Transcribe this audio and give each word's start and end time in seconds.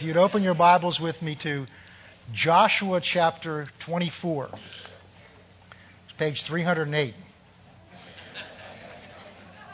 If 0.00 0.06
you'd 0.06 0.16
open 0.16 0.42
your 0.42 0.54
Bibles 0.54 0.98
with 0.98 1.20
me 1.20 1.34
to 1.34 1.66
Joshua 2.32 3.02
chapter 3.02 3.66
24, 3.80 4.48
it's 4.48 4.62
page 6.16 6.42
308. 6.42 7.12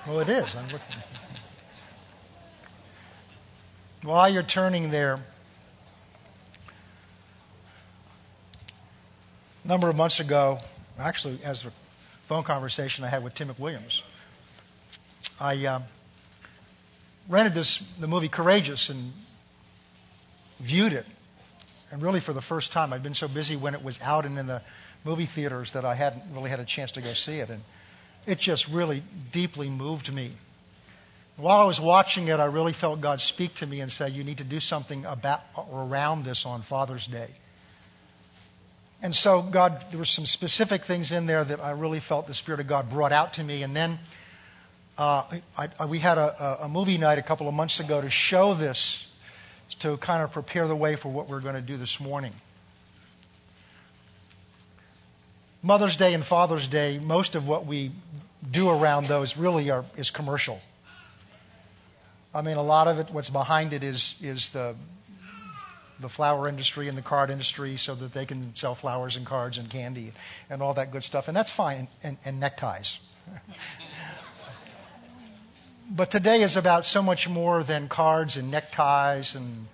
Well, 0.04 0.18
it 0.18 0.28
is. 0.28 0.56
I'm 0.56 0.64
looking. 0.64 0.80
While 4.02 4.28
you're 4.28 4.42
turning 4.42 4.90
there, 4.90 5.20
a 9.64 9.68
number 9.68 9.88
of 9.88 9.94
months 9.94 10.18
ago, 10.18 10.58
actually, 10.98 11.38
as 11.44 11.64
a 11.64 11.70
phone 12.26 12.42
conversation 12.42 13.04
I 13.04 13.08
had 13.10 13.22
with 13.22 13.36
Tim 13.36 13.46
McWilliams, 13.46 14.02
I 15.38 15.66
uh, 15.66 15.82
rented 17.28 17.54
this 17.54 17.76
the 18.00 18.08
movie 18.08 18.28
Courageous 18.28 18.88
and 18.88 19.12
viewed 20.60 20.92
it. 20.92 21.06
And 21.90 22.02
really, 22.02 22.20
for 22.20 22.32
the 22.32 22.42
first 22.42 22.72
time, 22.72 22.92
I'd 22.92 23.02
been 23.02 23.14
so 23.14 23.28
busy 23.28 23.56
when 23.56 23.74
it 23.74 23.82
was 23.82 24.00
out 24.02 24.26
and 24.26 24.38
in 24.38 24.46
the 24.46 24.62
movie 25.04 25.26
theaters 25.26 25.72
that 25.72 25.84
I 25.84 25.94
hadn't 25.94 26.22
really 26.32 26.50
had 26.50 26.60
a 26.60 26.64
chance 26.64 26.92
to 26.92 27.00
go 27.00 27.12
see 27.12 27.38
it. 27.38 27.48
And 27.48 27.62
it 28.26 28.38
just 28.38 28.68
really 28.68 29.02
deeply 29.30 29.70
moved 29.70 30.12
me. 30.12 30.30
While 31.36 31.60
I 31.60 31.64
was 31.64 31.80
watching 31.80 32.28
it, 32.28 32.40
I 32.40 32.46
really 32.46 32.72
felt 32.72 33.00
God 33.00 33.20
speak 33.20 33.54
to 33.56 33.66
me 33.66 33.80
and 33.80 33.92
say, 33.92 34.08
You 34.08 34.24
need 34.24 34.38
to 34.38 34.44
do 34.44 34.58
something 34.58 35.04
about 35.04 35.42
or 35.54 35.84
around 35.84 36.24
this 36.24 36.46
on 36.46 36.62
Father's 36.62 37.06
Day. 37.06 37.28
And 39.02 39.14
so, 39.14 39.42
God, 39.42 39.84
there 39.90 39.98
were 39.98 40.06
some 40.06 40.24
specific 40.24 40.84
things 40.84 41.12
in 41.12 41.26
there 41.26 41.44
that 41.44 41.60
I 41.60 41.72
really 41.72 42.00
felt 42.00 42.26
the 42.26 42.34
Spirit 42.34 42.60
of 42.60 42.66
God 42.66 42.90
brought 42.90 43.12
out 43.12 43.34
to 43.34 43.44
me. 43.44 43.62
And 43.62 43.76
then 43.76 43.98
uh, 44.96 45.24
I, 45.56 45.68
I, 45.78 45.84
we 45.84 45.98
had 45.98 46.16
a, 46.16 46.64
a 46.64 46.68
movie 46.68 46.96
night 46.96 47.18
a 47.18 47.22
couple 47.22 47.46
of 47.46 47.54
months 47.54 47.78
ago 47.80 48.00
to 48.00 48.08
show 48.08 48.54
this 48.54 49.05
to 49.80 49.96
kind 49.96 50.22
of 50.22 50.32
prepare 50.32 50.66
the 50.66 50.76
way 50.76 50.96
for 50.96 51.08
what 51.10 51.28
we're 51.28 51.40
going 51.40 51.54
to 51.54 51.60
do 51.60 51.76
this 51.76 52.00
morning. 52.00 52.32
Mother's 55.62 55.96
Day 55.96 56.14
and 56.14 56.24
Father's 56.24 56.68
Day, 56.68 56.98
most 56.98 57.34
of 57.34 57.48
what 57.48 57.66
we 57.66 57.90
do 58.48 58.70
around 58.70 59.06
those 59.06 59.36
really 59.36 59.70
are, 59.70 59.84
is 59.96 60.10
commercial. 60.10 60.60
I 62.34 62.42
mean, 62.42 62.56
a 62.56 62.62
lot 62.62 62.86
of 62.86 62.98
it, 62.98 63.10
what's 63.10 63.30
behind 63.30 63.72
it 63.72 63.82
is, 63.82 64.14
is 64.22 64.50
the, 64.50 64.76
the 66.00 66.08
flower 66.08 66.48
industry 66.48 66.88
and 66.88 66.96
the 66.96 67.02
card 67.02 67.30
industry 67.30 67.78
so 67.78 67.94
that 67.94 68.12
they 68.12 68.26
can 68.26 68.54
sell 68.54 68.74
flowers 68.74 69.16
and 69.16 69.26
cards 69.26 69.58
and 69.58 69.68
candy 69.68 70.12
and 70.50 70.62
all 70.62 70.74
that 70.74 70.92
good 70.92 71.02
stuff. 71.02 71.28
And 71.28 71.36
that's 71.36 71.50
fine, 71.50 71.88
and, 72.02 72.16
and 72.24 72.38
neckties. 72.38 73.00
But 75.88 76.10
today 76.10 76.42
is 76.42 76.56
about 76.56 76.84
so 76.84 77.00
much 77.00 77.28
more 77.28 77.62
than 77.62 77.88
cards 77.88 78.36
and 78.36 78.50
neckties 78.50 79.36
and 79.36 79.68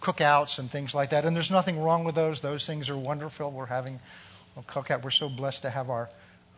cookouts 0.00 0.58
and 0.58 0.68
things 0.68 0.92
like 0.92 1.10
that. 1.10 1.24
And 1.24 1.36
there's 1.36 1.52
nothing 1.52 1.80
wrong 1.80 2.02
with 2.02 2.16
those. 2.16 2.40
Those 2.40 2.66
things 2.66 2.90
are 2.90 2.96
wonderful. 2.96 3.52
We're 3.52 3.66
having 3.66 4.00
a 4.56 4.62
cookout. 4.62 5.02
We're 5.02 5.10
so 5.10 5.28
blessed 5.28 5.62
to 5.62 5.70
have 5.70 5.88
our, 5.88 6.08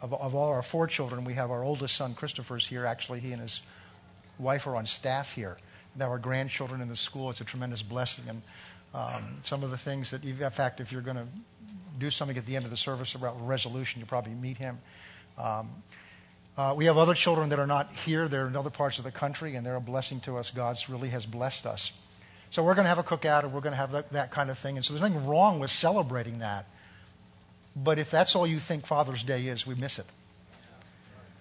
of, 0.00 0.14
of 0.14 0.34
all 0.34 0.48
our 0.48 0.62
four 0.62 0.86
children, 0.86 1.24
we 1.24 1.34
have 1.34 1.50
our 1.50 1.62
oldest 1.62 1.96
son, 1.96 2.14
Christopher's 2.14 2.66
here. 2.66 2.86
Actually, 2.86 3.20
he 3.20 3.32
and 3.32 3.42
his 3.42 3.60
wife 4.38 4.66
are 4.66 4.74
on 4.74 4.86
staff 4.86 5.34
here. 5.34 5.58
Now 5.94 6.08
our 6.08 6.18
grandchildren 6.18 6.80
in 6.80 6.88
the 6.88 6.96
school, 6.96 7.28
it's 7.28 7.42
a 7.42 7.44
tremendous 7.44 7.82
blessing. 7.82 8.24
And 8.28 8.42
um, 8.94 9.38
some 9.42 9.64
of 9.64 9.70
the 9.70 9.78
things 9.78 10.12
that, 10.12 10.24
you've 10.24 10.40
in 10.40 10.50
fact, 10.50 10.80
if 10.80 10.92
you're 10.92 11.02
going 11.02 11.16
to 11.16 11.26
do 11.98 12.10
something 12.10 12.38
at 12.38 12.46
the 12.46 12.56
end 12.56 12.64
of 12.64 12.70
the 12.70 12.76
service 12.76 13.14
about 13.14 13.46
resolution, 13.46 14.00
you 14.00 14.06
probably 14.06 14.32
meet 14.32 14.56
him. 14.56 14.78
Um, 15.36 15.68
uh, 16.58 16.74
we 16.76 16.86
have 16.86 16.98
other 16.98 17.14
children 17.14 17.50
that 17.50 17.60
are 17.60 17.68
not 17.68 17.92
here. 17.92 18.26
They're 18.26 18.48
in 18.48 18.56
other 18.56 18.68
parts 18.68 18.98
of 18.98 19.04
the 19.04 19.12
country, 19.12 19.54
and 19.54 19.64
they're 19.64 19.76
a 19.76 19.80
blessing 19.80 20.18
to 20.22 20.38
us. 20.38 20.50
God's 20.50 20.90
really 20.90 21.08
has 21.10 21.24
blessed 21.24 21.66
us. 21.66 21.92
So 22.50 22.64
we're 22.64 22.74
going 22.74 22.84
to 22.84 22.88
have 22.88 22.98
a 22.98 23.04
cookout, 23.04 23.44
and 23.44 23.52
we're 23.52 23.60
going 23.60 23.74
to 23.74 23.78
have 23.78 23.92
that, 23.92 24.08
that 24.10 24.32
kind 24.32 24.50
of 24.50 24.58
thing. 24.58 24.76
And 24.76 24.84
so 24.84 24.92
there's 24.92 25.08
nothing 25.08 25.28
wrong 25.28 25.60
with 25.60 25.70
celebrating 25.70 26.40
that. 26.40 26.66
But 27.76 28.00
if 28.00 28.10
that's 28.10 28.34
all 28.34 28.44
you 28.44 28.58
think 28.58 28.86
Father's 28.86 29.22
Day 29.22 29.46
is, 29.46 29.68
we 29.68 29.76
miss 29.76 30.00
it. 30.00 30.06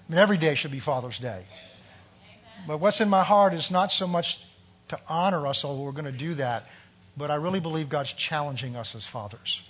I 0.07 0.11
mean, 0.11 0.19
every 0.19 0.37
day 0.37 0.53
should 0.53 0.71
be 0.71 0.79
Father's 0.79 1.17
Day. 1.17 1.43
But 2.67 2.79
what's 2.79 3.01
in 3.01 3.09
my 3.09 3.23
heart 3.23 3.55
is 3.55 3.71
not 3.71 3.91
so 3.91 4.05
much 4.05 4.39
to 4.89 4.99
honor 5.09 5.47
us, 5.47 5.65
although 5.65 5.81
we're 5.81 5.93
going 5.93 6.05
to 6.05 6.11
do 6.11 6.35
that, 6.35 6.63
but 7.17 7.31
I 7.31 7.35
really 7.35 7.59
believe 7.59 7.89
God's 7.89 8.13
challenging 8.13 8.75
us 8.75 8.93
as 8.93 9.03
fathers. 9.03 9.63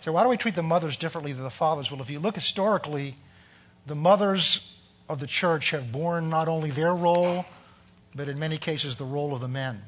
So 0.00 0.12
why 0.12 0.22
do 0.22 0.28
we 0.28 0.36
treat 0.36 0.54
the 0.54 0.62
mothers 0.62 0.98
differently 0.98 1.32
than 1.32 1.44
the 1.44 1.50
fathers? 1.50 1.90
Well, 1.90 2.02
if 2.02 2.10
you 2.10 2.18
look 2.18 2.34
historically, 2.34 3.16
the 3.90 3.96
mothers 3.96 4.60
of 5.08 5.18
the 5.18 5.26
church 5.26 5.72
have 5.72 5.90
borne 5.90 6.30
not 6.30 6.46
only 6.46 6.70
their 6.70 6.94
role, 6.94 7.44
but 8.14 8.28
in 8.28 8.38
many 8.38 8.56
cases 8.56 8.94
the 8.94 9.04
role 9.04 9.34
of 9.34 9.40
the 9.40 9.48
men. 9.48 9.82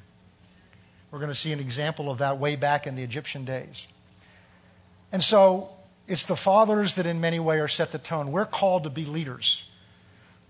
We're 1.13 1.21
going 1.21 1.31
to 1.31 1.37
see 1.37 1.53
an 1.53 1.61
example 1.61 2.11
of 2.11 2.19
that 2.19 2.39
way 2.39 2.57
back 2.57 2.89
in 2.89 2.97
the 2.97 3.05
Egyptian 3.05 3.45
days. 3.45 3.87
And 5.13 5.23
so 5.23 5.71
it's 6.09 6.25
the 6.25 6.35
fathers 6.35 6.95
that 6.95 7.07
in 7.07 7.21
many 7.21 7.39
ways 7.39 7.61
are 7.61 7.69
set 7.69 7.93
the 7.93 7.99
tone. 7.99 8.33
We're 8.33 8.45
called 8.45 8.85
to 8.85 8.91
be 8.91 9.05
leaders. 9.05 9.63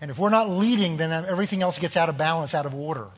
And 0.01 0.11
if 0.11 0.19
we're 0.19 0.31
not 0.31 0.49
leading, 0.49 0.97
then 0.97 1.13
everything 1.13 1.61
else 1.61 1.79
gets 1.79 1.99
out 1.99 2.09
of 2.09 2.17
balance, 2.17 2.55
out 2.55 2.65
of 2.65 2.75
order. 2.75 3.09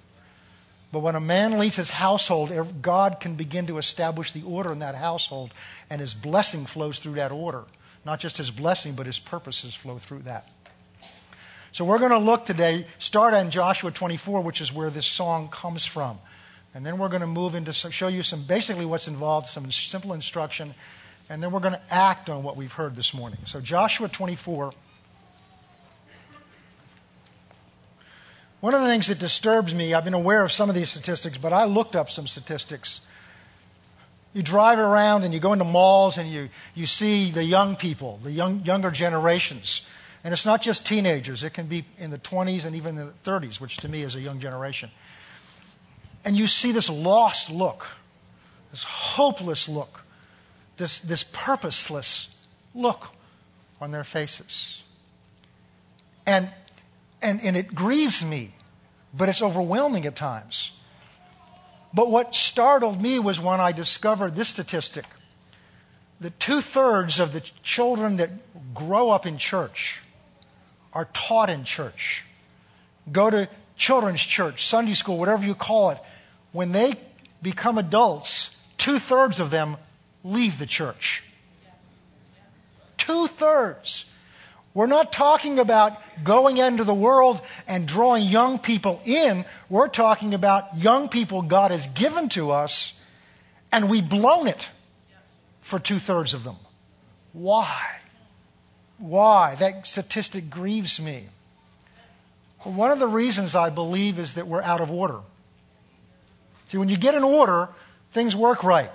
But 0.90 0.98
when 0.98 1.14
a 1.14 1.20
man 1.20 1.60
leads 1.60 1.76
his 1.76 1.90
household, 1.90 2.50
God 2.82 3.20
can 3.20 3.36
begin 3.36 3.68
to 3.68 3.78
establish 3.78 4.32
the 4.32 4.42
order 4.42 4.72
in 4.72 4.80
that 4.80 4.96
household, 4.96 5.52
and 5.90 6.00
his 6.00 6.12
blessing 6.12 6.66
flows 6.66 6.98
through 6.98 7.14
that 7.14 7.30
order. 7.30 7.62
Not 8.04 8.20
just 8.20 8.36
his 8.36 8.50
blessing, 8.50 8.94
but 8.94 9.06
his 9.06 9.18
purposes 9.18 9.74
flow 9.74 9.98
through 9.98 10.20
that. 10.20 10.48
So 11.72 11.84
we're 11.84 11.98
going 11.98 12.12
to 12.12 12.18
look 12.18 12.44
today, 12.46 12.86
start 12.98 13.34
on 13.34 13.50
Joshua 13.50 13.90
24, 13.90 14.42
which 14.42 14.60
is 14.60 14.72
where 14.72 14.90
this 14.90 15.06
song 15.06 15.48
comes 15.48 15.84
from. 15.84 16.18
And 16.74 16.84
then 16.84 16.98
we're 16.98 17.08
going 17.08 17.22
to 17.22 17.26
move 17.26 17.54
into 17.54 17.72
show 17.72 18.08
you 18.08 18.22
some 18.22 18.42
basically 18.44 18.84
what's 18.84 19.08
involved, 19.08 19.46
some 19.46 19.70
simple 19.70 20.12
instruction, 20.12 20.74
and 21.28 21.42
then 21.42 21.50
we're 21.50 21.60
going 21.60 21.74
to 21.74 21.82
act 21.90 22.30
on 22.30 22.42
what 22.42 22.56
we've 22.56 22.72
heard 22.72 22.94
this 22.94 23.14
morning. 23.14 23.38
So 23.46 23.60
Joshua 23.60 24.08
24. 24.08 24.72
One 28.60 28.74
of 28.74 28.80
the 28.80 28.88
things 28.88 29.08
that 29.08 29.18
disturbs 29.18 29.74
me, 29.74 29.94
I've 29.94 30.04
been 30.04 30.14
aware 30.14 30.42
of 30.42 30.52
some 30.52 30.68
of 30.68 30.74
these 30.74 30.90
statistics, 30.90 31.38
but 31.38 31.52
I 31.52 31.64
looked 31.64 31.96
up 31.96 32.10
some 32.10 32.26
statistics 32.26 33.00
you 34.34 34.42
drive 34.42 34.80
around 34.80 35.22
and 35.22 35.32
you 35.32 35.40
go 35.40 35.52
into 35.52 35.64
malls 35.64 36.18
and 36.18 36.30
you, 36.30 36.48
you 36.74 36.86
see 36.86 37.30
the 37.30 37.42
young 37.42 37.76
people, 37.76 38.18
the 38.22 38.32
young, 38.32 38.64
younger 38.64 38.90
generations. 38.90 39.82
And 40.24 40.32
it's 40.32 40.44
not 40.44 40.60
just 40.60 40.84
teenagers, 40.84 41.44
it 41.44 41.50
can 41.50 41.66
be 41.66 41.84
in 41.98 42.10
the 42.10 42.18
20s 42.18 42.64
and 42.64 42.74
even 42.76 42.96
the 42.96 43.12
30s, 43.24 43.60
which 43.60 43.78
to 43.78 43.88
me 43.88 44.02
is 44.02 44.16
a 44.16 44.20
young 44.20 44.40
generation. 44.40 44.90
And 46.24 46.36
you 46.36 46.46
see 46.48 46.72
this 46.72 46.90
lost 46.90 47.50
look, 47.50 47.86
this 48.72 48.82
hopeless 48.82 49.68
look, 49.68 50.04
this, 50.76 50.98
this 51.00 51.24
purposeless 51.32 52.28
look 52.74 53.06
on 53.80 53.92
their 53.92 54.04
faces. 54.04 54.82
And, 56.26 56.50
and, 57.22 57.40
and 57.42 57.56
it 57.56 57.72
grieves 57.72 58.24
me, 58.24 58.52
but 59.16 59.28
it's 59.28 59.42
overwhelming 59.42 60.06
at 60.06 60.16
times. 60.16 60.72
But 61.94 62.10
what 62.10 62.34
startled 62.34 63.00
me 63.00 63.20
was 63.20 63.40
when 63.40 63.60
I 63.60 63.70
discovered 63.70 64.34
this 64.34 64.48
statistic 64.48 65.04
that 66.20 66.38
two 66.40 66.60
thirds 66.60 67.20
of 67.20 67.32
the 67.32 67.40
children 67.62 68.16
that 68.16 68.30
grow 68.74 69.10
up 69.10 69.26
in 69.26 69.38
church 69.38 70.00
are 70.92 71.04
taught 71.12 71.50
in 71.50 71.64
church, 71.64 72.24
go 73.10 73.30
to 73.30 73.48
children's 73.76 74.20
church, 74.22 74.66
Sunday 74.66 74.94
school, 74.94 75.18
whatever 75.18 75.44
you 75.44 75.54
call 75.54 75.90
it. 75.90 75.98
When 76.52 76.72
they 76.72 76.94
become 77.42 77.78
adults, 77.78 78.50
two 78.76 78.98
thirds 78.98 79.38
of 79.38 79.50
them 79.50 79.76
leave 80.24 80.58
the 80.58 80.66
church. 80.66 81.22
Two 82.96 83.26
thirds. 83.28 84.06
We're 84.74 84.86
not 84.86 85.12
talking 85.12 85.60
about 85.60 85.96
going 86.24 86.58
into 86.58 86.82
the 86.82 86.94
world 86.94 87.40
and 87.68 87.86
drawing 87.86 88.24
young 88.24 88.58
people 88.58 89.00
in. 89.06 89.44
We're 89.70 89.88
talking 89.88 90.34
about 90.34 90.76
young 90.76 91.08
people 91.08 91.42
God 91.42 91.70
has 91.70 91.86
given 91.86 92.28
to 92.30 92.50
us, 92.50 92.92
and 93.70 93.88
we've 93.88 94.08
blown 94.08 94.48
it 94.48 94.68
for 95.60 95.78
two 95.78 96.00
thirds 96.00 96.34
of 96.34 96.42
them. 96.42 96.56
Why? 97.32 97.72
Why? 98.98 99.54
That 99.54 99.86
statistic 99.86 100.50
grieves 100.50 101.00
me. 101.00 101.24
One 102.64 102.90
of 102.90 102.98
the 102.98 103.08
reasons 103.08 103.54
I 103.54 103.70
believe 103.70 104.18
is 104.18 104.34
that 104.34 104.48
we're 104.48 104.62
out 104.62 104.80
of 104.80 104.90
order. 104.90 105.20
See, 106.68 106.78
when 106.78 106.88
you 106.88 106.96
get 106.96 107.14
in 107.14 107.22
order, 107.22 107.68
things 108.12 108.34
work 108.34 108.64
right. 108.64 108.90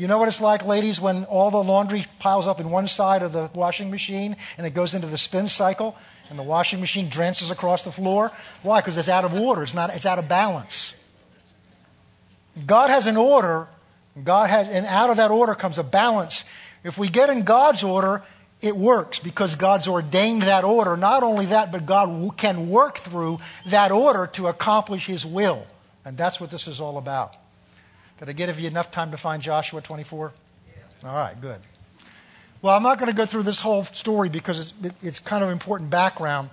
You 0.00 0.08
know 0.08 0.16
what 0.16 0.28
it's 0.28 0.40
like, 0.40 0.64
ladies, 0.64 0.98
when 0.98 1.26
all 1.26 1.50
the 1.50 1.62
laundry 1.62 2.06
piles 2.20 2.46
up 2.46 2.58
in 2.58 2.70
one 2.70 2.88
side 2.88 3.22
of 3.22 3.34
the 3.34 3.50
washing 3.52 3.90
machine 3.90 4.36
and 4.56 4.66
it 4.66 4.70
goes 4.70 4.94
into 4.94 5.06
the 5.06 5.18
spin 5.18 5.46
cycle 5.46 5.94
and 6.30 6.38
the 6.38 6.42
washing 6.42 6.80
machine 6.80 7.10
drenches 7.10 7.50
across 7.50 7.82
the 7.82 7.92
floor? 7.92 8.32
Why? 8.62 8.80
Because 8.80 8.96
it's 8.96 9.10
out 9.10 9.26
of 9.26 9.34
order. 9.34 9.62
It's 9.62 9.74
not, 9.74 9.94
it's 9.94 10.06
out 10.06 10.18
of 10.18 10.26
balance. 10.26 10.94
God 12.64 12.88
has 12.88 13.08
an 13.08 13.18
order. 13.18 13.68
God 14.24 14.48
has, 14.48 14.68
and 14.68 14.86
out 14.86 15.10
of 15.10 15.18
that 15.18 15.30
order 15.30 15.54
comes 15.54 15.76
a 15.76 15.84
balance. 15.84 16.46
If 16.82 16.96
we 16.96 17.10
get 17.10 17.28
in 17.28 17.42
God's 17.42 17.84
order, 17.84 18.22
it 18.62 18.74
works 18.74 19.18
because 19.18 19.54
God's 19.54 19.86
ordained 19.86 20.44
that 20.44 20.64
order. 20.64 20.96
Not 20.96 21.22
only 21.22 21.44
that, 21.46 21.72
but 21.72 21.84
God 21.84 22.38
can 22.38 22.70
work 22.70 22.96
through 22.96 23.40
that 23.66 23.92
order 23.92 24.28
to 24.28 24.46
accomplish 24.46 25.06
His 25.06 25.26
will. 25.26 25.66
And 26.06 26.16
that's 26.16 26.40
what 26.40 26.50
this 26.50 26.68
is 26.68 26.80
all 26.80 26.96
about. 26.96 27.36
Did 28.20 28.28
I 28.28 28.32
give 28.32 28.60
you 28.60 28.68
enough 28.68 28.90
time 28.90 29.12
to 29.12 29.16
find 29.16 29.42
Joshua 29.42 29.80
24? 29.80 30.32
All 31.04 31.16
right, 31.16 31.40
good. 31.40 31.58
Well, 32.60 32.76
I'm 32.76 32.82
not 32.82 32.98
going 32.98 33.10
to 33.10 33.16
go 33.16 33.24
through 33.24 33.44
this 33.44 33.60
whole 33.60 33.82
story 33.84 34.28
because 34.28 34.72
it's, 34.82 34.94
it's 35.02 35.18
kind 35.20 35.42
of 35.42 35.48
important 35.48 35.88
background. 35.88 36.50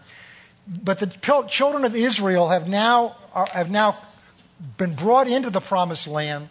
But 0.66 1.00
the 1.00 1.08
children 1.50 1.84
of 1.84 1.94
Israel 1.94 2.48
have 2.48 2.70
now, 2.70 3.18
are, 3.34 3.48
have 3.48 3.70
now 3.70 3.98
been 4.78 4.96
brought 4.96 5.28
into 5.28 5.50
the 5.50 5.60
promised 5.60 6.08
land. 6.08 6.48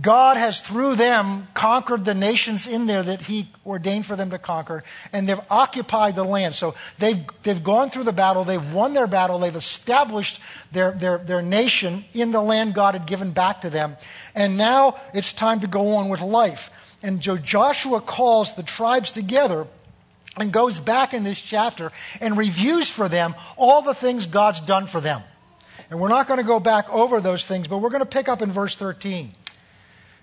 God 0.00 0.38
has, 0.38 0.60
through 0.60 0.94
them, 0.94 1.46
conquered 1.52 2.04
the 2.04 2.14
nations 2.14 2.66
in 2.66 2.86
there 2.86 3.02
that 3.02 3.20
He 3.20 3.48
ordained 3.66 4.06
for 4.06 4.16
them 4.16 4.30
to 4.30 4.38
conquer, 4.38 4.84
and 5.12 5.28
they've 5.28 5.40
occupied 5.50 6.14
the 6.14 6.24
land. 6.24 6.54
So 6.54 6.74
they've, 6.98 7.22
they've 7.42 7.62
gone 7.62 7.90
through 7.90 8.04
the 8.04 8.12
battle, 8.12 8.44
they've 8.44 8.72
won 8.72 8.94
their 8.94 9.06
battle, 9.06 9.38
they've 9.38 9.54
established 9.54 10.40
their, 10.72 10.92
their, 10.92 11.18
their 11.18 11.42
nation 11.42 12.06
in 12.14 12.32
the 12.32 12.40
land 12.40 12.72
God 12.72 12.94
had 12.94 13.06
given 13.06 13.32
back 13.32 13.62
to 13.62 13.70
them, 13.70 13.96
and 14.34 14.56
now 14.56 14.96
it's 15.12 15.34
time 15.34 15.60
to 15.60 15.66
go 15.66 15.96
on 15.96 16.08
with 16.08 16.22
life. 16.22 16.70
And 17.02 17.20
Joshua 17.20 18.00
calls 18.00 18.54
the 18.54 18.62
tribes 18.62 19.12
together 19.12 19.66
and 20.38 20.52
goes 20.52 20.78
back 20.78 21.12
in 21.12 21.24
this 21.24 21.40
chapter 21.40 21.92
and 22.20 22.38
reviews 22.38 22.88
for 22.88 23.08
them 23.08 23.34
all 23.56 23.82
the 23.82 23.94
things 23.94 24.26
God's 24.26 24.60
done 24.60 24.86
for 24.86 25.00
them. 25.00 25.22
And 25.90 26.00
we're 26.00 26.08
not 26.08 26.28
going 26.28 26.38
to 26.38 26.46
go 26.46 26.60
back 26.60 26.88
over 26.90 27.20
those 27.20 27.44
things, 27.44 27.68
but 27.68 27.78
we're 27.78 27.90
going 27.90 28.00
to 28.00 28.06
pick 28.06 28.28
up 28.28 28.40
in 28.40 28.50
verse 28.50 28.76
13. 28.76 29.32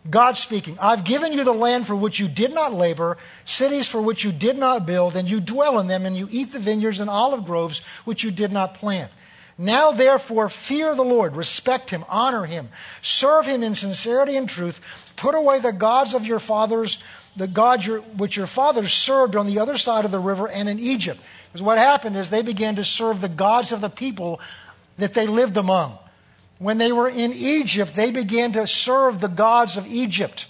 God 0.10 0.38
speaking, 0.38 0.78
I've 0.80 1.04
given 1.04 1.34
you 1.34 1.44
the 1.44 1.54
land 1.54 1.86
for 1.86 1.96
which 1.96 2.20
you 2.20 2.28
did 2.28 2.54
not 2.54 2.74
labor, 2.74 3.18
cities 3.46 3.88
for 3.88 4.02
which 4.02 4.24
you 4.24 4.32
did 4.32 4.58
not 4.58 4.86
build, 4.86 5.16
and 5.16 5.30
you 5.30 5.40
dwell 5.40 5.80
in 5.80 5.88
them, 5.88 6.06
and 6.06 6.18
you 6.18 6.28
eat 6.32 6.52
the 6.52 6.60
vineyards 6.60 7.00
and 7.00 7.10
olive 7.10 7.46
groves 7.46 7.80
which 8.06 8.24
you 8.24 8.32
did 8.32 8.52
not 8.52 8.76
plant. 8.76 9.12
Now, 9.58 9.92
therefore, 9.92 10.48
fear 10.48 10.96
the 10.96 11.04
Lord, 11.04 11.36
respect 11.36 11.90
him, 11.90 12.06
honor 12.08 12.46
him, 12.46 12.70
serve 13.02 13.46
him 13.46 13.62
in 13.62 13.76
sincerity 13.76 14.38
and 14.38 14.48
truth, 14.48 14.80
put 15.18 15.36
away 15.36 15.60
the 15.60 15.74
gods 15.74 16.14
of 16.14 16.26
your 16.26 16.40
fathers, 16.40 16.98
the 17.36 17.48
gods 17.48 17.86
your, 17.86 18.00
which 18.00 18.38
your 18.38 18.48
fathers 18.48 18.94
served 18.94 19.36
on 19.36 19.48
the 19.48 19.60
other 19.60 19.78
side 19.78 20.06
of 20.06 20.12
the 20.12 20.20
river 20.20 20.48
and 20.48 20.70
in 20.70 20.80
Egypt. 20.80 21.20
Because 21.48 21.62
what 21.62 21.78
happened 21.78 22.16
is 22.16 22.30
they 22.30 22.42
began 22.42 22.78
to 22.78 22.86
serve 22.86 23.20
the 23.20 23.28
gods 23.28 23.74
of 23.74 23.82
the 23.82 23.90
people 23.90 24.40
that 24.98 25.14
they 25.14 25.28
lived 25.28 25.58
among. 25.58 25.98
When 26.60 26.78
they 26.78 26.92
were 26.92 27.10
in 27.10 27.34
Egypt, 27.34 27.94
they 27.94 28.12
began 28.12 28.52
to 28.52 28.68
serve 28.68 29.20
the 29.20 29.28
gods 29.28 29.78
of 29.78 29.88
Egypt. 29.88 30.46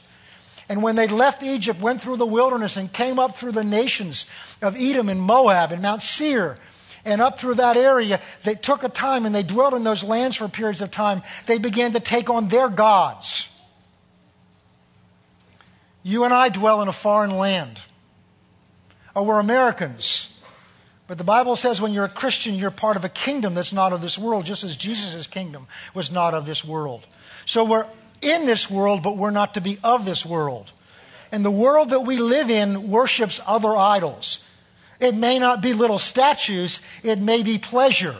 And 0.68 0.84
when 0.84 0.96
they 0.96 1.08
left 1.08 1.42
Egypt, 1.42 1.80
went 1.80 2.02
through 2.02 2.18
the 2.18 2.26
wilderness 2.26 2.78
and 2.78 2.92
came 2.92 3.18
up 3.20 3.38
through 3.38 3.54
the 3.54 3.64
nations 3.64 4.26
of 4.62 4.76
Edom 4.78 5.10
and 5.10 5.22
Moab 5.22 5.72
and 5.72 5.82
Mount 5.82 6.02
Seir 6.02 6.58
and 7.06 7.22
up 7.22 7.40
through 7.40 7.56
that 7.56 7.78
area, 7.78 8.20
they 8.44 8.56
took 8.56 8.84
a 8.84 8.90
time 8.90 9.26
and 9.26 9.34
they 9.34 9.44
dwelt 9.44 9.74
in 9.74 9.84
those 9.84 10.04
lands 10.04 10.36
for 10.36 10.48
periods 10.48 10.82
of 10.82 10.92
time. 10.92 11.22
They 11.46 11.58
began 11.58 11.94
to 11.94 12.00
take 12.00 12.30
on 12.30 12.48
their 12.48 12.70
gods. 12.70 13.48
You 16.04 16.24
and 16.24 16.34
I 16.34 16.50
dwell 16.50 16.82
in 16.82 16.88
a 16.88 16.94
foreign 16.94 17.32
land. 17.32 17.80
Oh, 19.16 19.24
we're 19.24 19.40
Americans. 19.40 20.28
But 21.10 21.18
the 21.18 21.24
Bible 21.24 21.56
says 21.56 21.82
when 21.82 21.92
you're 21.92 22.06
a 22.06 22.08
Christian, 22.08 22.54
you're 22.54 22.70
part 22.70 22.96
of 22.96 23.04
a 23.04 23.10
kingdom 23.10 23.56
that's 23.56 23.74
not 23.74 23.94
of 23.94 24.02
this 24.02 24.16
world, 24.16 24.46
just 24.46 24.64
as 24.64 24.78
Jesus' 24.78 25.26
kingdom 25.26 25.68
was 25.96 26.12
not 26.12 26.36
of 26.36 26.46
this 26.46 26.64
world. 26.64 27.04
So 27.48 27.66
we're 27.66 27.88
in 28.22 28.46
this 28.46 28.70
world, 28.70 29.02
but 29.02 29.18
we're 29.18 29.32
not 29.32 29.56
to 29.56 29.62
be 29.62 29.80
of 29.84 30.06
this 30.06 30.24
world. 30.24 30.72
And 31.32 31.44
the 31.44 31.50
world 31.50 31.90
that 31.90 32.02
we 32.02 32.18
live 32.18 32.52
in 32.52 32.92
worships 32.92 33.42
other 33.44 33.76
idols. 33.76 34.40
It 35.00 35.16
may 35.16 35.40
not 35.40 35.64
be 35.64 35.74
little 35.74 35.98
statues, 35.98 36.80
it 37.02 37.20
may 37.20 37.42
be 37.42 37.58
pleasure. 37.58 38.16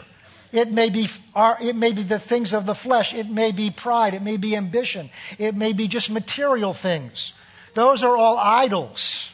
It 0.52 0.68
may 0.72 0.90
be, 0.90 1.08
our, 1.32 1.58
it 1.62 1.76
may 1.76 1.92
be 1.92 2.02
the 2.02 2.18
things 2.18 2.54
of 2.54 2.66
the 2.66 2.74
flesh. 2.74 3.14
It 3.14 3.30
may 3.30 3.52
be 3.52 3.70
pride. 3.70 4.14
It 4.14 4.22
may 4.22 4.36
be 4.36 4.56
ambition. 4.56 5.10
It 5.38 5.56
may 5.56 5.72
be 5.74 5.86
just 5.86 6.10
material 6.10 6.72
things. 6.72 7.34
Those 7.74 8.02
are 8.02 8.16
all 8.16 8.36
idols. 8.36 9.32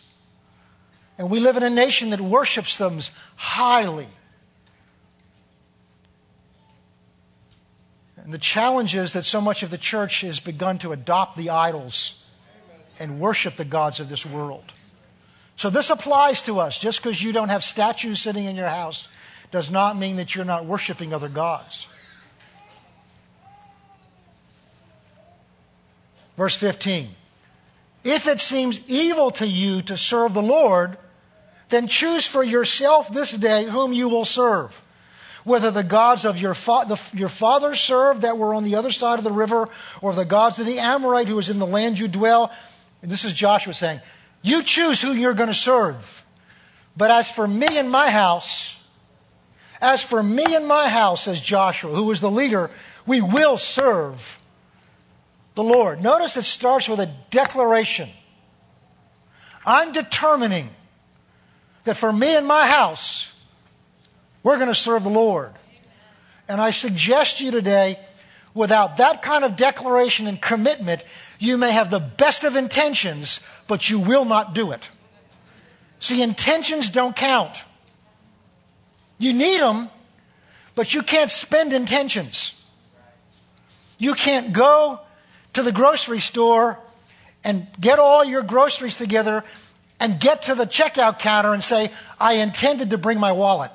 And 1.18 1.30
we 1.30 1.40
live 1.40 1.56
in 1.56 1.62
a 1.62 1.70
nation 1.70 2.10
that 2.10 2.20
worships 2.20 2.76
them 2.76 3.00
highly. 3.36 4.08
And 8.16 8.34
the 8.34 8.38
challenge 8.38 8.94
is 8.94 9.12
that 9.14 9.24
so 9.24 9.40
much 9.40 9.62
of 9.62 9.70
the 9.70 9.78
church 9.78 10.22
has 10.22 10.40
begun 10.40 10.78
to 10.78 10.92
adopt 10.92 11.36
the 11.36 11.50
idols 11.50 12.22
and 12.98 13.20
worship 13.20 13.56
the 13.56 13.64
gods 13.64 14.00
of 14.00 14.08
this 14.08 14.26
world. 14.26 14.64
So 15.56 15.70
this 15.70 15.90
applies 15.90 16.42
to 16.44 16.60
us. 16.60 16.78
Just 16.78 17.02
because 17.02 17.22
you 17.22 17.32
don't 17.32 17.48
have 17.48 17.64
statues 17.64 18.20
sitting 18.20 18.44
in 18.44 18.56
your 18.56 18.68
house 18.68 19.08
does 19.52 19.70
not 19.70 19.96
mean 19.96 20.16
that 20.16 20.34
you're 20.34 20.44
not 20.44 20.66
worshiping 20.66 21.14
other 21.14 21.28
gods. 21.28 21.86
Verse 26.36 26.54
15. 26.54 27.08
If 28.04 28.26
it 28.26 28.40
seems 28.40 28.80
evil 28.86 29.30
to 29.32 29.46
you 29.46 29.82
to 29.82 29.96
serve 29.96 30.34
the 30.34 30.42
Lord, 30.42 30.98
then 31.68 31.88
choose 31.88 32.26
for 32.26 32.42
yourself 32.42 33.12
this 33.12 33.32
day 33.32 33.64
whom 33.64 33.92
you 33.92 34.08
will 34.08 34.24
serve. 34.24 34.80
Whether 35.44 35.70
the 35.70 35.84
gods 35.84 36.24
of 36.24 36.38
your, 36.38 36.54
fa- 36.54 36.84
the, 36.88 37.00
your 37.16 37.28
fathers 37.28 37.80
served 37.80 38.22
that 38.22 38.36
were 38.36 38.54
on 38.54 38.64
the 38.64 38.76
other 38.76 38.90
side 38.90 39.18
of 39.18 39.24
the 39.24 39.32
river, 39.32 39.68
or 40.00 40.12
the 40.12 40.24
gods 40.24 40.58
of 40.58 40.66
the 40.66 40.80
Amorite 40.80 41.28
who 41.28 41.36
was 41.36 41.50
in 41.50 41.58
the 41.58 41.66
land 41.66 41.98
you 41.98 42.08
dwell. 42.08 42.52
And 43.02 43.10
this 43.10 43.24
is 43.24 43.32
Joshua 43.32 43.72
saying, 43.72 44.00
You 44.42 44.62
choose 44.62 45.00
who 45.00 45.12
you're 45.12 45.34
going 45.34 45.48
to 45.48 45.54
serve. 45.54 46.24
But 46.96 47.10
as 47.10 47.30
for 47.30 47.46
me 47.46 47.78
and 47.78 47.90
my 47.90 48.10
house, 48.10 48.76
as 49.80 50.02
for 50.02 50.22
me 50.22 50.54
and 50.54 50.66
my 50.66 50.88
house, 50.88 51.24
says 51.24 51.40
Joshua, 51.40 51.94
who 51.94 52.04
was 52.04 52.20
the 52.20 52.30
leader, 52.30 52.70
we 53.06 53.20
will 53.20 53.58
serve 53.58 54.38
the 55.54 55.62
Lord. 55.62 56.00
Notice 56.00 56.36
it 56.36 56.44
starts 56.44 56.88
with 56.88 57.00
a 57.00 57.10
declaration. 57.30 58.08
I'm 59.64 59.92
determining 59.92 60.70
that 61.86 61.96
for 61.96 62.12
me 62.12 62.36
and 62.36 62.46
my 62.46 62.66
house, 62.66 63.32
we're 64.42 64.56
going 64.56 64.68
to 64.68 64.74
serve 64.74 65.02
the 65.02 65.10
Lord. 65.10 65.52
And 66.48 66.60
I 66.60 66.70
suggest 66.70 67.40
you 67.40 67.50
today, 67.50 67.98
without 68.54 68.98
that 68.98 69.22
kind 69.22 69.44
of 69.44 69.56
declaration 69.56 70.26
and 70.26 70.40
commitment, 70.40 71.02
you 71.38 71.56
may 71.56 71.72
have 71.72 71.90
the 71.90 71.98
best 71.98 72.44
of 72.44 72.56
intentions, 72.56 73.40
but 73.66 73.88
you 73.88 73.98
will 73.98 74.24
not 74.24 74.54
do 74.54 74.72
it. 74.72 74.88
See, 75.98 76.22
intentions 76.22 76.90
don't 76.90 77.16
count. 77.16 77.56
You 79.18 79.32
need 79.32 79.60
them, 79.60 79.88
but 80.74 80.92
you 80.92 81.02
can't 81.02 81.30
spend 81.30 81.72
intentions. 81.72 82.52
You 83.98 84.14
can't 84.14 84.52
go 84.52 85.00
to 85.54 85.62
the 85.62 85.72
grocery 85.72 86.20
store 86.20 86.78
and 87.42 87.66
get 87.80 87.98
all 87.98 88.24
your 88.24 88.42
groceries 88.42 88.96
together 88.96 89.44
and 90.00 90.20
get 90.20 90.42
to 90.42 90.54
the 90.54 90.66
checkout 90.66 91.18
counter 91.18 91.52
and 91.52 91.62
say, 91.62 91.90
I 92.20 92.34
intended 92.34 92.90
to 92.90 92.98
bring 92.98 93.18
my 93.18 93.32
wallet. 93.32 93.70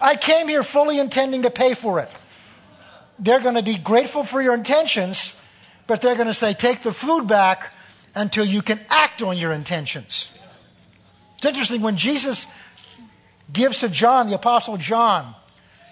I 0.00 0.16
came 0.16 0.48
here 0.48 0.62
fully 0.62 0.98
intending 0.98 1.42
to 1.42 1.50
pay 1.50 1.74
for 1.74 2.00
it. 2.00 2.12
They're 3.18 3.40
going 3.40 3.54
to 3.54 3.62
be 3.62 3.78
grateful 3.78 4.24
for 4.24 4.42
your 4.42 4.54
intentions, 4.54 5.34
but 5.86 6.00
they're 6.00 6.16
going 6.16 6.26
to 6.26 6.34
say, 6.34 6.54
take 6.54 6.82
the 6.82 6.92
food 6.92 7.28
back 7.28 7.72
until 8.14 8.44
you 8.44 8.62
can 8.62 8.80
act 8.90 9.22
on 9.22 9.38
your 9.38 9.52
intentions. 9.52 10.28
It's 11.36 11.46
interesting 11.46 11.82
when 11.82 11.96
Jesus 11.96 12.46
gives 13.52 13.78
to 13.78 13.88
John, 13.88 14.28
the 14.28 14.34
Apostle 14.34 14.76
John, 14.76 15.34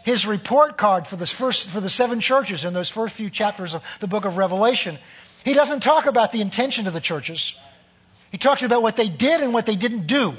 his 0.04 0.26
report 0.26 0.76
card 0.78 1.06
for, 1.06 1.16
this 1.16 1.30
first, 1.30 1.68
for 1.68 1.80
the 1.80 1.88
seven 1.88 2.20
churches 2.20 2.64
in 2.64 2.72
those 2.72 2.88
first 2.88 3.14
few 3.14 3.30
chapters 3.30 3.74
of 3.74 3.84
the 4.00 4.06
book 4.06 4.24
of 4.24 4.36
Revelation, 4.38 4.98
he 5.44 5.54
doesn't 5.54 5.80
talk 5.80 6.06
about 6.06 6.32
the 6.32 6.40
intention 6.40 6.86
of 6.86 6.92
the 6.92 7.00
churches. 7.00 7.58
He 8.30 8.38
talks 8.38 8.62
about 8.62 8.82
what 8.82 8.96
they 8.96 9.08
did 9.08 9.40
and 9.40 9.52
what 9.52 9.66
they 9.66 9.76
didn't 9.76 10.06
do. 10.06 10.34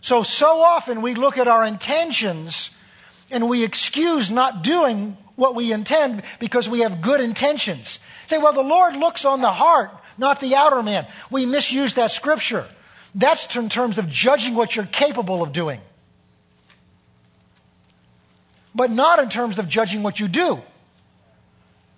So, 0.00 0.22
so 0.22 0.60
often 0.60 1.00
we 1.00 1.14
look 1.14 1.38
at 1.38 1.48
our 1.48 1.64
intentions 1.64 2.70
and 3.30 3.48
we 3.48 3.64
excuse 3.64 4.30
not 4.30 4.62
doing 4.62 5.16
what 5.34 5.54
we 5.54 5.72
intend 5.72 6.22
because 6.38 6.68
we 6.68 6.80
have 6.80 7.00
good 7.00 7.20
intentions. 7.20 7.98
Say, 8.26 8.38
well, 8.38 8.52
the 8.52 8.62
Lord 8.62 8.96
looks 8.96 9.24
on 9.24 9.40
the 9.40 9.50
heart, 9.50 9.90
not 10.18 10.40
the 10.40 10.56
outer 10.56 10.82
man. 10.82 11.06
We 11.30 11.46
misuse 11.46 11.94
that 11.94 12.10
scripture. 12.10 12.66
That's 13.14 13.56
in 13.56 13.68
terms 13.68 13.98
of 13.98 14.08
judging 14.08 14.54
what 14.54 14.76
you're 14.76 14.84
capable 14.84 15.42
of 15.42 15.52
doing. 15.52 15.80
But 18.74 18.90
not 18.90 19.20
in 19.20 19.30
terms 19.30 19.58
of 19.58 19.68
judging 19.68 20.02
what 20.02 20.20
you 20.20 20.28
do. 20.28 20.60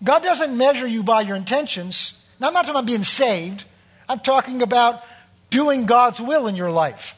God 0.05 0.23
doesn't 0.23 0.57
measure 0.57 0.87
you 0.87 1.03
by 1.03 1.23
your 1.23 1.37
intentions. 1.37 2.13
Now, 2.39 2.49
I'm 2.49 2.53
not 2.53 2.67
talking 2.67 2.77
about 2.77 2.87
being 2.87 3.03
saved. 3.03 3.65
I'm 4.09 4.21
talking 4.21 4.63
about 4.63 5.03
doing 5.51 5.87
God's 5.87 6.21
will 6.21 6.47
in 6.47 6.57
your 6.57 6.71
life. 6.71 7.15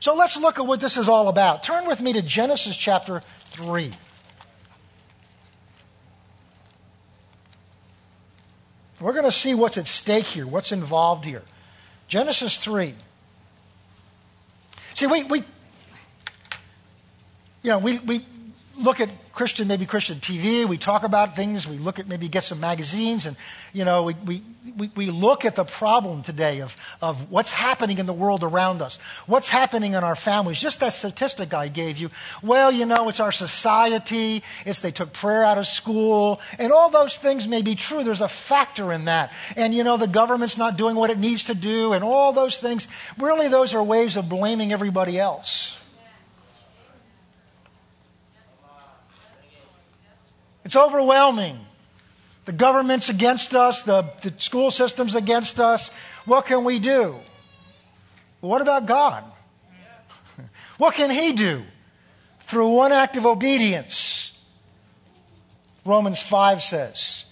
So 0.00 0.14
let's 0.14 0.36
look 0.36 0.58
at 0.58 0.66
what 0.66 0.80
this 0.80 0.96
is 0.96 1.08
all 1.08 1.28
about. 1.28 1.62
Turn 1.62 1.86
with 1.86 2.00
me 2.00 2.12
to 2.14 2.22
Genesis 2.22 2.76
chapter 2.76 3.20
3. 3.20 3.90
We're 9.00 9.12
going 9.12 9.24
to 9.24 9.32
see 9.32 9.54
what's 9.54 9.78
at 9.78 9.86
stake 9.86 10.26
here, 10.26 10.46
what's 10.46 10.72
involved 10.72 11.24
here. 11.24 11.42
Genesis 12.08 12.58
3. 12.58 12.94
See, 14.94 15.06
we, 15.06 15.24
we 15.24 15.42
you 17.64 17.70
know, 17.70 17.78
we, 17.78 17.98
we, 17.98 18.24
look 18.76 19.00
at 19.00 19.08
Christian, 19.32 19.68
maybe 19.68 19.86
Christian 19.86 20.18
TV. 20.18 20.64
We 20.64 20.78
talk 20.78 21.02
about 21.02 21.36
things. 21.36 21.66
We 21.66 21.78
look 21.78 21.98
at 21.98 22.08
maybe 22.08 22.28
get 22.28 22.44
some 22.44 22.60
magazines, 22.60 23.26
and 23.26 23.36
you 23.72 23.84
know, 23.84 24.04
we 24.04 24.14
we 24.76 24.90
we, 24.96 25.06
look 25.06 25.44
at 25.44 25.56
the 25.56 25.64
problem 25.64 26.22
today 26.22 26.62
of 26.62 26.76
of 27.02 27.30
what's 27.30 27.50
happening 27.50 27.98
in 27.98 28.06
the 28.06 28.12
world 28.12 28.42
around 28.42 28.82
us, 28.82 28.98
what's 29.26 29.48
happening 29.48 29.94
in 29.94 30.04
our 30.04 30.16
families. 30.16 30.60
Just 30.60 30.80
that 30.80 30.92
statistic 30.92 31.52
I 31.52 31.68
gave 31.68 31.98
you. 31.98 32.10
Well, 32.42 32.72
you 32.72 32.86
know, 32.86 33.08
it's 33.08 33.20
our 33.20 33.32
society. 33.32 34.42
It's 34.64 34.80
they 34.80 34.92
took 34.92 35.12
prayer 35.12 35.44
out 35.44 35.58
of 35.58 35.66
school, 35.66 36.40
and 36.58 36.72
all 36.72 36.90
those 36.90 37.16
things 37.16 37.46
may 37.46 37.62
be 37.62 37.74
true. 37.74 38.04
There's 38.04 38.22
a 38.22 38.28
factor 38.28 38.92
in 38.92 39.06
that, 39.06 39.32
and 39.56 39.74
you 39.74 39.84
know, 39.84 39.96
the 39.96 40.08
government's 40.08 40.58
not 40.58 40.76
doing 40.76 40.96
what 40.96 41.10
it 41.10 41.18
needs 41.18 41.44
to 41.44 41.54
do, 41.54 41.92
and 41.92 42.04
all 42.04 42.32
those 42.32 42.58
things. 42.58 42.88
Really, 43.18 43.48
those 43.48 43.74
are 43.74 43.82
ways 43.82 44.16
of 44.16 44.28
blaming 44.28 44.72
everybody 44.72 45.18
else. 45.18 45.76
It's 50.74 50.82
overwhelming. 50.82 51.56
The 52.46 52.52
government's 52.52 53.08
against 53.08 53.54
us, 53.54 53.84
the, 53.84 54.10
the 54.22 54.34
school 54.38 54.72
system's 54.72 55.14
against 55.14 55.60
us. 55.60 55.88
What 56.24 56.46
can 56.46 56.64
we 56.64 56.80
do? 56.80 57.14
What 58.40 58.60
about 58.60 58.84
God? 58.84 59.22
what 60.78 60.96
can 60.96 61.10
He 61.10 61.30
do? 61.30 61.62
Through 62.40 62.70
one 62.70 62.90
act 62.90 63.16
of 63.16 63.24
obedience. 63.24 64.36
Romans 65.84 66.20
5 66.20 66.60
says, 66.60 67.24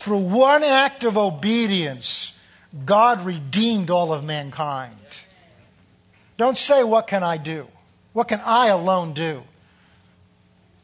through 0.00 0.18
one 0.18 0.64
act 0.64 1.04
of 1.04 1.16
obedience, 1.16 2.34
God 2.84 3.22
redeemed 3.22 3.90
all 3.90 4.12
of 4.12 4.24
mankind. 4.24 4.96
Don't 6.38 6.56
say, 6.56 6.82
What 6.82 7.06
can 7.06 7.22
I 7.22 7.36
do? 7.36 7.68
What 8.14 8.26
can 8.26 8.40
I 8.44 8.66
alone 8.66 9.12
do? 9.12 9.44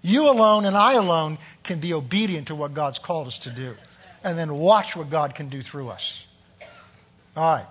You 0.04 0.28
alone 0.28 0.66
and 0.66 0.76
I 0.76 0.92
alone 0.92 1.38
can 1.62 1.80
be 1.80 1.94
obedient 1.94 2.48
to 2.48 2.54
what 2.54 2.74
God's 2.74 2.98
called 2.98 3.26
us 3.26 3.38
to 3.40 3.50
do. 3.50 3.74
And 4.22 4.38
then 4.38 4.54
watch 4.54 4.94
what 4.94 5.08
God 5.08 5.34
can 5.34 5.48
do 5.48 5.62
through 5.62 5.88
us. 5.88 6.24
All 7.34 7.54
right. 7.54 7.66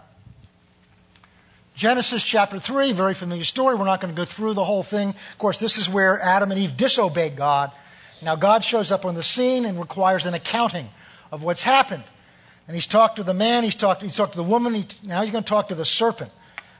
Genesis 1.75 2.23
chapter 2.23 2.59
3, 2.59 2.93
very 2.93 3.13
familiar 3.13 3.43
story. 3.43 3.75
We're 3.75 3.85
not 3.85 4.01
going 4.01 4.13
to 4.13 4.19
go 4.19 4.25
through 4.25 4.55
the 4.55 4.63
whole 4.63 4.81
thing. 4.81 5.09
Of 5.09 5.37
course, 5.37 5.59
this 5.59 5.77
is 5.77 5.87
where 5.87 6.19
Adam 6.19 6.51
and 6.51 6.59
Eve 6.59 6.75
disobeyed 6.75 7.35
God. 7.35 7.71
Now, 8.23 8.35
God 8.35 8.63
shows 8.63 8.91
up 8.91 9.05
on 9.05 9.13
the 9.13 9.23
scene 9.23 9.65
and 9.65 9.79
requires 9.79 10.25
an 10.25 10.33
accounting 10.33 10.89
of 11.31 11.43
what's 11.43 11.61
happened. 11.61 12.03
And 12.67 12.73
he's 12.73 12.87
talked 12.87 13.17
to 13.17 13.23
the 13.23 13.33
man, 13.35 13.63
he's 13.63 13.75
talked, 13.75 14.01
he's 14.01 14.15
talked 14.15 14.33
to 14.33 14.37
the 14.37 14.43
woman, 14.43 14.73
he, 14.73 14.87
now 15.03 15.21
he's 15.21 15.29
going 15.31 15.43
to 15.43 15.49
talk 15.49 15.67
to 15.67 15.75
the 15.75 15.85
serpent. 15.85 16.31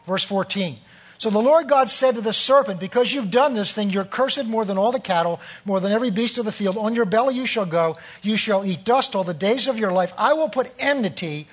Verse 0.08 0.24
14. 0.24 0.78
So 1.18 1.30
the 1.30 1.40
Lord 1.40 1.68
God 1.68 1.90
said 1.90 2.16
to 2.16 2.22
the 2.22 2.34
serpent, 2.34 2.80
Because 2.80 3.14
you've 3.14 3.32
done 3.32 3.54
this 3.54 3.74
thing, 3.74 3.90
you're 3.92 4.04
cursed 4.04 4.46
more 4.46 4.66
than 4.66 4.78
all 4.78 4.92
the 4.92 5.00
cattle, 5.00 5.40
more 5.64 5.80
than 5.80 5.92
every 5.92 6.12
beast 6.12 6.38
of 6.38 6.46
the 6.46 6.52
field. 6.52 6.78
On 6.78 6.96
your 6.96 7.06
belly 7.06 7.36
you 7.36 7.46
shall 7.46 7.66
go. 7.66 7.98
You 8.22 8.36
shall 8.38 8.66
eat 8.66 8.84
dust 8.84 9.16
all 9.16 9.24
the 9.24 9.34
days 9.34 9.68
of 9.68 9.78
your 9.78 9.92
life. 9.92 10.14
I 10.18 10.34
will 10.34 10.50
put 10.50 10.72
enmity, 10.80 11.48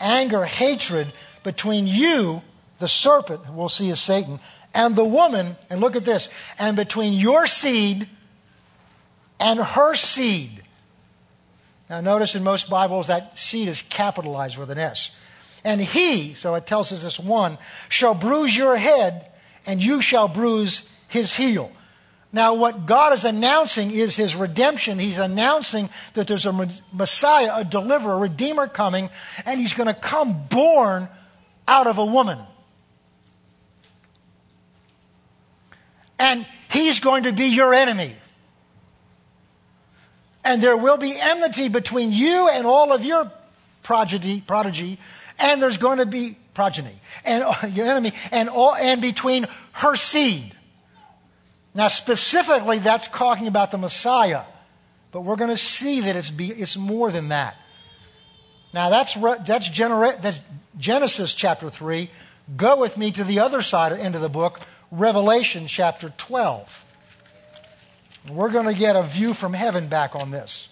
anger, 0.00 0.44
hatred 0.44 1.06
between 1.44 1.86
you, 1.86 2.42
the 2.78 2.88
serpent, 2.88 3.44
who 3.44 3.52
we'll 3.52 3.68
see 3.68 3.90
as 3.90 4.00
Satan, 4.00 4.40
and 4.74 4.96
the 4.96 5.04
woman, 5.04 5.56
and 5.70 5.80
look 5.80 5.96
at 5.96 6.04
this, 6.04 6.28
and 6.58 6.76
between 6.76 7.12
your 7.12 7.46
seed 7.46 8.08
and 9.40 9.60
her 9.60 9.94
seed. 9.94 10.62
Now 11.88 12.00
notice 12.00 12.34
in 12.34 12.44
most 12.44 12.68
Bibles 12.68 13.06
that 13.06 13.38
seed 13.38 13.68
is 13.68 13.82
capitalized 13.82 14.58
with 14.58 14.70
an 14.70 14.78
S. 14.78 15.10
And 15.68 15.82
he, 15.82 16.32
so 16.32 16.54
it 16.54 16.66
tells 16.66 16.92
us 16.92 17.02
this 17.02 17.20
one, 17.20 17.58
shall 17.90 18.14
bruise 18.14 18.56
your 18.56 18.74
head, 18.74 19.30
and 19.66 19.84
you 19.84 20.00
shall 20.00 20.26
bruise 20.26 20.88
his 21.08 21.36
heel. 21.36 21.70
Now, 22.32 22.54
what 22.54 22.86
God 22.86 23.12
is 23.12 23.26
announcing 23.26 23.90
is 23.90 24.16
his 24.16 24.34
redemption. 24.34 24.98
He's 24.98 25.18
announcing 25.18 25.90
that 26.14 26.26
there's 26.26 26.46
a 26.46 26.70
Messiah, 26.90 27.50
a 27.56 27.64
deliverer, 27.66 28.14
a 28.14 28.16
redeemer 28.16 28.66
coming, 28.66 29.10
and 29.44 29.60
he's 29.60 29.74
going 29.74 29.88
to 29.88 30.00
come 30.00 30.46
born 30.48 31.06
out 31.66 31.86
of 31.86 31.98
a 31.98 32.06
woman. 32.06 32.38
And 36.18 36.46
he's 36.72 37.00
going 37.00 37.24
to 37.24 37.32
be 37.32 37.48
your 37.48 37.74
enemy. 37.74 38.16
And 40.42 40.62
there 40.62 40.78
will 40.78 40.96
be 40.96 41.14
enmity 41.14 41.68
between 41.68 42.10
you 42.10 42.48
and 42.48 42.66
all 42.66 42.90
of 42.90 43.04
your 43.04 43.30
prodigy, 43.82 44.40
prodigy 44.40 44.98
and 45.38 45.62
there's 45.62 45.78
going 45.78 45.98
to 45.98 46.06
be 46.06 46.36
progeny 46.54 46.94
and 47.24 47.44
your 47.74 47.86
enemy 47.86 48.12
and 48.30 48.48
all, 48.48 48.74
and 48.74 49.00
between 49.00 49.46
her 49.72 49.96
seed. 49.96 50.54
Now 51.74 51.88
specifically 51.88 52.78
that's 52.78 53.06
talking 53.08 53.46
about 53.46 53.70
the 53.70 53.78
Messiah, 53.78 54.42
but 55.12 55.20
we're 55.20 55.36
going 55.36 55.50
to 55.50 55.56
see 55.56 56.00
that 56.02 56.16
it's 56.16 56.30
be, 56.30 56.48
it's 56.48 56.76
more 56.76 57.10
than 57.10 57.28
that. 57.28 57.56
Now 58.74 58.90
that's 58.90 59.14
that's, 59.14 59.68
genera- 59.68 60.16
that's 60.20 60.40
Genesis 60.78 61.34
chapter 61.34 61.70
3. 61.70 62.10
Go 62.56 62.78
with 62.78 62.96
me 62.96 63.12
to 63.12 63.24
the 63.24 63.40
other 63.40 63.62
side 63.62 63.92
end 63.92 64.14
of 64.14 64.20
the 64.20 64.28
book, 64.28 64.60
Revelation 64.90 65.66
chapter 65.66 66.12
12. 66.16 66.84
We're 68.30 68.50
going 68.50 68.66
to 68.66 68.74
get 68.74 68.96
a 68.96 69.02
view 69.02 69.32
from 69.34 69.52
heaven 69.52 69.88
back 69.88 70.14
on 70.14 70.30
this. 70.30 70.68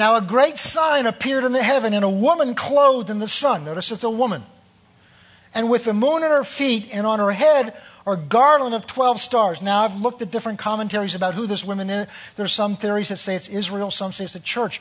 Now 0.00 0.16
a 0.16 0.22
great 0.22 0.56
sign 0.56 1.04
appeared 1.04 1.44
in 1.44 1.52
the 1.52 1.62
heaven, 1.62 1.92
and 1.92 2.06
a 2.06 2.08
woman 2.08 2.54
clothed 2.54 3.10
in 3.10 3.18
the 3.18 3.28
sun. 3.28 3.66
Notice 3.66 3.92
it's 3.92 4.02
a 4.02 4.08
woman. 4.08 4.42
And 5.52 5.68
with 5.68 5.84
the 5.84 5.92
moon 5.92 6.22
at 6.22 6.30
her 6.30 6.42
feet, 6.42 6.88
and 6.94 7.06
on 7.06 7.18
her 7.18 7.30
head 7.30 7.76
are 8.06 8.16
garland 8.16 8.74
of 8.74 8.86
12 8.86 9.20
stars. 9.20 9.60
Now 9.60 9.84
I've 9.84 10.00
looked 10.00 10.22
at 10.22 10.30
different 10.30 10.58
commentaries 10.58 11.14
about 11.14 11.34
who 11.34 11.46
this 11.46 11.62
woman 11.66 11.90
is. 11.90 12.08
There's 12.36 12.54
some 12.54 12.78
theories 12.78 13.10
that 13.10 13.18
say 13.18 13.34
it's 13.34 13.48
Israel, 13.48 13.90
some 13.90 14.12
say 14.12 14.24
it's 14.24 14.32
the 14.32 14.40
church. 14.40 14.80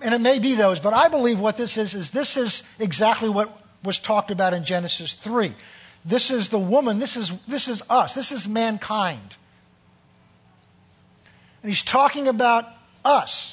And 0.00 0.14
it 0.14 0.20
may 0.20 0.38
be 0.38 0.54
those, 0.54 0.78
but 0.78 0.94
I 0.94 1.08
believe 1.08 1.40
what 1.40 1.56
this 1.56 1.76
is, 1.76 1.94
is 1.94 2.10
this 2.10 2.36
is 2.36 2.62
exactly 2.78 3.30
what 3.30 3.50
was 3.82 3.98
talked 3.98 4.30
about 4.30 4.54
in 4.54 4.64
Genesis 4.64 5.14
3. 5.14 5.56
This 6.04 6.30
is 6.30 6.50
the 6.50 6.60
woman, 6.60 7.00
this 7.00 7.16
is, 7.16 7.36
this 7.46 7.66
is 7.66 7.82
us, 7.90 8.14
this 8.14 8.30
is 8.30 8.46
mankind. 8.46 9.36
And 11.64 11.68
he's 11.68 11.82
talking 11.82 12.28
about 12.28 12.66
us. 13.04 13.51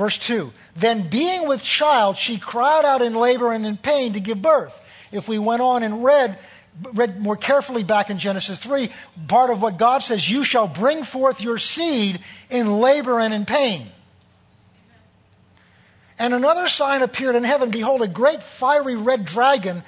Verse 0.00 0.16
2 0.16 0.50
Then 0.76 1.10
being 1.10 1.46
with 1.46 1.62
child, 1.62 2.16
she 2.16 2.38
cried 2.38 2.86
out 2.86 3.02
in 3.02 3.14
labor 3.14 3.52
and 3.52 3.66
in 3.66 3.76
pain 3.76 4.14
to 4.14 4.20
give 4.20 4.40
birth. 4.40 4.74
If 5.12 5.28
we 5.28 5.38
went 5.38 5.60
on 5.60 5.82
and 5.82 6.02
read, 6.02 6.38
read 6.94 7.20
more 7.20 7.36
carefully 7.36 7.84
back 7.84 8.08
in 8.08 8.16
Genesis 8.16 8.58
3, 8.58 8.88
part 9.28 9.50
of 9.50 9.60
what 9.60 9.76
God 9.76 9.98
says, 9.98 10.26
you 10.26 10.42
shall 10.42 10.66
bring 10.66 11.04
forth 11.04 11.42
your 11.42 11.58
seed 11.58 12.18
in 12.48 12.78
labor 12.80 13.20
and 13.20 13.34
in 13.34 13.44
pain. 13.44 13.88
And 16.18 16.32
another 16.32 16.66
sign 16.66 17.02
appeared 17.02 17.36
in 17.36 17.44
heaven. 17.44 17.70
Behold, 17.70 18.00
a 18.00 18.08
great 18.08 18.42
fiery 18.42 18.96
red 18.96 19.26
dragon 19.26 19.82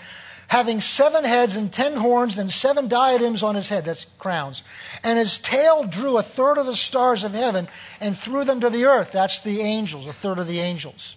having 0.52 0.82
seven 0.82 1.24
heads 1.24 1.56
and 1.56 1.72
ten 1.72 1.94
horns 1.94 2.36
and 2.36 2.52
seven 2.52 2.86
diadems 2.86 3.42
on 3.42 3.54
his 3.54 3.70
head. 3.70 3.86
That's 3.86 4.04
crowns. 4.18 4.62
And 5.02 5.18
his 5.18 5.38
tail 5.38 5.84
drew 5.84 6.18
a 6.18 6.22
third 6.22 6.58
of 6.58 6.66
the 6.66 6.74
stars 6.74 7.24
of 7.24 7.32
heaven 7.32 7.68
and 8.02 8.14
threw 8.14 8.44
them 8.44 8.60
to 8.60 8.68
the 8.68 8.84
earth. 8.84 9.12
That's 9.12 9.40
the 9.40 9.62
angels, 9.62 10.06
a 10.06 10.12
third 10.12 10.38
of 10.38 10.46
the 10.46 10.60
angels. 10.60 11.16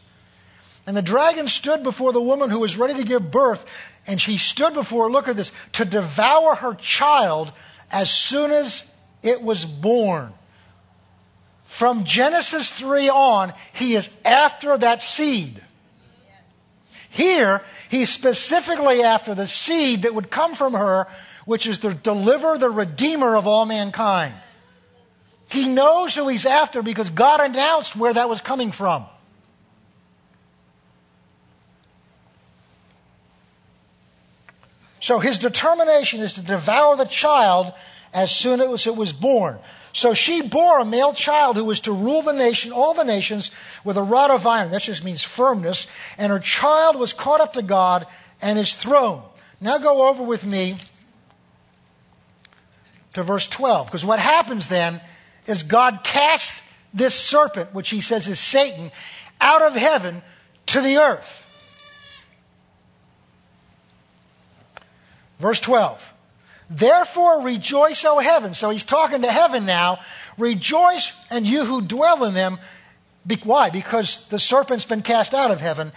And 0.87 0.95
the 0.95 1.01
dragon 1.01 1.49
stood 1.49 1.83
before 1.83 2.13
the 2.13 2.21
woman 2.21 2.49
who 2.49 2.59
was 2.59 2.77
ready 2.77 2.93
to 2.93 3.03
give 3.03 3.29
birth, 3.29 3.65
and 4.07 4.21
she 4.21 4.37
stood 4.37 4.73
before, 4.73 5.11
look 5.11 5.27
at 5.27 5.35
this, 5.35 5.51
to 5.73 5.83
devour 5.83 6.55
her 6.55 6.73
child 6.73 7.51
as 7.91 8.09
soon 8.09 8.51
as 8.51 8.85
it 9.21 9.41
was 9.41 9.65
born. 9.65 10.31
From 11.65 12.05
Genesis 12.05 12.71
3 12.71 13.09
on, 13.09 13.53
he 13.73 13.95
is 13.95 14.09
after 14.23 14.77
that 14.77 15.01
seed. 15.01 15.61
Here, 17.15 17.61
he's 17.87 18.09
specifically 18.09 19.01
after 19.01 19.35
the 19.35 19.47
seed 19.47 20.01
that 20.01 20.13
would 20.13 20.29
come 20.29 20.53
from 20.53 20.73
her, 20.73 21.07
which 21.45 21.65
is 21.65 21.79
to 21.79 21.93
deliver 21.93 22.57
the 22.57 22.69
Redeemer 22.69 23.37
of 23.37 23.47
all 23.47 23.65
mankind. 23.65 24.33
He 25.49 25.69
knows 25.69 26.13
who 26.13 26.27
he's 26.27 26.45
after 26.45 26.81
because 26.81 27.09
God 27.09 27.39
announced 27.39 27.95
where 27.95 28.11
that 28.11 28.27
was 28.27 28.41
coming 28.41 28.73
from. 28.73 29.05
So 34.99 35.19
his 35.19 35.39
determination 35.39 36.19
is 36.19 36.33
to 36.33 36.41
devour 36.41 36.97
the 36.97 37.05
child 37.05 37.71
as 38.13 38.29
soon 38.29 38.59
as 38.59 38.87
it 38.87 38.95
was 38.95 39.13
born. 39.13 39.59
So 39.93 40.13
she 40.13 40.41
bore 40.41 40.79
a 40.79 40.85
male 40.85 41.13
child 41.13 41.55
who 41.55 41.63
was 41.63 41.79
to 41.81 41.93
rule 41.93 42.23
the 42.23 42.33
nation, 42.33 42.73
all 42.73 42.93
the 42.93 43.05
nations, 43.05 43.51
with 43.85 43.95
a 43.95 44.03
rod 44.03 44.31
of 44.31 44.45
iron. 44.45 44.71
That 44.71 44.81
just 44.81 45.05
means 45.05 45.23
firmness. 45.23 45.87
And 46.17 46.31
her 46.31 46.39
child 46.39 46.97
was 46.97 47.13
caught 47.13 47.39
up 47.39 47.53
to 47.53 47.61
God 47.61 48.05
and 48.41 48.57
his 48.57 48.73
throne. 48.73 49.21
Now 49.61 49.77
go 49.77 50.09
over 50.09 50.23
with 50.23 50.45
me 50.45 50.75
to 53.13 53.23
verse 53.23 53.47
12. 53.47 53.87
Because 53.87 54.05
what 54.05 54.19
happens 54.19 54.67
then 54.67 54.99
is 55.45 55.63
God 55.63 56.01
casts 56.03 56.61
this 56.93 57.15
serpent, 57.15 57.73
which 57.73 57.89
he 57.89 58.01
says 58.01 58.27
is 58.27 58.39
Satan, 58.39 58.91
out 59.39 59.61
of 59.61 59.75
heaven 59.75 60.21
to 60.67 60.81
the 60.81 60.97
earth. 60.97 61.43
Verse 65.37 65.59
12. 65.61 66.13
Therefore 66.69 67.41
rejoice, 67.41 68.03
O 68.05 68.17
heaven. 68.17 68.53
So 68.53 68.69
he's 68.71 68.85
talking 68.85 69.21
to 69.21 69.31
heaven 69.31 69.65
now. 69.65 69.99
Rejoice, 70.37 71.13
and 71.29 71.45
you 71.45 71.63
who 71.63 71.81
dwell 71.81 72.23
in 72.23 72.33
them. 72.33 72.57
Why? 73.43 73.69
Because 73.69 74.27
the 74.27 74.39
serpent's 74.39 74.85
been 74.85 75.01
cast 75.01 75.33
out 75.33 75.51
of 75.51 75.61
heaven. 75.61 75.91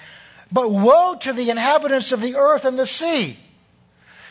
But 0.50 0.70
woe 0.70 1.16
to 1.20 1.32
the 1.32 1.50
inhabitants 1.50 2.12
of 2.12 2.20
the 2.20 2.36
earth 2.36 2.64
and 2.64 2.78
the 2.78 2.86
sea. 2.86 3.38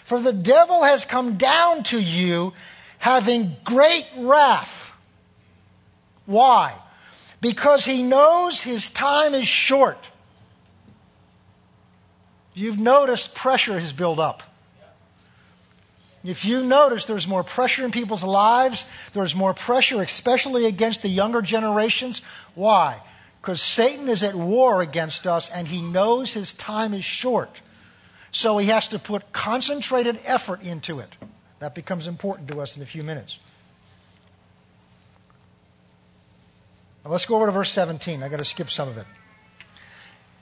For 0.06 0.20
the 0.20 0.34
devil 0.34 0.84
has 0.84 1.06
come 1.06 1.38
down 1.38 1.84
to 1.84 2.00
you 2.00 2.54
having 2.98 3.56
great 3.64 4.06
wrath. 4.18 4.94
Why? 6.26 6.74
Because 7.40 7.86
he 7.86 8.02
knows 8.02 8.62
his 8.62 8.90
time 8.90 9.36
is 9.36 9.48
short. 9.48 10.10
You've 12.54 12.80
noticed 12.80 13.36
pressure 13.36 13.80
has 13.80 13.94
built 13.94 14.18
up. 14.18 14.42
If 16.28 16.44
you 16.44 16.62
notice, 16.62 17.06
there's 17.06 17.26
more 17.26 17.44
pressure 17.44 17.86
in 17.86 17.92
people's 17.92 18.24
lives. 18.24 18.86
There's 19.14 19.34
more 19.34 19.54
pressure, 19.54 20.02
especially 20.02 20.66
against 20.66 21.02
the 21.02 21.08
younger 21.08 21.42
generations. 21.42 22.22
Why? 22.54 23.00
Because 23.42 23.62
Satan 23.62 24.10
is 24.10 24.24
at 24.24 24.36
war 24.36 24.82
against 24.82 25.26
us 25.26 25.50
and 25.50 25.66
he 25.66 25.82
knows 25.82 26.34
his 26.34 26.54
time 26.54 26.94
is 26.94 27.06
short. 27.06 27.62
So 28.32 28.58
he 28.58 28.68
has 28.68 28.90
to 28.90 29.00
put 29.00 29.32
concentrated 29.32 30.20
effort 30.26 30.64
into 30.64 31.00
it. 31.00 31.16
That 31.60 31.74
becomes 31.74 32.08
important 32.08 32.50
to 32.50 32.60
us 32.60 32.76
in 32.76 32.84
a 32.84 32.86
few 32.86 33.04
minutes. 33.04 33.40
Now 37.06 37.12
let's 37.12 37.26
go 37.26 37.38
over 37.38 37.46
to 37.46 37.54
verse 37.54 37.72
17. 37.72 38.22
I've 38.22 38.32
got 38.32 38.40
to 38.40 38.46
skip 38.46 38.70
some 38.70 38.90
of 38.90 38.98
it. 38.98 39.06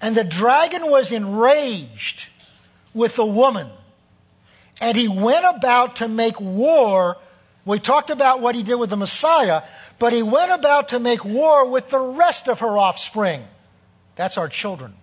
And 0.01 0.15
the 0.15 0.23
dragon 0.23 0.89
was 0.89 1.11
enraged 1.11 2.27
with 2.95 3.17
the 3.17 3.25
woman 3.25 3.69
and 4.81 4.97
he 4.97 5.07
went 5.07 5.45
about 5.45 5.97
to 5.97 6.07
make 6.07 6.39
war. 6.39 7.17
We 7.65 7.79
talked 7.79 8.09
about 8.09 8.41
what 8.41 8.55
he 8.55 8.63
did 8.63 8.75
with 8.75 8.89
the 8.89 8.97
Messiah, 8.97 9.63
but 9.99 10.13
he 10.13 10.21
went 10.21 10.51
about 10.51 10.89
to 10.89 10.99
make 10.99 11.23
war 11.25 11.67
with 11.67 11.89
the 11.89 11.99
rest 11.99 12.47
of 12.47 12.59
her 12.59 12.77
offspring. 12.77 13.43
That's 14.15 14.37
our 14.37 14.47
children. 14.47 14.93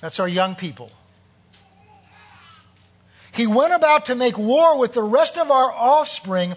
That's 0.00 0.18
our 0.18 0.28
young 0.28 0.56
people. 0.56 0.90
He 3.34 3.46
went 3.46 3.72
about 3.72 4.06
to 4.06 4.14
make 4.14 4.36
war 4.36 4.78
with 4.78 4.92
the 4.92 5.02
rest 5.02 5.38
of 5.38 5.50
our 5.50 5.72
offspring 5.72 6.54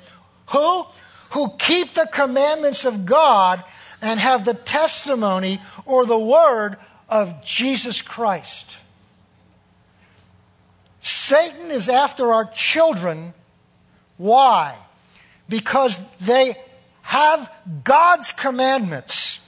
who 0.47 0.85
who 1.31 1.49
keep 1.57 1.93
the 1.93 2.07
commandments 2.11 2.85
of 2.85 3.05
God 3.05 3.63
and 4.01 4.19
have 4.19 4.45
the 4.45 4.53
testimony 4.53 5.61
or 5.85 6.05
the 6.05 6.17
word 6.17 6.77
of 7.09 7.43
Jesus 7.43 8.01
Christ. 8.01 8.77
Satan 11.15 11.71
is 11.71 11.89
after 11.89 12.33
our 12.33 12.45
children. 12.45 13.33
Why? 14.17 14.75
Because 15.47 15.99
they 16.19 16.57
have 17.01 17.51
God's 17.83 18.31
commandments. 18.31 19.39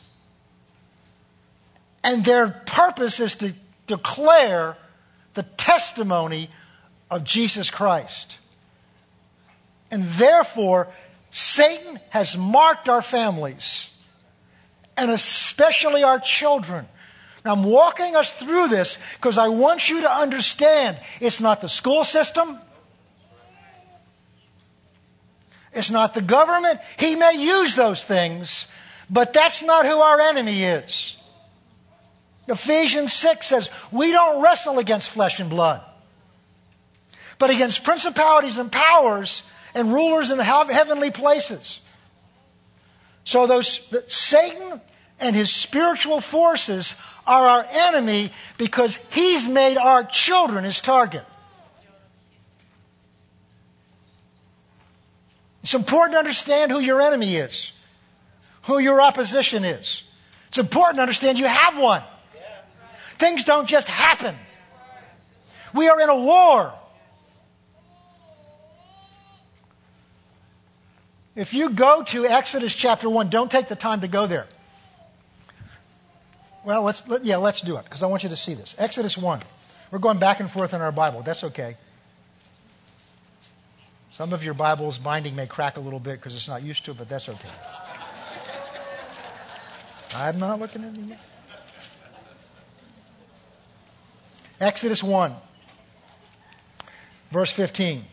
And 2.03 2.23
their 2.23 2.49
purpose 2.49 3.19
is 3.19 3.35
to 3.35 3.53
declare 3.85 4.77
the 5.33 5.43
testimony 5.43 6.49
of 7.11 7.23
Jesus 7.23 7.69
Christ. 7.69 8.37
And 9.91 10.03
therefore, 10.03 10.87
Satan 11.31 11.99
has 12.09 12.37
marked 12.37 12.89
our 12.89 13.01
families, 13.01 13.89
and 14.95 15.11
especially 15.11 16.03
our 16.03 16.19
children, 16.19 16.87
I'm 17.49 17.63
walking 17.63 18.15
us 18.15 18.31
through 18.31 18.67
this 18.67 18.97
because 19.15 19.37
I 19.37 19.49
want 19.49 19.89
you 19.89 20.01
to 20.01 20.11
understand 20.11 20.97
it's 21.21 21.41
not 21.41 21.61
the 21.61 21.69
school 21.69 22.03
system. 22.03 22.59
It's 25.73 25.91
not 25.91 26.13
the 26.13 26.21
government. 26.21 26.79
He 26.97 27.15
may 27.15 27.33
use 27.33 27.75
those 27.75 28.03
things, 28.03 28.67
but 29.09 29.33
that's 29.33 29.61
not 29.63 29.85
who 29.85 29.97
our 29.97 30.19
enemy 30.19 30.63
is. 30.63 31.15
Ephesians 32.47 33.13
6 33.13 33.45
says, 33.45 33.69
We 33.91 34.11
don't 34.11 34.41
wrestle 34.41 34.79
against 34.79 35.09
flesh 35.09 35.39
and 35.39 35.49
blood, 35.49 35.81
but 37.37 37.49
against 37.49 37.83
principalities 37.83 38.57
and 38.57 38.71
powers 38.71 39.43
and 39.75 39.93
rulers 39.93 40.31
in 40.31 40.39
heavenly 40.39 41.11
places. 41.11 41.79
So 43.25 43.45
those 43.45 43.93
Satan 44.07 44.81
and 45.19 45.35
his 45.35 45.51
spiritual 45.51 46.21
forces 46.21 46.95
are 47.25 47.45
our 47.47 47.65
enemy 47.69 48.31
because 48.57 48.95
he's 49.11 49.47
made 49.47 49.77
our 49.77 50.03
children 50.03 50.63
his 50.63 50.81
target. 50.81 51.23
It's 55.63 55.73
important 55.73 56.13
to 56.13 56.19
understand 56.19 56.71
who 56.71 56.79
your 56.79 57.01
enemy 57.01 57.35
is, 57.35 57.73
who 58.63 58.79
your 58.79 59.01
opposition 59.01 59.65
is. 59.65 60.03
It's 60.47 60.57
important 60.57 60.97
to 60.97 61.01
understand 61.01 61.39
you 61.39 61.47
have 61.47 61.77
one. 61.77 62.03
Things 63.17 63.43
don't 63.43 63.67
just 63.67 63.87
happen. 63.87 64.35
We 65.73 65.89
are 65.89 65.99
in 65.99 66.09
a 66.09 66.15
war. 66.15 66.73
If 71.35 71.53
you 71.53 71.71
go 71.71 72.03
to 72.03 72.25
Exodus 72.25 72.73
chapter 72.73 73.09
1, 73.09 73.29
don't 73.29 73.51
take 73.51 73.67
the 73.67 73.75
time 73.75 74.01
to 74.01 74.07
go 74.07 74.25
there. 74.25 74.47
Well, 76.67 76.81
let's 76.81 77.07
let, 77.07 77.23
yeah, 77.23 77.37
let's 77.37 77.61
do 77.61 77.77
it 77.77 77.85
because 77.85 78.03
I 78.03 78.07
want 78.07 78.23
you 78.23 78.29
to 78.29 78.35
see 78.35 78.53
this. 78.53 78.75
Exodus 78.77 79.17
1. 79.17 79.39
We're 79.89 79.99
going 79.99 80.19
back 80.19 80.41
and 80.41 80.51
forth 80.51 80.73
in 80.73 80.81
our 80.81 80.91
Bible. 80.91 81.21
That's 81.21 81.45
okay. 81.45 81.77
Some 84.11 84.33
of 84.33 84.43
your 84.43 84.53
Bible's 84.53 84.97
binding 84.97 85.33
may 85.33 85.47
crack 85.47 85.77
a 85.77 85.79
little 85.79 86.01
bit 86.01 86.15
because 86.15 86.35
it's 86.35 86.49
not 86.49 86.63
used 86.63 86.83
to 86.83 86.91
it, 86.91 86.97
but 86.97 87.07
that's 87.07 87.29
okay. 87.29 87.49
I'm 90.17 90.39
not 90.39 90.59
looking 90.59 90.83
at 90.83 90.93
you. 90.93 91.15
Exodus 94.59 95.01
1, 95.01 95.33
verse 97.31 97.51
15. 97.51 98.03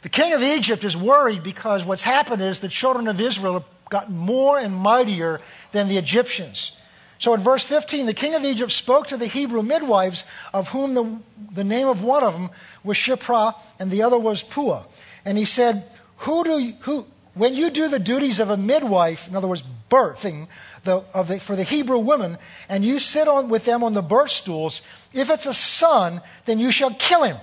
The 0.00 0.08
king 0.08 0.32
of 0.32 0.42
Egypt 0.42 0.84
is 0.84 0.96
worried 0.96 1.42
because 1.42 1.84
what's 1.84 2.02
happened 2.02 2.40
is 2.40 2.60
the 2.60 2.68
children 2.68 3.08
of 3.08 3.20
Israel 3.20 3.62
gotten 3.90 4.16
more 4.16 4.58
and 4.58 4.74
mightier 4.74 5.40
than 5.72 5.88
the 5.88 5.98
Egyptians. 5.98 6.72
So 7.18 7.34
in 7.34 7.40
verse 7.42 7.62
15, 7.62 8.06
the 8.06 8.14
king 8.14 8.34
of 8.34 8.44
Egypt 8.44 8.72
spoke 8.72 9.08
to 9.08 9.18
the 9.18 9.26
Hebrew 9.26 9.62
midwives, 9.62 10.24
of 10.54 10.68
whom 10.70 10.94
the, 10.94 11.18
the 11.52 11.64
name 11.64 11.86
of 11.86 12.02
one 12.02 12.24
of 12.24 12.32
them 12.32 12.48
was 12.82 12.96
Shiphrah 12.96 13.54
and 13.78 13.90
the 13.90 14.04
other 14.04 14.18
was 14.18 14.42
Puah. 14.42 14.84
And 15.26 15.36
he 15.36 15.44
said, 15.44 15.84
who 16.16 16.44
do 16.44 16.58
you, 16.58 16.72
who, 16.80 17.06
when 17.34 17.54
you 17.54 17.70
do 17.70 17.88
the 17.88 17.98
duties 17.98 18.40
of 18.40 18.48
a 18.48 18.56
midwife, 18.56 19.28
in 19.28 19.36
other 19.36 19.48
words, 19.48 19.62
birthing 19.90 20.48
the, 20.84 21.04
the, 21.26 21.38
for 21.38 21.56
the 21.56 21.62
Hebrew 21.62 21.98
women, 21.98 22.38
and 22.68 22.84
you 22.84 22.98
sit 22.98 23.28
on 23.28 23.50
with 23.50 23.64
them 23.64 23.84
on 23.84 23.92
the 23.92 24.02
birth 24.02 24.30
stools, 24.30 24.80
if 25.12 25.30
it's 25.30 25.46
a 25.46 25.54
son, 25.54 26.22
then 26.46 26.58
you 26.58 26.70
shall 26.70 26.94
kill 26.94 27.22
him. 27.22 27.36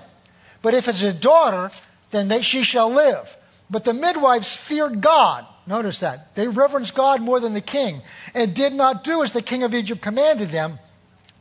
But 0.62 0.74
if 0.74 0.88
it's 0.88 1.04
a 1.04 1.14
daughter, 1.14 1.72
then 2.10 2.28
they, 2.28 2.42
she 2.42 2.64
shall 2.64 2.92
live. 2.92 3.38
But 3.70 3.84
the 3.84 3.94
midwives 3.94 4.56
feared 4.56 5.02
God 5.02 5.46
Notice 5.68 6.00
that. 6.00 6.34
They 6.34 6.48
reverenced 6.48 6.96
God 6.96 7.22
more 7.22 7.42
than 7.42 7.54
the 7.54 7.62
king 7.62 8.02
and 8.34 8.56
did 8.56 8.74
not 8.74 9.04
do 9.04 9.22
as 9.22 9.34
the 9.34 9.42
king 9.42 9.64
of 9.64 9.76
Egypt 9.76 10.02
commanded 10.02 10.48
them, 10.48 10.80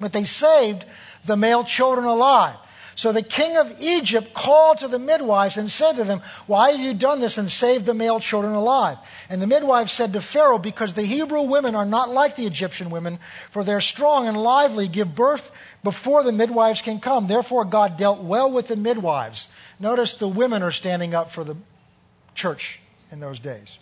but 0.00 0.12
they 0.12 0.24
saved 0.24 0.84
the 1.24 1.36
male 1.36 1.62
children 1.62 2.06
alive. 2.06 2.56
So 2.96 3.12
the 3.12 3.22
king 3.22 3.56
of 3.56 3.80
Egypt 3.80 4.32
called 4.34 4.78
to 4.78 4.88
the 4.88 4.98
midwives 4.98 5.58
and 5.58 5.70
said 5.70 5.96
to 5.96 6.04
them, 6.04 6.22
Why 6.46 6.70
have 6.70 6.80
you 6.80 6.94
done 6.94 7.20
this 7.20 7.38
and 7.38 7.52
saved 7.52 7.84
the 7.84 7.94
male 7.94 8.18
children 8.18 8.54
alive? 8.54 8.96
And 9.28 9.40
the 9.40 9.46
midwives 9.46 9.92
said 9.92 10.14
to 10.14 10.20
Pharaoh, 10.22 10.58
Because 10.58 10.94
the 10.94 11.02
Hebrew 11.02 11.42
women 11.42 11.74
are 11.74 11.84
not 11.84 12.08
like 12.08 12.36
the 12.36 12.46
Egyptian 12.46 12.90
women, 12.90 13.18
for 13.50 13.62
they're 13.62 13.82
strong 13.82 14.28
and 14.28 14.36
lively, 14.36 14.88
give 14.88 15.14
birth 15.14 15.52
before 15.84 16.22
the 16.22 16.32
midwives 16.32 16.80
can 16.80 16.98
come. 16.98 17.26
Therefore 17.26 17.66
God 17.66 17.98
dealt 17.98 18.22
well 18.22 18.50
with 18.50 18.66
the 18.66 18.76
midwives. 18.76 19.46
Notice 19.78 20.14
the 20.14 20.26
women 20.26 20.62
are 20.62 20.72
standing 20.72 21.14
up 21.14 21.30
for 21.30 21.44
the 21.44 21.56
church 22.36 22.78
in 23.10 23.18
those 23.18 23.40
days 23.40 23.78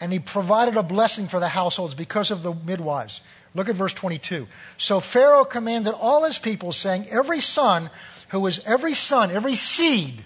and 0.00 0.12
he 0.12 0.18
provided 0.18 0.76
a 0.76 0.82
blessing 0.82 1.28
for 1.28 1.40
the 1.40 1.48
households 1.48 1.94
because 1.94 2.30
of 2.30 2.42
the 2.42 2.54
midwives. 2.54 3.20
Look 3.54 3.68
at 3.68 3.74
verse 3.74 3.92
22. 3.92 4.46
So 4.76 5.00
Pharaoh 5.00 5.44
commanded 5.44 5.94
all 5.94 6.24
his 6.24 6.38
people, 6.38 6.72
saying, 6.72 7.06
Every 7.10 7.40
son 7.40 7.90
who 8.28 8.40
was 8.40 8.60
every 8.64 8.94
son, 8.94 9.30
every 9.30 9.54
seed 9.54 10.24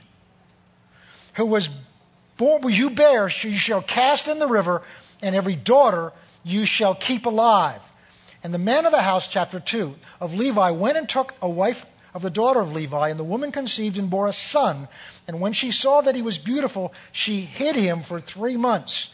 who 1.35 1.47
was 1.47 1.71
born, 2.37 2.63
you 2.71 2.91
bear, 2.91 3.29
you 3.29 3.55
shall 3.55 3.83
cast 3.83 4.29
in 4.29 4.39
the 4.39 4.49
river, 4.49 4.83
and 5.23 5.35
every 5.35 5.57
daughter 5.57 6.13
you 6.45 6.67
shall 6.67 6.95
keep 6.95 7.27
alive. 7.27 7.81
And 8.45 8.53
the 8.53 8.59
men 8.59 8.85
of 8.87 8.93
the 8.93 9.01
house, 9.01 9.29
chapter 9.29 9.61
2, 9.61 9.95
of 10.21 10.35
Levi 10.35 10.71
went 10.73 10.99
and 10.99 11.09
took 11.09 11.33
a 11.41 11.49
wife 11.49 11.87
of 12.15 12.23
the 12.23 12.31
daughter 12.31 12.61
of 12.61 12.73
Levi. 12.73 13.09
And 13.09 13.19
the 13.19 13.25
woman 13.25 13.53
conceived 13.53 13.99
and 13.99 14.11
bore 14.11 14.27
a 14.27 14.33
son. 14.33 14.89
And 15.27 15.41
when 15.41 15.53
she 15.53 15.71
saw 15.71 16.01
that 16.01 16.15
he 16.15 16.23
was 16.23 16.39
beautiful, 16.39 16.93
she 17.13 17.41
hid 17.41 17.77
him 17.77 18.01
for 18.03 18.21
three 18.21 18.57
months. 18.57 19.09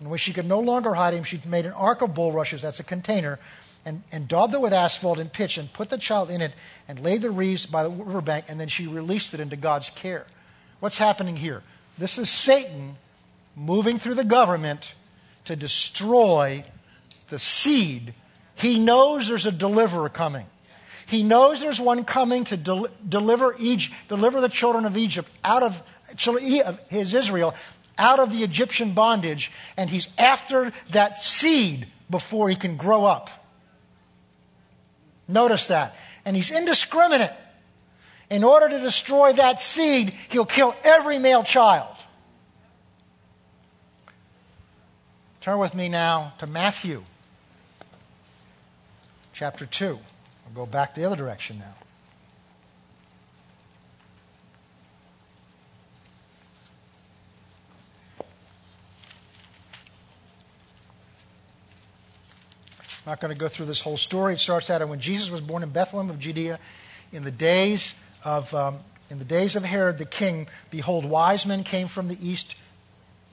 And 0.00 0.10
when 0.10 0.18
she 0.18 0.32
could 0.32 0.46
no 0.46 0.60
longer 0.60 0.92
hide 0.94 1.14
him, 1.14 1.24
she 1.24 1.40
made 1.46 1.64
an 1.64 1.72
ark 1.72 2.02
of 2.02 2.12
bulrushes, 2.12 2.62
that's 2.62 2.80
a 2.80 2.84
container, 2.84 3.38
and, 3.84 4.02
and 4.10 4.26
daubed 4.26 4.52
it 4.52 4.60
with 4.60 4.72
asphalt 4.72 5.18
and 5.18 5.32
pitch, 5.32 5.58
and 5.58 5.72
put 5.72 5.90
the 5.90 5.98
child 5.98 6.30
in 6.30 6.40
it, 6.40 6.52
and 6.88 6.98
laid 7.00 7.22
the 7.22 7.30
reeds 7.30 7.66
by 7.66 7.84
the 7.84 7.90
riverbank, 7.90 8.46
and 8.48 8.58
then 8.58 8.66
she 8.66 8.88
released 8.88 9.32
it 9.32 9.38
into 9.38 9.54
God's 9.54 9.90
care. 9.90 10.26
What's 10.80 10.98
happening 10.98 11.36
here? 11.36 11.62
This 11.98 12.18
is 12.18 12.28
Satan 12.28 12.96
moving 13.54 14.00
through 14.00 14.14
the 14.14 14.24
government 14.24 14.92
to 15.44 15.54
destroy 15.54 16.64
the 17.28 17.38
seed. 17.38 18.12
He 18.56 18.80
knows 18.80 19.28
there's 19.28 19.46
a 19.46 19.52
deliverer 19.52 20.08
coming. 20.08 20.46
He 21.12 21.22
knows 21.22 21.60
there's 21.60 21.78
one 21.78 22.04
coming 22.04 22.44
to 22.44 22.56
del- 22.56 22.88
deliver, 23.06 23.54
Egypt, 23.58 23.94
deliver 24.08 24.40
the 24.40 24.48
children 24.48 24.86
of 24.86 24.96
Egypt 24.96 25.30
out 25.44 25.62
of 25.62 25.82
his 26.88 27.12
Israel 27.12 27.54
out 27.98 28.18
of 28.18 28.32
the 28.32 28.42
Egyptian 28.42 28.94
bondage, 28.94 29.52
and 29.76 29.90
he's 29.90 30.08
after 30.18 30.72
that 30.92 31.18
seed 31.18 31.86
before 32.08 32.48
he 32.48 32.56
can 32.56 32.78
grow 32.78 33.04
up. 33.04 33.28
Notice 35.28 35.66
that. 35.66 35.94
And 36.24 36.34
he's 36.34 36.50
indiscriminate. 36.50 37.32
In 38.30 38.42
order 38.42 38.70
to 38.70 38.80
destroy 38.80 39.34
that 39.34 39.60
seed, 39.60 40.14
he'll 40.30 40.46
kill 40.46 40.74
every 40.82 41.18
male 41.18 41.44
child. 41.44 41.94
Turn 45.42 45.58
with 45.58 45.74
me 45.74 45.90
now 45.90 46.32
to 46.38 46.46
Matthew 46.46 47.04
chapter 49.34 49.66
2. 49.66 49.98
I'll 50.52 50.66
go 50.66 50.70
back 50.70 50.94
the 50.94 51.04
other 51.04 51.16
direction 51.16 51.58
now. 51.58 51.74
I'm 63.04 63.12
not 63.12 63.20
going 63.20 63.34
to 63.34 63.40
go 63.40 63.48
through 63.48 63.66
this 63.66 63.80
whole 63.80 63.96
story. 63.96 64.34
It 64.34 64.40
starts 64.40 64.68
out 64.68 64.86
when 64.88 65.00
Jesus 65.00 65.30
was 65.30 65.40
born 65.40 65.62
in 65.62 65.70
Bethlehem 65.70 66.10
of 66.10 66.20
Judea 66.20 66.60
in 67.12 67.24
the 67.24 67.30
days 67.30 67.94
of 68.22 68.54
um, 68.54 68.78
in 69.10 69.18
the 69.18 69.24
days 69.24 69.56
of 69.56 69.64
Herod 69.64 69.98
the 69.98 70.04
king. 70.04 70.48
Behold, 70.70 71.04
wise 71.04 71.46
men 71.46 71.64
came 71.64 71.88
from 71.88 72.08
the 72.08 72.16
east 72.20 72.54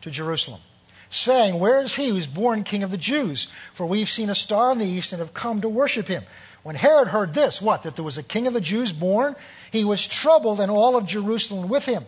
to 0.01 0.09
Jerusalem, 0.09 0.61
saying, 1.09 1.59
Where 1.59 1.79
is 1.79 1.93
he 1.93 2.09
who 2.09 2.17
is 2.17 2.27
born 2.27 2.63
King 2.63 2.83
of 2.83 2.91
the 2.91 2.97
Jews? 2.97 3.47
For 3.73 3.85
we've 3.85 4.09
seen 4.09 4.29
a 4.29 4.35
star 4.35 4.71
in 4.71 4.77
the 4.77 4.85
east 4.85 5.13
and 5.13 5.21
have 5.21 5.33
come 5.33 5.61
to 5.61 5.69
worship 5.69 6.07
him. 6.07 6.23
When 6.63 6.75
Herod 6.75 7.07
heard 7.07 7.33
this, 7.33 7.61
what? 7.61 7.83
That 7.83 7.95
there 7.95 8.05
was 8.05 8.17
a 8.17 8.23
King 8.23 8.47
of 8.47 8.53
the 8.53 8.61
Jews 8.61 8.91
born, 8.91 9.35
he 9.71 9.85
was 9.85 10.07
troubled, 10.07 10.59
and 10.59 10.71
all 10.71 10.97
of 10.97 11.05
Jerusalem 11.05 11.69
with 11.69 11.85
him. 11.85 12.03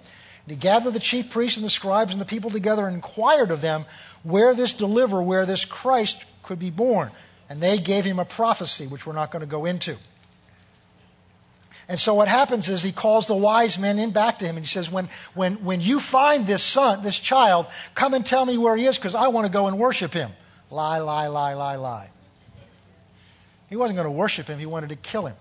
And 0.46 0.52
he 0.52 0.56
gathered 0.56 0.94
the 0.94 1.00
chief 1.00 1.30
priests 1.30 1.58
and 1.58 1.66
the 1.66 1.70
scribes 1.70 2.14
and 2.14 2.22
the 2.22 2.26
people 2.26 2.50
together 2.50 2.86
and 2.86 2.96
inquired 2.96 3.52
of 3.52 3.62
them 3.62 3.86
where 4.24 4.54
this 4.54 4.74
deliverer, 4.74 5.22
where 5.22 5.46
this 5.46 5.66
Christ 5.66 6.24
could 6.44 6.60
be 6.60 6.70
born. 6.70 7.12
And 7.50 7.62
they 7.62 7.78
gave 7.78 8.06
him 8.06 8.20
a 8.20 8.26
prophecy, 8.26 8.88
which 8.88 9.06
we're 9.06 9.14
not 9.14 9.32
going 9.32 9.42
to 9.42 9.48
go 9.48 9.66
into. 9.66 9.98
And 11.88 12.00
so 12.00 12.14
what 12.14 12.28
happens 12.28 12.70
is 12.70 12.84
he 12.84 12.92
calls 12.92 13.28
the 13.28 13.36
wise 13.36 13.78
men 13.78 14.00
in 14.00 14.12
back 14.12 14.40
to 14.40 14.46
him 14.46 14.56
and 14.56 14.66
he 14.66 14.70
says, 14.70 14.92
when, 14.92 15.10
when, 15.34 15.64
when 15.64 15.82
you 15.82 16.00
find 16.00 16.46
this 16.46 16.64
son, 16.64 17.04
this 17.04 17.20
child, 17.20 17.68
come 17.96 18.14
and 18.14 18.26
tell 18.26 18.46
me 18.46 18.58
where 18.58 18.76
he 18.76 18.86
is 18.86 18.98
because 18.98 19.16
I 19.16 19.30
want 19.30 19.46
to 19.46 19.52
go 19.52 19.68
and 19.68 19.78
worship 19.78 20.14
him. 20.14 20.32
Lie, 20.70 21.00
lie, 21.00 21.28
lie, 21.28 21.54
lie, 21.54 21.76
lie. 21.76 22.10
He 23.70 23.76
wasn't 23.76 23.98
going 23.98 24.06
to 24.06 24.12
worship 24.12 24.48
him, 24.48 24.60
he 24.60 24.66
wanted 24.66 24.90
to 24.90 24.96
kill 24.96 25.26
him. 25.26 25.36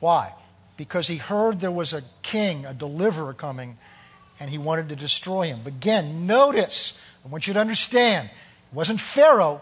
Why? 0.00 0.32
Because 0.76 1.06
he 1.06 1.16
heard 1.16 1.60
there 1.60 1.70
was 1.70 1.94
a 1.94 2.02
king, 2.22 2.66
a 2.66 2.74
deliverer 2.74 3.32
coming, 3.32 3.78
and 4.38 4.50
he 4.50 4.58
wanted 4.58 4.90
to 4.90 4.96
destroy 4.96 5.46
him. 5.46 5.60
But 5.64 5.72
again, 5.72 6.26
notice, 6.26 6.92
I 7.24 7.28
want 7.28 7.46
you 7.46 7.54
to 7.54 7.60
understand, 7.60 8.28
it 8.28 8.74
wasn't 8.74 9.00
Pharaoh, 9.00 9.60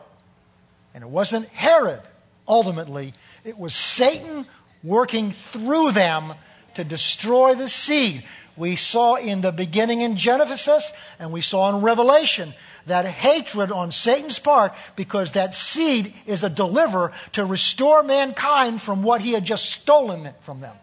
and 0.92 1.02
it 1.02 1.10
wasn't 1.10 1.48
Herod, 1.48 2.02
ultimately. 2.46 3.14
It 3.44 3.58
was 3.58 3.74
Satan 3.74 4.46
working 4.85 5.33
through 5.33 5.92
them 5.92 6.35
to 6.75 6.85
destroy 6.85 7.55
the 7.55 7.68
seed. 7.68 8.23
We 8.57 8.77
saw 8.77 9.16
in 9.16 9.40
the 9.40 9.51
beginning 9.51 10.03
in 10.03 10.16
Genesis 10.16 10.92
and 11.18 11.33
we 11.33 11.40
saw 11.40 11.75
in 11.75 11.83
Revelation 11.83 12.55
that 12.87 13.07
hatred 13.07 13.73
on 13.73 13.90
Satan's 13.90 14.38
part 14.38 14.75
because 14.94 15.33
that 15.33 15.55
seed 15.55 16.14
is 16.27 16.44
a 16.44 16.51
deliverer 16.51 17.12
to 17.33 17.44
restore 17.44 18.03
mankind 18.03 18.81
from 18.81 19.03
what 19.03 19.23
he 19.23 19.33
had 19.33 19.44
just 19.44 19.70
stolen 19.70 20.29
from 20.40 20.61
them. 20.61 20.77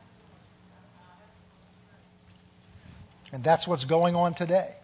And 3.32 3.44
that's 3.44 3.68
what's 3.68 3.86
going 3.86 4.16
on 4.16 4.34
today. 4.34 4.76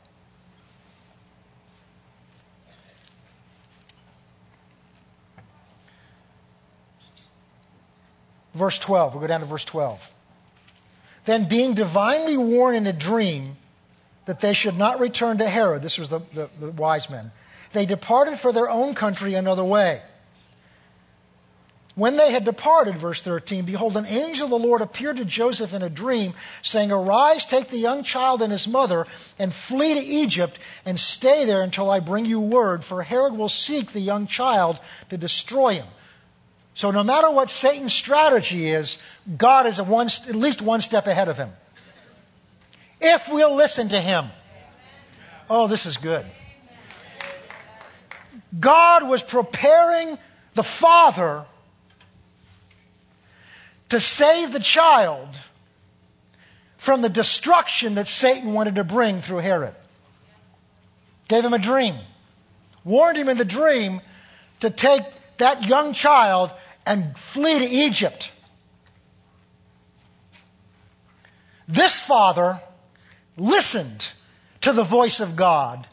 Verse 8.58 8.80
12. 8.80 9.13
We'll 9.13 9.22
go 9.22 9.28
down 9.28 9.41
to 9.41 9.46
verse 9.46 9.65
12. 9.65 10.13
Then, 11.26 11.48
being 11.48 11.74
divinely 11.74 12.38
warned 12.38 12.78
in 12.78 12.88
a 12.88 12.93
dream 12.93 13.56
that 14.26 14.39
they 14.39 14.54
should 14.54 14.78
not 14.78 15.00
return 15.00 15.38
to 15.38 15.48
Herod, 15.48 15.82
this 15.82 15.98
was 15.98 16.10
the, 16.10 16.22
the, 16.34 16.50
the 16.60 16.72
wise 16.72 17.10
men, 17.10 17.32
they 17.74 17.86
departed 17.86 18.39
for 18.39 18.52
their 18.52 18.70
own 18.70 18.93
country 18.93 19.36
another 19.36 19.63
way. 19.63 20.02
When 21.96 22.15
they 22.15 22.32
had 22.32 22.43
departed, 22.43 22.96
verse 22.98 23.24
13, 23.24 23.65
behold, 23.65 23.98
an 23.98 24.06
angel 24.06 24.46
of 24.46 24.52
the 24.52 24.67
Lord 24.67 24.82
appeared 24.82 25.17
to 25.17 25.26
Joseph 25.26 25.74
in 25.74 25.82
a 25.82 25.89
dream, 25.89 26.36
saying, 26.62 26.91
Arise, 26.91 27.46
take 27.46 27.70
the 27.70 27.80
young 27.80 28.04
child 28.04 28.43
and 28.43 28.52
his 28.52 28.67
mother, 28.67 29.08
and 29.39 29.52
flee 29.52 29.96
to 29.96 30.00
Egypt, 30.00 30.60
and 30.86 31.00
stay 31.00 31.46
there 31.46 31.63
until 31.63 31.89
I 31.89 32.00
bring 32.00 32.26
you 32.26 32.39
word, 32.39 32.86
for 32.86 33.02
Herod 33.02 33.34
will 33.36 33.50
seek 33.50 33.91
the 33.91 34.00
young 34.00 34.28
child 34.28 34.80
to 35.10 35.17
destroy 35.17 35.74
him. 35.74 35.88
So 36.78 36.92
no 36.92 37.04
matter 37.04 37.32
what 37.32 37.50
Satan's 37.50 37.96
strategy 37.96 38.70
is, 38.70 39.00
God 39.36 39.66
is 39.66 39.82
one, 39.82 40.06
at 40.28 40.36
least 40.36 40.62
one 40.62 40.82
step 40.82 41.08
ahead 41.08 41.28
of 41.28 41.36
him. 41.36 41.50
If 43.02 43.28
we'll 43.30 43.56
listen 43.56 43.90
to 43.90 44.00
him. 44.00 44.26
Oh, 45.50 45.66
this 45.68 45.88
is 45.88 45.98
good. 45.98 46.24
God 48.60 49.10
was 49.10 49.24
preparing 49.24 50.20
the 50.54 50.62
father 50.62 51.46
to 53.90 54.00
save 54.00 54.54
the 54.54 54.60
child 54.60 55.30
from 56.78 57.02
the 57.02 57.10
destruction 57.10 57.96
that 57.96 58.08
Satan 58.08 58.54
wanted 58.54 58.76
to 58.76 58.84
bring 58.84 59.22
through 59.22 59.40
Herod. 59.40 59.74
Gave 61.28 61.44
him 61.44 61.56
a 61.56 61.60
dream. 61.60 61.96
Warned 62.84 63.18
him 63.18 63.30
in 63.30 63.38
the 63.38 63.46
dream 63.46 64.00
to 64.60 64.70
take 64.70 65.02
that 65.38 65.68
young 65.68 65.94
child 65.94 66.54
and 66.88 67.17
flee 67.17 67.60
to 67.60 67.65
Egypt. 67.65 68.32
This 71.67 72.00
father 72.00 72.62
listened 73.36 74.08
to 74.62 74.71
the 74.71 74.84
voice 74.84 75.19
of 75.19 75.36
God. 75.36 75.86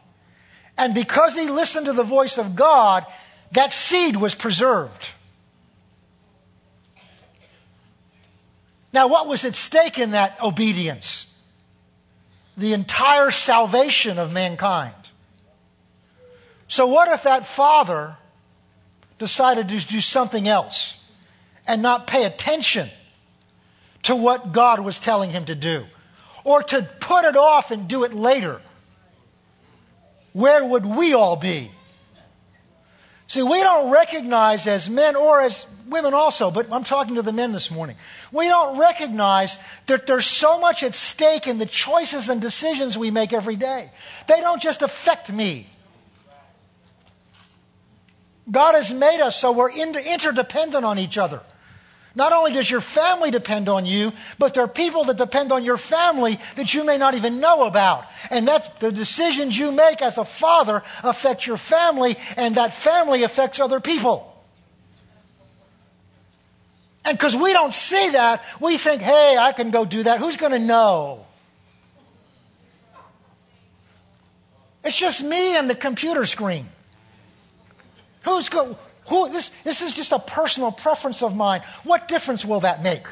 And 0.78 0.94
because 0.94 1.35
he 1.35 1.48
listened 1.48 1.87
to 1.87 1.92
the 1.92 2.04
voice 2.04 2.38
of 2.38 2.54
God, 2.54 3.04
that 3.52 3.72
seed 3.72 4.16
was 4.16 4.35
preserved. 4.35 5.12
Now, 8.92 9.09
what 9.09 9.26
was 9.26 9.44
at 9.44 9.57
stake 9.57 9.98
in 9.98 10.12
that 10.12 10.40
obedience? 10.40 11.26
The 12.57 12.72
entire 12.72 13.33
salvation 13.33 14.18
of 14.20 14.33
mankind. 14.33 14.94
So, 16.68 16.87
what 16.87 17.09
if 17.09 17.24
that 17.24 17.46
father 17.46 18.16
decided 19.18 19.68
to 19.68 19.87
do 19.87 20.00
something 20.00 20.48
else 20.48 20.98
and 21.66 21.83
not 21.83 22.07
pay 22.07 22.24
attention 22.24 22.88
to 24.03 24.16
what 24.16 24.53
God 24.53 24.81
was 24.81 25.00
telling 25.00 25.31
him 25.31 25.46
to 25.46 25.55
do, 25.55 25.85
or 26.44 26.62
to 26.62 26.83
put 27.00 27.24
it 27.24 27.37
off 27.37 27.70
and 27.70 27.88
do 27.88 28.05
it 28.05 28.12
later, 28.12 28.61
where 30.33 30.64
would 30.64 30.85
we 30.85 31.14
all 31.14 31.37
be? 31.37 31.70
See, 33.27 33.42
we 33.42 33.62
don't 33.62 33.90
recognize 33.90 34.66
as 34.66 34.90
men 34.90 35.16
or 35.16 35.40
as 35.40 35.66
women 35.88 36.12
also, 36.12 36.50
but 36.50 36.70
I'm 36.70 36.85
talking 36.85 37.14
to 37.14 37.22
the 37.22 37.33
men 37.33 37.53
this 37.53 37.70
morning. 37.70 37.96
We 38.31 38.48
don't 38.48 38.79
recognize 38.79 39.59
that 39.87 40.07
there's 40.07 40.27
so 40.27 40.61
much 40.61 40.83
at 40.83 40.94
stake 40.94 41.46
in 41.46 41.59
the 41.59 41.66
choices 41.66 42.29
and 42.29 42.40
decisions 42.40 42.98
we 42.98 43.11
make 43.11 43.33
every 43.33 43.57
day. 43.57 43.90
They 44.29 44.40
don't 44.40 44.61
just 44.61 44.83
affect 44.83 45.33
me. 45.33 45.66
God 48.50 48.74
has 48.74 48.92
made 48.92 49.20
us 49.20 49.37
so 49.37 49.52
we're 49.52 49.70
interdependent 49.70 50.85
on 50.85 50.98
each 50.98 51.18
other. 51.18 51.40
Not 52.16 52.33
only 52.33 52.52
does 52.52 52.70
your 52.70 52.80
family 52.80 53.33
depend 53.33 53.68
on 53.68 53.87
you, 53.87 54.12
but 54.38 54.54
there 54.54 54.64
are 54.64 54.68
people 54.68 55.04
that 55.04 55.16
depend 55.16 55.50
on 55.50 55.64
your 55.64 55.76
family 55.76 56.38
that 56.54 56.72
you 56.72 56.85
may 56.85 56.96
not 56.96 57.14
even 57.14 57.40
know 57.40 57.64
about. 57.64 58.04
And 58.30 58.46
that's 58.46 58.68
the 58.78 58.92
decisions 58.92 59.59
you 59.59 59.72
make 59.72 60.00
as 60.00 60.16
a 60.16 60.24
father 60.24 60.83
affect 61.02 61.44
your 61.46 61.57
family, 61.57 62.16
and 62.37 62.54
that 62.54 62.72
family 62.72 63.24
affects 63.24 63.59
other 63.59 63.80
people. 63.80 64.30
And 67.04 67.18
because 67.18 67.35
we 67.35 67.52
don't 67.52 67.74
see 67.74 68.11
that, 68.11 68.44
we 68.61 68.78
think, 68.78 69.02
hey, 69.02 69.37
I 69.37 69.52
can 69.52 69.72
go 69.72 69.85
do 69.85 70.04
that. 70.04 70.20
Who's 70.20 70.37
going 70.37 70.52
to 70.52 70.59
know? 70.59 71.26
It's 74.85 74.96
just 74.96 75.22
me 75.22 75.57
and 75.57 75.68
the 75.68 75.74
computer 75.74 76.26
screen. 76.26 76.68
Who's 78.25 78.49
go, 78.49 78.77
who, 79.09 79.31
this, 79.31 79.51
this 79.65 79.83
is 79.83 79.95
just 79.95 80.13
a 80.13 80.19
personal 80.19 80.73
preference 80.73 81.23
of 81.23 81.37
mine. 81.37 81.63
What 81.85 82.09
difference 82.09 82.45
will 82.45 82.61
that 82.61 82.83
make? 82.83 83.07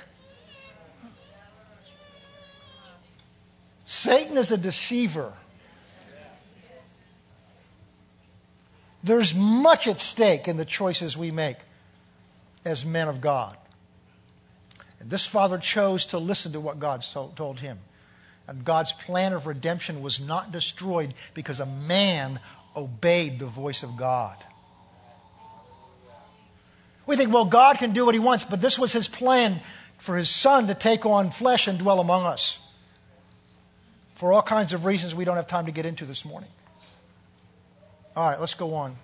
Satan 3.84 4.38
is 4.38 4.50
a 4.50 4.56
deceiver. 4.56 5.32
There's 9.04 9.34
much 9.34 9.86
at 9.88 10.00
stake 10.00 10.48
in 10.48 10.56
the 10.56 10.64
choices 10.64 11.16
we 11.16 11.30
make 11.30 11.56
as 12.64 12.84
men 12.84 13.08
of 13.08 13.20
God. 13.20 13.56
And 15.00 15.10
this 15.10 15.26
father 15.26 15.58
chose 15.58 16.06
to 16.06 16.18
listen 16.18 16.52
to 16.52 16.60
what 16.60 16.78
God 16.78 17.04
told 17.36 17.58
him. 17.58 17.78
And 18.46 18.64
God's 18.64 18.92
plan 18.92 19.32
of 19.32 19.46
redemption 19.46 20.02
was 20.02 20.20
not 20.20 20.52
destroyed 20.52 21.14
because 21.34 21.60
a 21.60 21.66
man 21.66 22.40
obeyed 22.74 23.38
the 23.38 23.46
voice 23.46 23.82
of 23.82 23.96
God. 23.96 24.36
We 27.06 27.16
think, 27.16 27.32
well, 27.32 27.44
God 27.44 27.78
can 27.78 27.92
do 27.92 28.06
what 28.06 28.14
he 28.14 28.20
wants, 28.20 28.44
but 28.44 28.60
this 28.60 28.78
was 28.78 28.92
his 28.92 29.08
plan 29.08 29.60
for 29.98 30.16
his 30.16 30.30
son 30.30 30.68
to 30.68 30.74
take 30.74 31.06
on 31.06 31.30
flesh 31.30 31.68
and 31.68 31.78
dwell 31.78 32.00
among 32.00 32.24
us. 32.24 32.58
For 34.14 34.32
all 34.32 34.42
kinds 34.42 34.72
of 34.72 34.84
reasons 34.84 35.14
we 35.14 35.24
don't 35.24 35.36
have 35.36 35.46
time 35.48 35.66
to 35.66 35.72
get 35.72 35.86
into 35.86 36.04
this 36.04 36.24
morning. 36.24 36.50
All 38.16 38.28
right, 38.28 38.38
let's 38.38 38.54
go 38.54 38.74
on. 38.74 38.96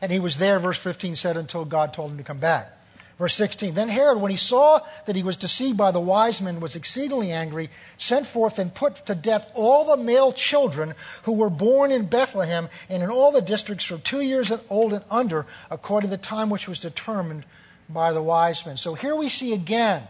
And 0.00 0.12
he 0.12 0.20
was 0.20 0.38
there, 0.38 0.58
verse 0.60 0.78
15 0.78 1.16
said, 1.16 1.36
until 1.36 1.64
God 1.64 1.92
told 1.92 2.12
him 2.12 2.18
to 2.18 2.24
come 2.24 2.38
back. 2.38 2.77
Verse 3.18 3.34
16 3.34 3.74
Then 3.74 3.88
Herod, 3.88 4.20
when 4.20 4.30
he 4.30 4.36
saw 4.36 4.80
that 5.06 5.16
he 5.16 5.24
was 5.24 5.36
deceived 5.36 5.76
by 5.76 5.90
the 5.90 6.00
wise 6.00 6.40
men, 6.40 6.60
was 6.60 6.76
exceedingly 6.76 7.32
angry, 7.32 7.68
sent 7.96 8.26
forth 8.26 8.58
and 8.58 8.72
put 8.72 9.06
to 9.06 9.14
death 9.14 9.50
all 9.54 9.84
the 9.84 10.02
male 10.02 10.32
children 10.32 10.94
who 11.24 11.32
were 11.32 11.50
born 11.50 11.90
in 11.90 12.06
Bethlehem 12.06 12.68
and 12.88 13.02
in 13.02 13.10
all 13.10 13.32
the 13.32 13.42
districts 13.42 13.84
from 13.84 14.00
two 14.00 14.20
years 14.20 14.52
old 14.70 14.92
and 14.92 15.04
under, 15.10 15.46
according 15.70 16.10
to 16.10 16.16
the 16.16 16.22
time 16.22 16.48
which 16.48 16.68
was 16.68 16.78
determined 16.78 17.44
by 17.88 18.12
the 18.12 18.22
wise 18.22 18.64
men. 18.64 18.76
So 18.76 18.94
here 18.94 19.16
we 19.16 19.28
see 19.28 19.52
again 19.52 20.06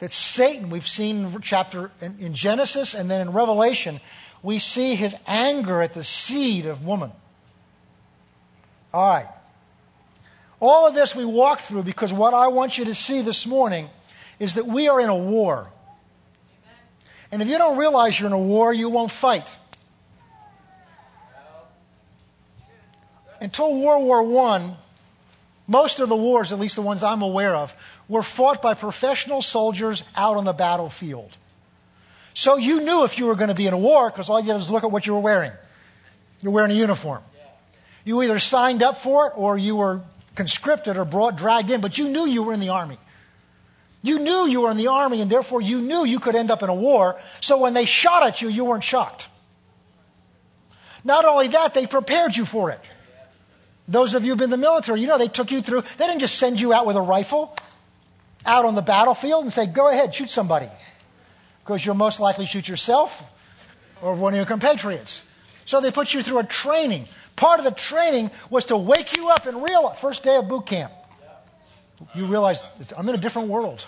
that 0.00 0.12
Satan, 0.12 0.68
we've 0.68 0.86
seen 0.86 1.24
in 1.24 1.40
chapter 1.40 1.90
in 2.02 2.34
Genesis 2.34 2.94
and 2.94 3.10
then 3.10 3.22
in 3.22 3.32
Revelation, 3.32 4.00
we 4.42 4.58
see 4.58 4.94
his 4.94 5.16
anger 5.26 5.80
at 5.80 5.94
the 5.94 6.04
seed 6.04 6.66
of 6.66 6.84
woman. 6.84 7.12
All 8.92 9.08
right. 9.08 9.28
All 10.66 10.86
of 10.86 10.94
this 10.94 11.14
we 11.14 11.26
walk 11.26 11.60
through 11.60 11.82
because 11.82 12.10
what 12.10 12.32
I 12.32 12.46
want 12.46 12.78
you 12.78 12.86
to 12.86 12.94
see 12.94 13.20
this 13.20 13.46
morning 13.46 13.90
is 14.38 14.54
that 14.54 14.66
we 14.66 14.88
are 14.88 14.98
in 14.98 15.10
a 15.10 15.16
war. 15.16 15.68
And 17.30 17.42
if 17.42 17.48
you 17.48 17.58
don't 17.58 17.76
realize 17.76 18.18
you're 18.18 18.28
in 18.28 18.32
a 18.32 18.38
war, 18.38 18.72
you 18.72 18.88
won't 18.88 19.10
fight. 19.10 19.46
Until 23.42 23.78
World 23.78 24.04
War 24.06 24.48
I, 24.48 24.74
most 25.66 26.00
of 26.00 26.08
the 26.08 26.16
wars, 26.16 26.50
at 26.50 26.58
least 26.58 26.76
the 26.76 26.82
ones 26.82 27.02
I'm 27.02 27.20
aware 27.20 27.54
of, 27.54 27.76
were 28.08 28.22
fought 28.22 28.62
by 28.62 28.72
professional 28.72 29.42
soldiers 29.42 30.02
out 30.16 30.38
on 30.38 30.46
the 30.46 30.54
battlefield. 30.54 31.36
So 32.32 32.56
you 32.56 32.80
knew 32.80 33.04
if 33.04 33.18
you 33.18 33.26
were 33.26 33.34
going 33.34 33.50
to 33.50 33.54
be 33.54 33.66
in 33.66 33.74
a 33.74 33.78
war 33.78 34.08
because 34.08 34.30
all 34.30 34.40
you 34.40 34.46
did 34.46 34.56
was 34.56 34.70
look 34.70 34.82
at 34.82 34.90
what 34.90 35.06
you 35.06 35.12
were 35.12 35.20
wearing. 35.20 35.52
You're 36.40 36.54
wearing 36.54 36.70
a 36.70 36.74
uniform. 36.74 37.22
You 38.06 38.22
either 38.22 38.38
signed 38.38 38.82
up 38.82 39.02
for 39.02 39.26
it 39.26 39.34
or 39.36 39.58
you 39.58 39.76
were 39.76 40.00
conscripted 40.34 40.96
or 40.96 41.04
brought, 41.04 41.36
dragged 41.36 41.70
in, 41.70 41.80
but 41.80 41.96
you 41.98 42.08
knew 42.08 42.26
you 42.26 42.42
were 42.42 42.52
in 42.52 42.60
the 42.60 42.70
army. 42.70 42.98
You 44.02 44.18
knew 44.18 44.46
you 44.46 44.62
were 44.62 44.70
in 44.70 44.76
the 44.76 44.88
army 44.88 45.20
and 45.22 45.30
therefore 45.30 45.62
you 45.62 45.80
knew 45.80 46.04
you 46.04 46.20
could 46.20 46.34
end 46.34 46.50
up 46.50 46.62
in 46.62 46.68
a 46.68 46.74
war. 46.74 47.18
So 47.40 47.58
when 47.58 47.72
they 47.72 47.86
shot 47.86 48.22
at 48.22 48.42
you, 48.42 48.48
you 48.48 48.64
weren't 48.64 48.84
shocked. 48.84 49.28
Not 51.04 51.24
only 51.24 51.48
that, 51.48 51.74
they 51.74 51.86
prepared 51.86 52.36
you 52.36 52.44
for 52.44 52.70
it. 52.70 52.80
Those 53.88 54.14
of 54.14 54.24
you 54.24 54.30
who've 54.30 54.38
been 54.38 54.44
in 54.44 54.50
the 54.50 54.56
military, 54.56 55.00
you 55.00 55.06
know, 55.06 55.18
they 55.18 55.28
took 55.28 55.50
you 55.50 55.60
through, 55.60 55.82
they 55.98 56.06
didn't 56.06 56.20
just 56.20 56.36
send 56.36 56.60
you 56.60 56.72
out 56.72 56.86
with 56.86 56.96
a 56.96 57.02
rifle 57.02 57.54
out 58.46 58.64
on 58.64 58.74
the 58.74 58.82
battlefield 58.82 59.44
and 59.44 59.52
say, 59.52 59.66
go 59.66 59.88
ahead, 59.88 60.14
shoot 60.14 60.30
somebody. 60.30 60.68
Because 61.60 61.84
you'll 61.84 61.94
most 61.94 62.20
likely 62.20 62.46
shoot 62.46 62.68
yourself 62.68 63.22
or 64.02 64.14
one 64.14 64.34
of 64.34 64.36
your 64.36 64.46
compatriots. 64.46 65.22
So 65.64 65.80
they 65.80 65.90
put 65.90 66.12
you 66.12 66.22
through 66.22 66.38
a 66.38 66.44
training. 66.44 67.06
Part 67.36 67.58
of 67.58 67.64
the 67.64 67.72
training 67.72 68.30
was 68.50 68.66
to 68.66 68.76
wake 68.76 69.16
you 69.16 69.28
up 69.30 69.46
and 69.46 69.62
realize, 69.62 69.98
first 69.98 70.22
day 70.22 70.36
of 70.36 70.48
boot 70.48 70.66
camp, 70.66 70.92
you 72.14 72.26
realize 72.26 72.64
I'm 72.96 73.08
in 73.08 73.14
a 73.14 73.18
different 73.18 73.48
world. 73.48 73.84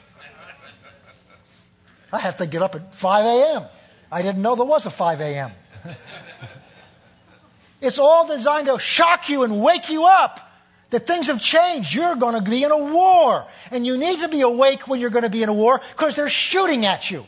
I 2.12 2.18
have 2.20 2.38
to 2.38 2.46
get 2.46 2.62
up 2.62 2.74
at 2.74 2.94
5 2.94 3.26
a.m. 3.26 3.64
I 4.10 4.22
didn't 4.22 4.42
know 4.42 4.54
there 4.54 4.64
was 4.64 4.86
a 4.86 4.90
5 4.90 5.20
a.m. 5.20 5.50
it's 7.80 7.98
all 7.98 8.26
designed 8.26 8.66
to 8.66 8.78
shock 8.78 9.28
you 9.28 9.42
and 9.42 9.60
wake 9.60 9.90
you 9.90 10.04
up 10.04 10.40
that 10.90 11.06
things 11.06 11.26
have 11.26 11.40
changed. 11.40 11.94
You're 11.94 12.14
going 12.16 12.34
to 12.34 12.48
be 12.48 12.62
in 12.62 12.70
a 12.70 12.78
war. 12.78 13.46
And 13.70 13.84
you 13.84 13.96
need 13.98 14.20
to 14.20 14.28
be 14.28 14.42
awake 14.42 14.86
when 14.86 15.00
you're 15.00 15.10
going 15.10 15.24
to 15.24 15.30
be 15.30 15.42
in 15.42 15.48
a 15.48 15.54
war 15.54 15.80
because 15.96 16.16
they're 16.16 16.28
shooting 16.28 16.86
at 16.86 17.10
you. 17.10 17.26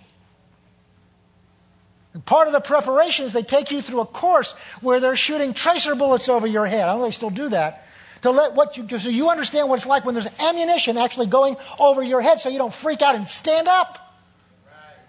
And 2.15 2.25
part 2.25 2.47
of 2.47 2.53
the 2.53 2.61
preparation 2.61 3.27
is 3.27 3.33
they 3.33 3.43
take 3.43 3.71
you 3.71 3.83
through 3.83 4.01
a 4.01 4.07
course 4.07 4.53
where 4.81 5.01
they're 5.01 5.17
shooting 5.17 5.55
tracer 5.55 5.95
bullets 5.95 6.29
over 6.29 6.47
your 6.47 6.67
head. 6.67 6.89
I 6.89 6.97
know 6.97 7.03
they 7.03 7.11
still 7.11 7.31
do 7.31 7.51
that. 7.51 7.85
To 8.23 8.31
let 8.31 8.55
what 8.55 8.77
you, 8.77 8.99
so 8.99 9.09
you 9.09 9.31
understand 9.31 9.69
what 9.69 9.77
it's 9.77 9.87
like 9.87 10.05
when 10.05 10.15
there's 10.15 10.41
ammunition 10.41 10.99
actually 10.99 11.27
going 11.27 11.57
over 11.79 12.03
your 12.03 12.21
head 12.21 12.41
so 12.41 12.49
you 12.49 12.59
don't 12.59 12.75
freak 12.75 13.03
out 13.03 13.15
and 13.15 13.29
stand 13.29 13.69
up. 13.69 14.05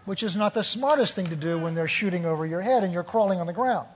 Which 0.06 0.24
is 0.24 0.36
not 0.36 0.54
the 0.54 0.64
smartest 0.64 1.16
thing 1.16 1.28
to 1.28 1.36
do 1.36 1.58
when 1.58 1.76
they're 1.76 1.88
shooting 1.88 2.26
over 2.26 2.46
your 2.46 2.62
head 2.62 2.84
and 2.84 2.94
you're 2.94 3.04
crawling 3.04 3.40
on 3.40 3.48
the 3.48 3.54
ground. 3.54 3.88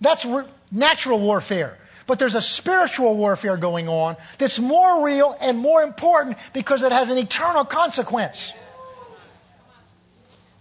That's 0.00 0.24
re- 0.24 0.44
natural 0.70 1.18
warfare. 1.18 1.78
But 2.06 2.20
there's 2.20 2.36
a 2.36 2.40
spiritual 2.40 3.16
warfare 3.16 3.56
going 3.56 3.88
on 3.88 4.16
that's 4.38 4.60
more 4.60 5.04
real 5.04 5.36
and 5.40 5.58
more 5.58 5.82
important 5.82 6.38
because 6.52 6.82
it 6.84 6.92
has 6.92 7.08
an 7.08 7.18
eternal 7.18 7.64
consequence 7.64 8.52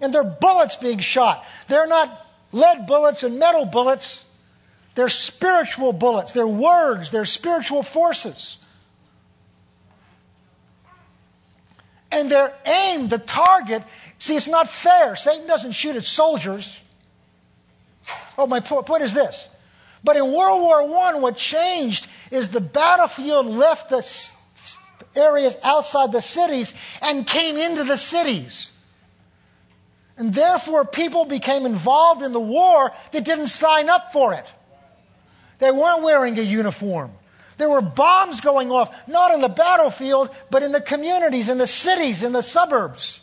and 0.02 0.14
they're 0.14 0.24
bullets 0.24 0.76
being 0.76 1.00
shot. 1.00 1.46
They're 1.68 1.88
not 1.88 2.26
lead 2.52 2.88
bullets 2.88 3.24
and 3.24 3.40
metal 3.40 3.66
bullets. 3.66 4.24
They're 4.96 5.10
spiritual 5.10 5.94
bullets. 5.94 6.32
They're 6.32 6.48
words. 6.48 7.12
They're 7.12 7.26
spiritual 7.26 7.84
forces. 7.84 8.58
And 12.12 12.32
their 12.32 12.54
aim, 12.66 13.10
the 13.10 13.18
target, 13.18 13.84
see, 14.20 14.36
it's 14.36 14.48
not 14.48 14.70
fair. 14.70 15.16
Satan 15.18 15.48
doesn't 15.48 15.74
shoot 15.74 15.98
at 15.98 16.06
soldiers. 16.06 16.80
Oh, 18.38 18.48
my 18.48 18.62
point 18.62 19.04
is 19.04 19.14
this. 19.14 19.50
But 20.04 20.18
in 20.18 20.32
World 20.32 20.62
War 20.62 20.82
I, 20.82 21.16
what 21.20 21.36
changed 21.36 22.08
is 22.32 22.50
the 22.50 22.62
battlefield 22.62 23.48
left 23.48 23.90
the 23.90 24.32
areas 25.16 25.58
outside 25.64 26.12
the 26.12 26.22
cities 26.22 26.74
and 27.02 27.26
came 27.26 27.58
into 27.58 27.84
the 27.84 27.98
cities. 27.98 28.72
And 30.18 30.34
therefore, 30.34 30.86
people 30.86 31.26
became 31.26 31.66
involved 31.66 32.22
in 32.22 32.32
the 32.32 32.40
war 32.40 32.92
that 33.12 33.26
didn't 33.26 33.48
sign 33.48 33.90
up 33.90 34.14
for 34.14 34.34
it. 34.34 34.46
They 35.60 35.72
weren't 35.72 36.04
wearing 36.04 36.38
a 36.40 36.42
uniform. 36.42 37.12
There 37.58 37.70
were 37.70 37.82
bombs 37.82 38.42
going 38.42 38.72
off, 38.72 39.08
not 39.08 39.32
on 39.32 39.42
the 39.42 39.50
battlefield, 39.50 40.30
but 40.50 40.64
in 40.64 40.72
the 40.72 40.82
communities, 40.82 41.50
in 41.50 41.58
the 41.58 41.68
cities, 41.68 42.24
in 42.24 42.34
the 42.34 42.42
suburbs. 42.42 43.20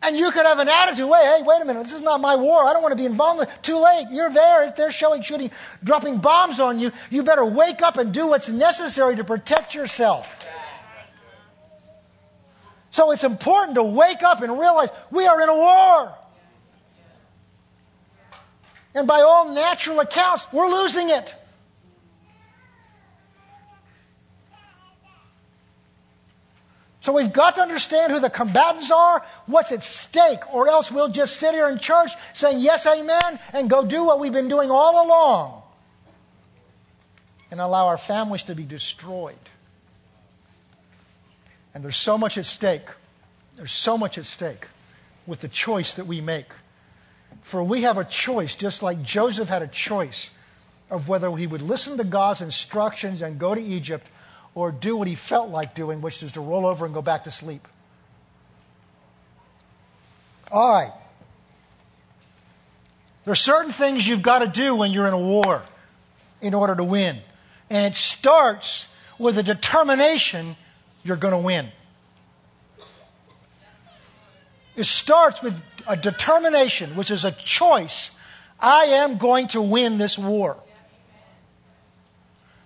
And 0.00 0.16
you 0.16 0.30
could 0.30 0.46
have 0.46 0.58
an 0.60 0.68
attitude, 0.68 1.08
wait, 1.08 1.24
hey, 1.24 1.42
wait 1.42 1.60
a 1.60 1.64
minute, 1.64 1.82
this 1.82 1.92
is 1.92 2.02
not 2.02 2.20
my 2.20 2.36
war. 2.36 2.64
I 2.64 2.72
don't 2.72 2.82
want 2.82 2.92
to 2.92 2.96
be 2.96 3.04
involved. 3.04 3.50
Too 3.62 3.78
late. 3.78 4.06
You're 4.10 4.30
there. 4.30 4.64
If 4.64 4.76
they're 4.76 4.92
showing, 4.92 5.22
shooting, 5.22 5.50
dropping 5.82 6.18
bombs 6.18 6.60
on 6.60 6.78
you, 6.78 6.92
you 7.10 7.24
better 7.24 7.44
wake 7.44 7.82
up 7.82 7.96
and 7.96 8.12
do 8.12 8.28
what's 8.28 8.48
necessary 8.48 9.16
to 9.16 9.24
protect 9.24 9.74
yourself. 9.74 10.37
So 12.98 13.12
it's 13.12 13.22
important 13.22 13.76
to 13.76 13.84
wake 13.84 14.24
up 14.24 14.42
and 14.42 14.58
realize 14.58 14.88
we 15.12 15.24
are 15.28 15.40
in 15.40 15.48
a 15.48 15.54
war. 15.54 16.14
And 18.92 19.06
by 19.06 19.20
all 19.20 19.54
natural 19.54 20.00
accounts, 20.00 20.44
we're 20.52 20.66
losing 20.66 21.08
it. 21.10 21.32
So 26.98 27.12
we've 27.12 27.32
got 27.32 27.54
to 27.54 27.62
understand 27.62 28.12
who 28.12 28.18
the 28.18 28.30
combatants 28.30 28.90
are, 28.90 29.24
what's 29.46 29.70
at 29.70 29.84
stake, 29.84 30.52
or 30.52 30.66
else 30.66 30.90
we'll 30.90 31.08
just 31.08 31.36
sit 31.36 31.54
here 31.54 31.68
in 31.68 31.78
church 31.78 32.10
saying 32.34 32.58
yes, 32.58 32.84
amen, 32.84 33.38
and 33.52 33.70
go 33.70 33.84
do 33.84 34.02
what 34.02 34.18
we've 34.18 34.32
been 34.32 34.48
doing 34.48 34.72
all 34.72 35.06
along 35.06 35.62
and 37.52 37.60
allow 37.60 37.86
our 37.86 37.96
families 37.96 38.42
to 38.42 38.56
be 38.56 38.64
destroyed. 38.64 39.38
And 41.74 41.84
there's 41.84 41.96
so 41.96 42.18
much 42.18 42.38
at 42.38 42.44
stake. 42.44 42.88
There's 43.56 43.72
so 43.72 43.98
much 43.98 44.18
at 44.18 44.26
stake. 44.26 44.66
with 45.28 45.42
the 45.42 45.48
choice 45.48 45.94
that 45.96 46.06
we 46.06 46.20
make. 46.20 46.46
For 47.42 47.62
we 47.62 47.82
have 47.82 47.98
a 47.98 48.04
choice, 48.04 48.56
just 48.56 48.82
like 48.82 49.02
Joseph 49.02 49.48
had 49.48 49.62
a 49.62 49.68
choice 49.68 50.30
of 50.90 51.08
whether 51.08 51.30
he 51.36 51.46
would 51.46 51.60
listen 51.60 51.98
to 51.98 52.04
God's 52.04 52.40
instructions 52.40 53.20
and 53.20 53.38
go 53.38 53.54
to 53.54 53.60
Egypt 53.60 54.06
or 54.54 54.72
do 54.72 54.96
what 54.96 55.06
he 55.06 55.14
felt 55.14 55.50
like 55.50 55.74
doing, 55.74 56.00
which 56.00 56.22
is 56.22 56.32
to 56.32 56.40
roll 56.40 56.66
over 56.66 56.86
and 56.86 56.94
go 56.94 57.02
back 57.02 57.24
to 57.24 57.30
sleep. 57.30 57.68
All 60.50 60.70
right. 60.70 60.92
There 63.24 63.32
are 63.32 63.36
certain 63.36 63.70
things 63.70 64.08
you've 64.08 64.22
got 64.22 64.38
to 64.38 64.46
do 64.46 64.74
when 64.74 64.90
you're 64.90 65.06
in 65.06 65.12
a 65.12 65.18
war 65.18 65.62
in 66.40 66.54
order 66.54 66.74
to 66.74 66.84
win. 66.84 67.18
And 67.68 67.92
it 67.92 67.94
starts 67.94 68.86
with 69.18 69.36
a 69.36 69.42
determination 69.42 70.56
you're 71.08 71.16
going 71.16 71.32
to 71.32 71.38
win. 71.38 71.68
It 74.76 74.84
starts 74.84 75.42
with 75.42 75.60
a 75.88 75.96
determination, 75.96 76.94
which 76.94 77.10
is 77.10 77.24
a 77.24 77.32
choice. 77.32 78.12
I 78.60 78.84
am 79.02 79.18
going 79.18 79.48
to 79.48 79.62
win 79.62 79.98
this 79.98 80.16
war. 80.16 80.56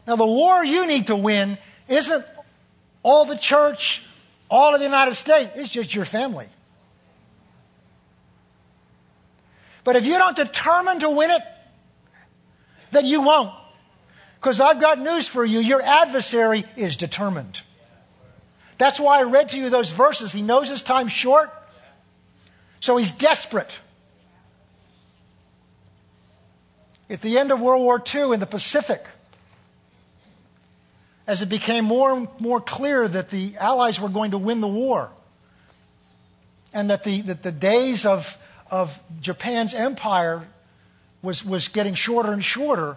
Now, 0.07 0.17
the 0.17 0.27
war 0.27 0.63
you 0.65 0.87
need 0.87 1.07
to 1.07 1.17
win 1.17 1.57
isn't 1.89 2.25
all 3.03 3.25
the 3.25 3.37
church, 3.37 4.03
all 4.51 4.75
of 4.75 4.81
the 4.81 4.87
United 4.87 5.15
States. 5.15 5.53
It's 5.55 5.71
just 5.71 5.95
your 5.95 6.05
family. 6.05 6.49
But 9.85 9.97
if 9.97 10.05
you 10.05 10.19
don't 10.19 10.37
determine 10.37 11.01
to 11.01 11.11
win 11.11 11.31
it, 11.31 11.43
then 12.91 13.07
you 13.07 13.23
won't. 13.23 13.53
Because 14.39 14.61
I've 14.61 14.81
got 14.81 15.01
news 15.01 15.27
for 15.27 15.45
you. 15.45 15.61
Your 15.61 15.81
adversary 15.81 16.65
is 16.77 16.97
determined. 16.97 17.61
That's 18.83 18.99
why 18.99 19.21
I 19.21 19.23
read 19.23 19.51
to 19.51 19.59
you 19.59 19.71
those 19.71 19.93
verses. 19.93 20.33
He 20.33 20.43
knows 20.43 20.69
his 20.69 20.83
time's 20.83 21.13
short, 21.13 21.53
so 22.81 22.97
he's 22.97 23.13
desperate. 23.13 23.71
At 27.09 27.21
the 27.21 27.39
end 27.39 27.53
of 27.53 27.61
World 27.61 27.81
War 27.85 28.03
II 28.13 28.33
in 28.33 28.41
the 28.41 28.47
Pacific, 28.47 29.07
as 31.29 31.43
it 31.43 31.49
became 31.49 31.85
more 31.85 32.11
and 32.13 32.29
more 32.41 32.61
clear 32.61 33.07
that 33.07 33.31
the 33.31 33.55
Allies 33.57 34.01
were 34.01 34.09
going 34.09 34.33
to 34.33 34.39
win 34.39 34.61
the 34.61 34.67
war, 34.67 35.11
and 36.75 36.91
that 36.91 37.05
the, 37.05 37.21
that 37.21 37.45
the 37.45 37.53
days 37.53 38.05
of, 38.05 38.37
of 38.69 39.01
Japan's 39.21 39.75
empire 39.75 40.43
was, 41.23 41.45
was 41.45 41.69
getting 41.69 41.95
shorter 41.95 42.33
and 42.33 42.45
shorter, 42.45 42.97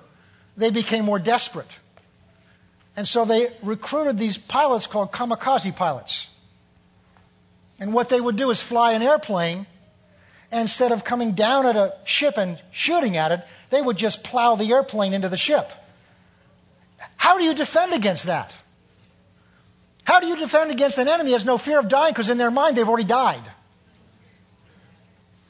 they 0.57 0.71
became 0.71 1.05
more 1.05 1.19
desperate. 1.19 1.69
And 2.95 3.07
so 3.07 3.25
they 3.25 3.51
recruited 3.61 4.17
these 4.17 4.37
pilots 4.37 4.87
called 4.87 5.11
kamikaze 5.11 5.75
pilots. 5.75 6.27
And 7.79 7.93
what 7.93 8.09
they 8.09 8.21
would 8.21 8.37
do 8.37 8.49
is 8.51 8.61
fly 8.61 8.93
an 8.93 9.01
airplane, 9.01 9.65
instead 10.51 10.91
of 10.91 11.03
coming 11.03 11.33
down 11.33 11.65
at 11.65 11.75
a 11.75 11.93
ship 12.05 12.37
and 12.37 12.61
shooting 12.71 13.17
at 13.17 13.31
it, 13.31 13.45
they 13.69 13.81
would 13.81 13.97
just 13.97 14.23
plow 14.23 14.55
the 14.55 14.71
airplane 14.71 15.13
into 15.13 15.27
the 15.27 15.37
ship. 15.37 15.69
How 17.17 17.37
do 17.37 17.43
you 17.43 17.53
defend 17.53 17.93
against 17.93 18.27
that? 18.27 18.53
How 20.03 20.19
do 20.19 20.27
you 20.27 20.37
defend 20.37 20.71
against 20.71 20.97
an 20.97 21.07
enemy 21.07 21.31
who 21.31 21.33
has 21.33 21.45
no 21.45 21.57
fear 21.57 21.79
of 21.79 21.89
dying 21.89 22.13
because 22.13 22.29
in 22.29 22.37
their 22.37 22.51
mind 22.51 22.77
they've 22.77 22.87
already 22.87 23.05
died? 23.05 23.41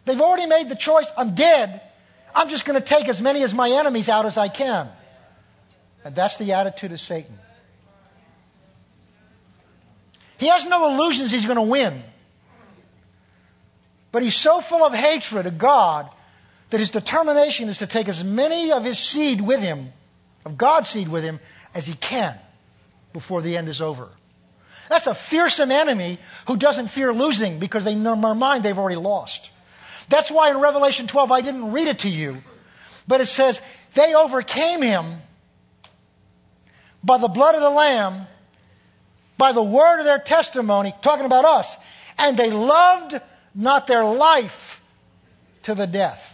They've 0.05 0.21
already 0.21 0.47
made 0.47 0.69
the 0.69 0.75
choice, 0.75 1.11
I'm 1.17 1.35
dead. 1.35 1.81
I'm 2.33 2.49
just 2.49 2.65
going 2.65 2.79
to 2.79 2.85
take 2.85 3.07
as 3.07 3.21
many 3.21 3.43
of 3.43 3.53
my 3.53 3.69
enemies 3.69 4.07
out 4.07 4.25
as 4.25 4.37
I 4.37 4.47
can. 4.47 4.89
And 6.05 6.15
that's 6.15 6.37
the 6.37 6.53
attitude 6.53 6.93
of 6.93 6.99
Satan. 7.01 7.35
He 10.37 10.47
has 10.47 10.65
no 10.65 10.93
illusions 10.93 11.31
he's 11.31 11.45
going 11.45 11.55
to 11.55 11.63
win. 11.63 12.03
But 14.11 14.21
he's 14.21 14.35
so 14.35 14.61
full 14.61 14.85
of 14.85 14.93
hatred 14.93 15.47
of 15.47 15.57
God 15.57 16.09
that 16.69 16.79
his 16.79 16.91
determination 16.91 17.69
is 17.69 17.79
to 17.79 17.87
take 17.87 18.07
as 18.07 18.23
many 18.23 18.71
of 18.71 18.83
his 18.83 18.99
seed 18.99 19.41
with 19.41 19.61
him, 19.61 19.91
of 20.45 20.57
God's 20.57 20.89
seed 20.89 21.07
with 21.07 21.23
him, 21.23 21.39
as 21.73 21.87
he 21.87 21.93
can 21.93 22.37
before 23.11 23.41
the 23.41 23.57
end 23.57 23.67
is 23.67 23.81
over. 23.81 24.07
That's 24.89 25.07
a 25.07 25.15
fearsome 25.15 25.71
enemy 25.71 26.19
who 26.47 26.55
doesn't 26.55 26.89
fear 26.89 27.13
losing 27.13 27.57
because 27.57 27.83
they, 27.83 27.93
in 27.93 28.03
their 28.03 28.15
mind 28.15 28.63
they've 28.63 28.77
already 28.77 28.97
lost. 28.97 29.49
That's 30.09 30.29
why 30.29 30.51
in 30.51 30.59
Revelation 30.59 31.07
12, 31.07 31.31
I 31.31 31.41
didn't 31.41 31.71
read 31.71 31.87
it 31.87 31.99
to 31.99 32.09
you, 32.09 32.37
but 33.07 33.21
it 33.21 33.25
says, 33.25 33.59
they 33.95 34.13
overcame 34.13 34.83
him 34.83 35.17
by 37.05 37.19
the 37.19 37.27
blood 37.27 37.55
of 37.55 37.61
the 37.61 37.69
Lamb, 37.69 38.25
by 39.37 39.51
the 39.51 39.63
word 39.63 39.99
of 39.99 40.05
their 40.05 40.19
testimony, 40.19 40.93
talking 41.01 41.25
about 41.25 41.45
us, 41.45 41.77
and 42.17 42.35
they 42.35 42.49
loved 42.49 43.19
not 43.53 43.85
their 43.85 44.03
life 44.03 44.81
to 45.63 45.75
the 45.75 45.85
death. 45.85 46.31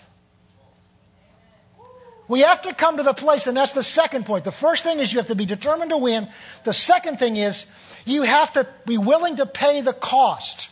We 2.27 2.41
have 2.41 2.61
to 2.61 2.73
come 2.73 2.97
to 2.97 3.03
the 3.03 3.13
place, 3.13 3.47
and 3.47 3.57
that's 3.57 3.73
the 3.73 3.83
second 3.83 4.25
point. 4.25 4.45
The 4.45 4.53
first 4.53 4.85
thing 4.85 4.99
is 4.99 5.11
you 5.11 5.19
have 5.19 5.27
to 5.27 5.35
be 5.35 5.45
determined 5.45 5.89
to 5.89 5.97
win. 5.97 6.29
The 6.63 6.71
second 6.71 7.19
thing 7.19 7.35
is 7.35 7.65
you 8.05 8.23
have 8.23 8.53
to 8.53 8.65
be 8.85 8.97
willing 8.97 9.35
to 9.35 9.45
pay 9.45 9.81
the 9.81 9.91
cost. 9.91 10.69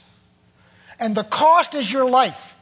And 0.99 1.13
the 1.13 1.25
cost 1.25 1.75
is 1.75 1.91
your 1.91 2.09
life. 2.09 2.55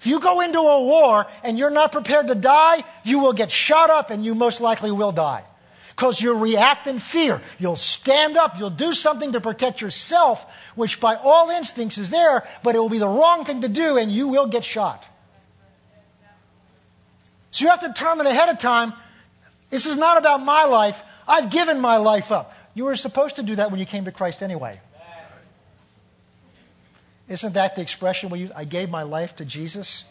If 0.00 0.06
you 0.06 0.20
go 0.20 0.40
into 0.40 0.58
a 0.58 0.84
war 0.84 1.26
and 1.42 1.58
you're 1.58 1.70
not 1.70 1.92
prepared 1.92 2.26
to 2.26 2.34
die, 2.34 2.84
you 3.04 3.20
will 3.20 3.32
get 3.32 3.50
shot 3.50 3.88
up 3.88 4.10
and 4.10 4.22
you 4.22 4.34
most 4.34 4.60
likely 4.60 4.90
will 4.90 5.12
die. 5.12 5.44
Because 6.00 6.18
you'll 6.18 6.38
react 6.38 6.86
in 6.86 6.98
fear. 6.98 7.42
You'll 7.58 7.76
stand 7.76 8.38
up, 8.38 8.58
you'll 8.58 8.70
do 8.70 8.94
something 8.94 9.32
to 9.32 9.40
protect 9.42 9.82
yourself, 9.82 10.50
which 10.74 10.98
by 10.98 11.16
all 11.16 11.50
instincts 11.50 11.98
is 11.98 12.08
there, 12.08 12.48
but 12.62 12.74
it 12.74 12.78
will 12.78 12.88
be 12.88 12.96
the 12.96 13.06
wrong 13.06 13.44
thing 13.44 13.60
to 13.60 13.68
do 13.68 13.98
and 13.98 14.10
you 14.10 14.28
will 14.28 14.46
get 14.46 14.64
shot. 14.64 15.04
So 17.50 17.64
you 17.66 17.70
have 17.70 17.80
to 17.80 17.88
determine 17.88 18.26
ahead 18.26 18.48
of 18.48 18.58
time, 18.58 18.94
this 19.68 19.84
is 19.84 19.98
not 19.98 20.16
about 20.16 20.42
my 20.42 20.64
life. 20.64 21.02
I've 21.28 21.50
given 21.50 21.80
my 21.80 21.98
life 21.98 22.32
up. 22.32 22.54
You 22.72 22.86
were 22.86 22.96
supposed 22.96 23.36
to 23.36 23.42
do 23.42 23.56
that 23.56 23.70
when 23.70 23.78
you 23.78 23.84
came 23.84 24.06
to 24.06 24.12
Christ 24.12 24.42
anyway. 24.42 24.80
Isn't 27.28 27.52
that 27.52 27.76
the 27.76 27.82
expression 27.82 28.30
we 28.30 28.38
use? 28.38 28.52
I 28.56 28.64
gave 28.64 28.88
my 28.88 29.02
life 29.02 29.36
to 29.36 29.44
Jesus. 29.44 30.04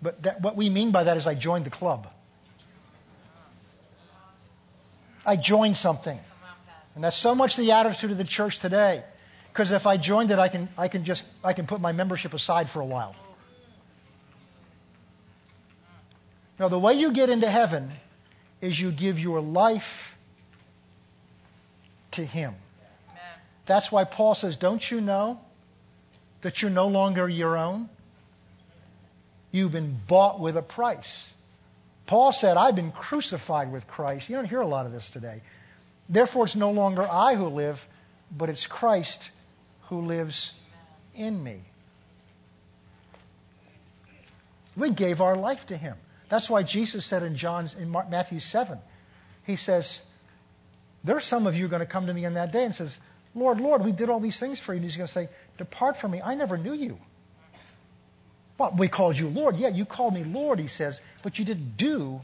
But 0.00 0.22
that, 0.22 0.42
what 0.42 0.54
we 0.54 0.70
mean 0.70 0.92
by 0.92 1.02
that 1.02 1.16
is 1.16 1.26
I 1.26 1.34
joined 1.34 1.64
the 1.64 1.70
club. 1.70 2.06
I 5.24 5.36
joined 5.36 5.76
something. 5.76 6.18
And 6.94 7.04
that's 7.04 7.16
so 7.16 7.34
much 7.34 7.56
the 7.56 7.72
attitude 7.72 8.10
of 8.10 8.18
the 8.18 8.24
church 8.24 8.60
today. 8.60 9.02
Because 9.52 9.70
if 9.70 9.86
I 9.86 9.96
joined 9.96 10.30
it, 10.30 10.38
I 10.38 10.48
can, 10.48 10.68
I 10.76 10.88
can 10.88 11.04
just, 11.04 11.24
I 11.44 11.52
can 11.52 11.66
put 11.66 11.80
my 11.80 11.92
membership 11.92 12.34
aside 12.34 12.68
for 12.68 12.80
a 12.80 12.86
while. 12.86 13.14
Now, 16.58 16.68
the 16.68 16.78
way 16.78 16.94
you 16.94 17.12
get 17.12 17.30
into 17.30 17.50
heaven 17.50 17.90
is 18.60 18.78
you 18.78 18.92
give 18.92 19.18
your 19.18 19.40
life 19.40 20.16
to 22.12 22.24
Him. 22.24 22.54
That's 23.66 23.90
why 23.90 24.04
Paul 24.04 24.34
says, 24.34 24.56
Don't 24.56 24.88
you 24.90 25.00
know 25.00 25.40
that 26.42 26.62
you're 26.62 26.70
no 26.70 26.88
longer 26.88 27.28
your 27.28 27.56
own? 27.56 27.88
You've 29.50 29.72
been 29.72 29.98
bought 30.06 30.40
with 30.40 30.56
a 30.56 30.62
price. 30.62 31.31
Paul 32.06 32.32
said, 32.32 32.56
I've 32.56 32.76
been 32.76 32.92
crucified 32.92 33.72
with 33.72 33.86
Christ. 33.86 34.28
You 34.28 34.36
don't 34.36 34.48
hear 34.48 34.60
a 34.60 34.66
lot 34.66 34.86
of 34.86 34.92
this 34.92 35.08
today. 35.10 35.40
Therefore, 36.08 36.44
it's 36.44 36.56
no 36.56 36.72
longer 36.72 37.02
I 37.08 37.34
who 37.34 37.46
live, 37.46 37.86
but 38.36 38.48
it's 38.48 38.66
Christ 38.66 39.30
who 39.88 40.02
lives 40.02 40.52
in 41.14 41.42
me. 41.42 41.60
We 44.76 44.90
gave 44.90 45.20
our 45.20 45.36
life 45.36 45.66
to 45.66 45.76
him. 45.76 45.96
That's 46.28 46.48
why 46.48 46.62
Jesus 46.62 47.04
said 47.04 47.22
in 47.22 47.36
John's 47.36 47.74
in 47.74 47.90
Matthew 47.90 48.40
7, 48.40 48.78
he 49.44 49.56
says, 49.56 50.00
There 51.04 51.16
are 51.16 51.20
some 51.20 51.46
of 51.46 51.56
you 51.56 51.68
going 51.68 51.80
to 51.80 51.86
come 51.86 52.06
to 52.06 52.14
me 52.14 52.24
in 52.24 52.34
that 52.34 52.52
day 52.52 52.64
and 52.64 52.74
says, 52.74 52.98
Lord, 53.34 53.60
Lord, 53.60 53.84
we 53.84 53.92
did 53.92 54.08
all 54.08 54.20
these 54.20 54.38
things 54.38 54.58
for 54.58 54.72
you. 54.72 54.76
And 54.76 54.84
he's 54.84 54.96
going 54.96 55.06
to 55.06 55.12
say, 55.12 55.28
Depart 55.58 55.96
from 55.96 56.10
me. 56.10 56.22
I 56.22 56.34
never 56.34 56.56
knew 56.56 56.74
you. 56.74 56.98
Well, 58.58 58.74
we 58.76 58.88
called 58.88 59.18
you 59.18 59.28
Lord. 59.28 59.56
Yeah, 59.56 59.68
you 59.68 59.84
called 59.84 60.14
me 60.14 60.24
Lord, 60.24 60.58
he 60.58 60.68
says, 60.68 61.00
but 61.22 61.38
you 61.38 61.44
didn't 61.44 61.76
do 61.76 62.20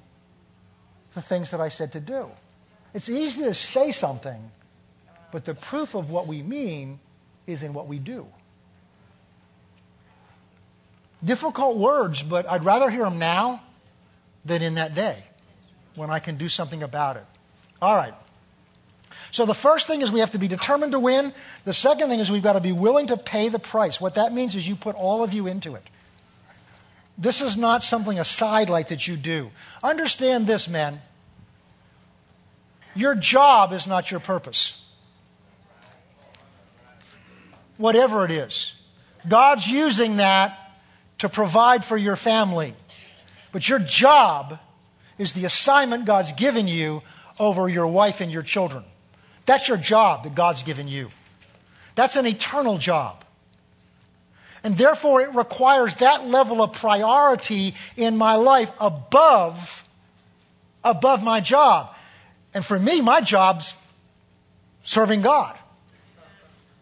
the 1.15 1.23
things 1.23 1.53
that 1.53 1.61
I 1.61 1.69
said 1.69 1.93
to 1.93 2.01
do. 2.01 2.27
It's 2.95 3.09
easy 3.09 3.45
to 3.45 3.55
say 3.55 3.93
something, 3.93 4.51
but 5.33 5.45
the 5.45 5.55
proof 5.55 5.95
of 5.95 6.11
what 6.11 6.27
we 6.27 6.43
mean 6.43 6.99
is 7.47 7.63
in 7.63 7.75
what 7.75 7.87
we 7.87 7.99
do. 7.99 8.27
Difficult 11.25 11.77
words, 11.77 12.23
but 12.23 12.49
I'd 12.49 12.65
rather 12.65 12.89
hear 12.89 13.05
them 13.05 13.19
now 13.19 13.63
than 14.45 14.63
in 14.63 14.75
that 14.75 14.95
day 14.95 15.23
when 15.95 16.11
I 16.11 16.21
can 16.21 16.37
do 16.37 16.49
something 16.49 16.83
about 16.83 17.17
it. 17.17 17.25
All 17.83 17.95
right. 17.95 18.15
So 19.31 19.45
the 19.45 19.55
first 19.55 19.87
thing 19.87 20.01
is 20.01 20.11
we 20.11 20.21
have 20.21 20.31
to 20.31 20.39
be 20.39 20.49
determined 20.49 20.93
to 20.93 21.01
win. 21.01 21.35
The 21.65 21.75
second 21.75 22.09
thing 22.09 22.21
is 22.21 22.31
we've 22.31 22.43
got 22.43 22.55
to 22.55 22.61
be 22.61 22.73
willing 22.73 23.09
to 23.09 23.17
pay 23.17 23.49
the 23.49 23.59
price. 23.59 24.01
What 24.01 24.15
that 24.15 24.33
means 24.33 24.55
is 24.55 24.67
you 24.67 24.77
put 24.77 24.97
all 24.97 25.23
of 25.23 25.33
you 25.35 25.47
into 25.47 25.75
it. 25.75 25.83
This 27.19 27.41
is 27.41 27.57
not 27.57 27.83
something, 27.83 28.19
a 28.19 28.25
sidelight 28.25 28.89
that 28.89 29.07
you 29.07 29.17
do. 29.17 29.51
Understand 29.83 30.47
this, 30.47 30.69
men. 30.69 31.01
Your 32.95 33.17
job 33.17 33.73
is 33.73 33.89
not 33.89 34.11
your 34.11 34.21
purpose. 34.21 34.81
Whatever 37.77 38.25
it 38.25 38.31
is. 38.31 38.73
God's 39.29 39.67
using 39.67 40.19
that 40.19 40.59
to 41.19 41.29
provide 41.29 41.85
for 41.85 41.97
your 41.97 42.17
family. 42.17 42.75
But 43.51 43.69
your 43.69 43.81
job 43.81 44.59
is 45.19 45.33
the 45.33 45.45
assignment 45.45 46.05
God's 46.05 46.33
given 46.33 46.69
you 46.69 47.03
over 47.39 47.69
your 47.69 47.89
wife 47.89 48.21
and 48.21 48.31
your 48.31 48.43
children. 48.43 48.85
That's 49.45 49.69
your 49.69 49.79
job 49.79 50.25
that 50.25 50.35
God's 50.35 50.63
given 50.63 50.87
you. 50.87 51.09
That's 51.97 52.15
an 52.17 52.27
eternal 52.27 52.79
job. 52.79 53.25
And 54.65 54.77
therefore, 54.77 55.21
it 55.21 55.35
requires 55.35 55.95
that 55.97 56.27
level 56.27 56.63
of 56.63 56.73
priority 56.73 57.75
in 57.97 58.17
my 58.17 58.35
life 58.35 58.71
above, 58.81 59.89
above 60.83 61.23
my 61.23 61.41
job. 61.41 61.95
And 62.55 62.65
for 62.65 62.79
me, 62.79 63.01
my 63.01 63.21
job's 63.21 63.75
serving 64.83 65.23
God. 65.23 65.57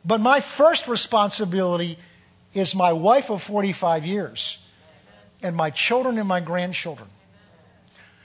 But 0.04 0.20
my 0.20 0.40
first 0.40 0.88
responsibility 0.88 1.98
is 2.54 2.74
my 2.74 2.92
wife 2.92 3.30
of 3.30 3.42
45 3.42 4.06
years 4.06 4.58
and 5.42 5.54
my 5.54 5.70
children 5.70 6.18
and 6.18 6.28
my 6.28 6.40
grandchildren. 6.40 7.08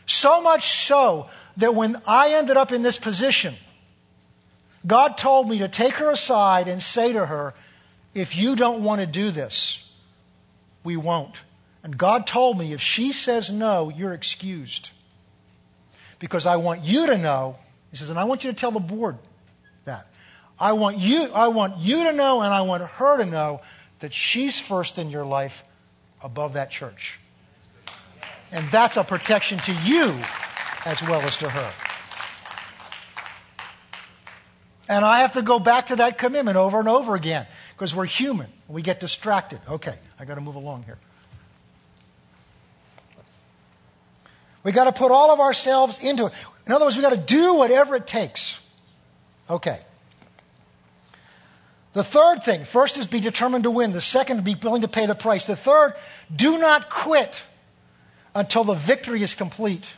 So 0.06 0.42
much 0.42 0.86
so 0.86 1.30
that 1.58 1.76
when 1.76 2.02
I 2.06 2.34
ended 2.34 2.58
up 2.58 2.72
in 2.72 2.82
this 2.82 2.98
position, 2.98 3.56
God 4.86 5.18
told 5.18 5.50
me 5.50 5.60
to 5.60 5.68
take 5.68 5.94
her 5.96 6.10
aside 6.10 6.68
and 6.68 6.82
say 6.82 7.14
to 7.14 7.26
her, 7.26 7.54
if 8.14 8.36
you 8.36 8.56
don't 8.56 8.84
want 8.84 9.02
to 9.02 9.08
do 9.08 9.32
this, 9.32 9.84
we 10.84 10.98
won't. 10.98 11.42
And 11.84 11.98
God 11.98 12.28
told 12.28 12.58
me 12.58 12.74
if 12.74 12.82
she 12.82 13.12
says 13.12 13.52
no, 13.52 13.90
you're 13.90 14.14
excused. 14.14 14.92
Because 16.20 16.46
I 16.46 16.58
want 16.58 16.84
you 16.84 17.08
to 17.08 17.18
know, 17.18 17.56
he 17.90 17.98
says, 17.98 18.10
and 18.10 18.20
I 18.20 18.26
want 18.26 18.44
you 18.44 18.52
to 18.52 18.56
tell 18.56 18.72
the 18.72 18.80
board 18.80 19.18
that. 19.86 20.06
I 20.60 20.74
want 20.74 20.98
you, 20.98 21.32
I 21.34 21.48
want 21.48 21.80
you 21.80 22.04
to 22.04 22.14
know 22.14 22.42
and 22.42 22.54
I 22.54 22.62
want 22.62 22.84
her 22.84 23.18
to 23.18 23.26
know 23.26 23.62
that 24.00 24.14
she's 24.14 24.60
first 24.60 25.00
in 25.00 25.10
your 25.10 25.26
life 25.26 25.64
above 26.22 26.54
that 26.54 26.70
church. 26.70 27.20
And 28.52 28.70
that's 28.70 28.98
a 28.98 29.04
protection 29.04 29.58
to 29.60 29.74
you 29.84 30.16
as 30.86 31.02
well 31.02 31.22
as 31.22 31.38
to 31.38 31.50
her. 31.50 31.72
And 34.88 35.06
I 35.06 35.20
have 35.20 35.34
to 35.34 35.42
go 35.42 35.58
back 35.58 35.88
to 35.88 35.96
that 35.98 36.18
commitment 36.18 36.58
over 36.58 36.78
and 36.78 36.90
over 36.90 37.16
again 37.16 37.48
because 37.82 37.96
we're 37.96 38.06
human. 38.06 38.46
We 38.68 38.84
get 38.84 39.00
distracted. 39.00 39.60
Okay, 39.68 39.96
I 40.20 40.26
got 40.26 40.36
to 40.36 40.42
move 40.42 40.54
along 40.54 40.84
here. 40.84 41.00
We 44.64 44.72
got 44.72 44.84
to 44.84 44.92
put 44.92 45.12
all 45.12 45.32
of 45.34 45.40
ourselves 45.40 45.98
into 45.98 46.28
it. 46.28 46.34
In 46.68 46.74
other 46.74 46.86
words, 46.86 46.96
we 46.96 47.02
got 47.02 47.10
to 47.10 47.18
do 47.18 47.56
whatever 47.56 47.96
it 47.96 48.06
takes. 48.06 48.60
Okay. 49.50 49.80
The 51.94 52.04
third 52.04 52.44
thing, 52.44 52.66
first 52.66 53.00
is 53.00 53.08
be 53.08 53.20
determined 53.20 53.64
to 53.64 53.72
win. 53.72 53.94
The 53.94 54.00
second, 54.00 54.44
be 54.44 54.54
willing 54.54 54.84
to 54.84 54.88
pay 54.88 55.08
the 55.08 55.16
price. 55.16 55.48
The 55.48 55.56
third, 55.56 55.96
do 56.34 56.60
not 56.60 56.88
quit 56.88 57.44
until 58.36 58.64
the 58.64 58.76
victory 58.76 59.24
is 59.24 59.34
complete. 59.34 59.92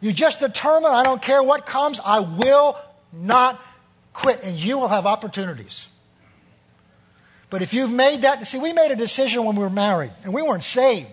You 0.00 0.12
just 0.12 0.40
determine, 0.40 0.90
I 0.90 1.04
don't 1.04 1.22
care 1.22 1.40
what 1.40 1.66
comes, 1.66 2.00
I 2.04 2.18
will 2.18 2.76
not 3.12 3.62
quit, 4.12 4.42
and 4.42 4.58
you 4.58 4.78
will 4.78 4.88
have 4.88 5.06
opportunities. 5.06 5.86
But 7.54 7.62
if 7.62 7.72
you've 7.72 7.88
made 7.88 8.22
that, 8.22 8.44
see, 8.48 8.58
we 8.58 8.72
made 8.72 8.90
a 8.90 8.96
decision 8.96 9.44
when 9.44 9.54
we 9.54 9.62
were 9.62 9.70
married, 9.70 10.10
and 10.24 10.34
we 10.34 10.42
weren't 10.42 10.64
saved. 10.64 11.12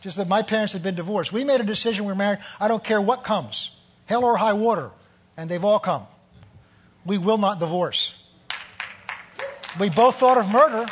Just 0.00 0.16
that 0.16 0.26
my 0.26 0.42
parents 0.42 0.72
had 0.72 0.82
been 0.82 0.96
divorced. 0.96 1.32
We 1.32 1.44
made 1.44 1.60
a 1.60 1.64
decision 1.64 2.06
we 2.06 2.10
were 2.10 2.16
married, 2.16 2.40
I 2.58 2.66
don't 2.66 2.82
care 2.82 3.00
what 3.00 3.22
comes, 3.22 3.70
hell 4.06 4.24
or 4.24 4.36
high 4.36 4.54
water, 4.54 4.90
and 5.36 5.48
they've 5.48 5.64
all 5.64 5.78
come. 5.78 6.08
We 7.06 7.18
will 7.18 7.38
not 7.38 7.60
divorce. 7.60 8.16
We 9.78 9.90
both 9.90 10.16
thought 10.16 10.38
of 10.38 10.52
murder. 10.52 10.86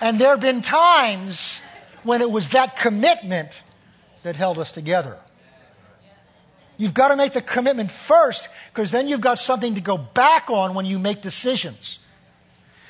and 0.00 0.18
there 0.18 0.30
have 0.30 0.40
been 0.40 0.62
times 0.62 1.60
when 2.02 2.20
it 2.20 2.28
was 2.28 2.48
that 2.48 2.78
commitment 2.78 3.62
that 4.24 4.34
held 4.34 4.58
us 4.58 4.72
together. 4.72 5.18
You've 6.78 6.94
got 6.94 7.08
to 7.08 7.16
make 7.16 7.32
the 7.32 7.42
commitment 7.42 7.90
first 7.90 8.48
because 8.72 8.90
then 8.90 9.08
you've 9.08 9.20
got 9.20 9.38
something 9.38 9.74
to 9.74 9.80
go 9.80 9.96
back 9.96 10.50
on 10.50 10.74
when 10.74 10.86
you 10.86 10.98
make 10.98 11.22
decisions. 11.22 11.98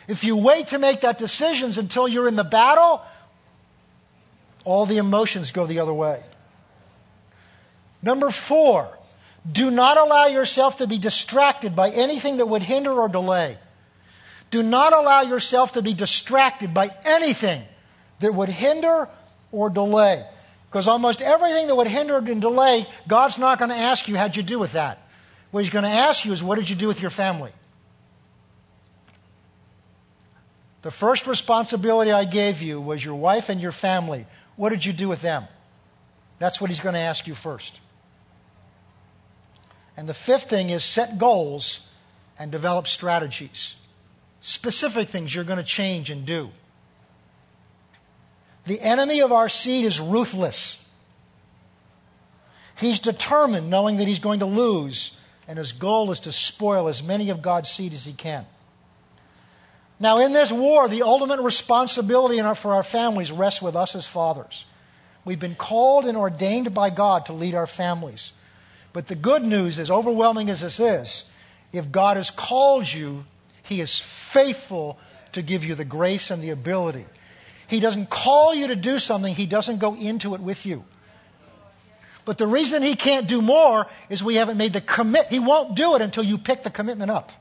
If 0.08 0.24
you 0.24 0.36
wait 0.36 0.68
to 0.68 0.78
make 0.78 1.02
that 1.02 1.18
decisions 1.18 1.78
until 1.78 2.08
you're 2.08 2.28
in 2.28 2.36
the 2.36 2.44
battle, 2.44 3.02
all 4.64 4.86
the 4.86 4.98
emotions 4.98 5.52
go 5.52 5.66
the 5.66 5.80
other 5.80 5.92
way. 5.92 6.22
Number 8.02 8.30
four, 8.30 8.88
do 9.50 9.70
not 9.70 9.98
allow 9.98 10.26
yourself 10.26 10.78
to 10.78 10.86
be 10.86 10.98
distracted 10.98 11.74
by 11.74 11.90
anything 11.90 12.38
that 12.38 12.46
would 12.46 12.62
hinder 12.62 12.92
or 12.92 13.08
delay. 13.08 13.58
Do 14.50 14.62
not 14.62 14.92
allow 14.92 15.22
yourself 15.22 15.72
to 15.72 15.82
be 15.82 15.94
distracted 15.94 16.74
by 16.74 16.90
anything 17.04 17.62
that 18.20 18.34
would 18.34 18.48
hinder 18.48 19.08
or 19.50 19.70
delay. 19.70 20.24
Because 20.72 20.88
almost 20.88 21.20
everything 21.20 21.66
that 21.66 21.74
would 21.74 21.86
hinder 21.86 22.16
and 22.16 22.40
delay, 22.40 22.88
God's 23.06 23.36
not 23.36 23.58
going 23.58 23.70
to 23.70 23.76
ask 23.76 24.08
you, 24.08 24.16
how'd 24.16 24.34
you 24.34 24.42
do 24.42 24.58
with 24.58 24.72
that? 24.72 25.06
What 25.50 25.60
He's 25.60 25.68
going 25.68 25.84
to 25.84 25.90
ask 25.90 26.24
you 26.24 26.32
is, 26.32 26.42
what 26.42 26.58
did 26.58 26.70
you 26.70 26.76
do 26.76 26.88
with 26.88 27.02
your 27.02 27.10
family? 27.10 27.52
The 30.80 30.90
first 30.90 31.26
responsibility 31.26 32.10
I 32.10 32.24
gave 32.24 32.62
you 32.62 32.80
was 32.80 33.04
your 33.04 33.16
wife 33.16 33.50
and 33.50 33.60
your 33.60 33.70
family. 33.70 34.24
What 34.56 34.70
did 34.70 34.82
you 34.82 34.94
do 34.94 35.10
with 35.10 35.20
them? 35.20 35.44
That's 36.38 36.58
what 36.58 36.70
He's 36.70 36.80
going 36.80 36.94
to 36.94 37.00
ask 37.00 37.28
you 37.28 37.34
first. 37.34 37.78
And 39.98 40.08
the 40.08 40.14
fifth 40.14 40.48
thing 40.48 40.70
is 40.70 40.82
set 40.82 41.18
goals 41.18 41.80
and 42.38 42.50
develop 42.50 42.88
strategies. 42.88 43.74
Specific 44.40 45.10
things 45.10 45.34
you're 45.34 45.44
going 45.44 45.58
to 45.58 45.64
change 45.64 46.08
and 46.08 46.24
do. 46.24 46.48
The 48.66 48.80
enemy 48.80 49.20
of 49.20 49.32
our 49.32 49.48
seed 49.48 49.84
is 49.84 50.00
ruthless. 50.00 50.78
He's 52.78 53.00
determined, 53.00 53.70
knowing 53.70 53.96
that 53.96 54.06
he's 54.06 54.20
going 54.20 54.40
to 54.40 54.46
lose, 54.46 55.16
and 55.48 55.58
his 55.58 55.72
goal 55.72 56.10
is 56.10 56.20
to 56.20 56.32
spoil 56.32 56.88
as 56.88 57.02
many 57.02 57.30
of 57.30 57.42
God's 57.42 57.70
seed 57.70 57.92
as 57.92 58.04
he 58.04 58.12
can. 58.12 58.46
Now, 60.00 60.18
in 60.18 60.32
this 60.32 60.50
war, 60.50 60.88
the 60.88 61.02
ultimate 61.02 61.40
responsibility 61.40 62.40
for 62.54 62.74
our 62.74 62.82
families 62.82 63.30
rests 63.30 63.62
with 63.62 63.76
us 63.76 63.94
as 63.94 64.06
fathers. 64.06 64.64
We've 65.24 65.38
been 65.38 65.54
called 65.54 66.06
and 66.06 66.16
ordained 66.16 66.74
by 66.74 66.90
God 66.90 67.26
to 67.26 67.32
lead 67.32 67.54
our 67.54 67.68
families. 67.68 68.32
But 68.92 69.06
the 69.06 69.14
good 69.14 69.44
news 69.44 69.78
is, 69.78 69.90
overwhelming 69.90 70.50
as 70.50 70.60
this 70.60 70.80
is, 70.80 71.24
if 71.72 71.92
God 71.92 72.16
has 72.16 72.30
called 72.30 72.92
you, 72.92 73.24
He 73.62 73.80
is 73.80 73.98
faithful 73.98 74.98
to 75.32 75.42
give 75.42 75.64
you 75.64 75.74
the 75.74 75.84
grace 75.84 76.30
and 76.30 76.42
the 76.42 76.50
ability. 76.50 77.06
He 77.68 77.80
doesn't 77.80 78.10
call 78.10 78.54
you 78.54 78.68
to 78.68 78.76
do 78.76 78.98
something, 78.98 79.34
He 79.34 79.46
doesn't 79.46 79.78
go 79.78 79.94
into 79.94 80.34
it 80.34 80.40
with 80.40 80.66
you. 80.66 80.84
But 82.24 82.38
the 82.38 82.46
reason 82.46 82.82
He 82.82 82.94
can't 82.94 83.26
do 83.26 83.42
more 83.42 83.86
is 84.08 84.22
we 84.22 84.36
haven't 84.36 84.56
made 84.56 84.72
the 84.72 84.80
commit. 84.80 85.28
He 85.28 85.38
won't 85.38 85.74
do 85.74 85.94
it 85.96 86.02
until 86.02 86.24
you 86.24 86.38
pick 86.38 86.62
the 86.62 86.70
commitment 86.70 87.10
up. 87.10 87.32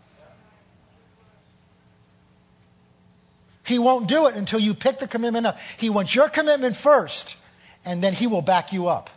He 3.66 3.80
won't 3.80 4.08
do 4.08 4.28
it 4.28 4.36
until 4.36 4.60
you 4.60 4.74
pick 4.74 5.00
the 5.00 5.08
commitment 5.08 5.46
up. 5.48 5.58
He 5.78 5.90
wants 5.90 6.14
your 6.14 6.30
commitment 6.30 6.76
first, 6.76 7.38
and 7.86 8.04
then 8.04 8.14
He 8.14 8.28
will 8.28 8.42
back 8.42 8.74
you 8.74 8.88
up 8.88 9.10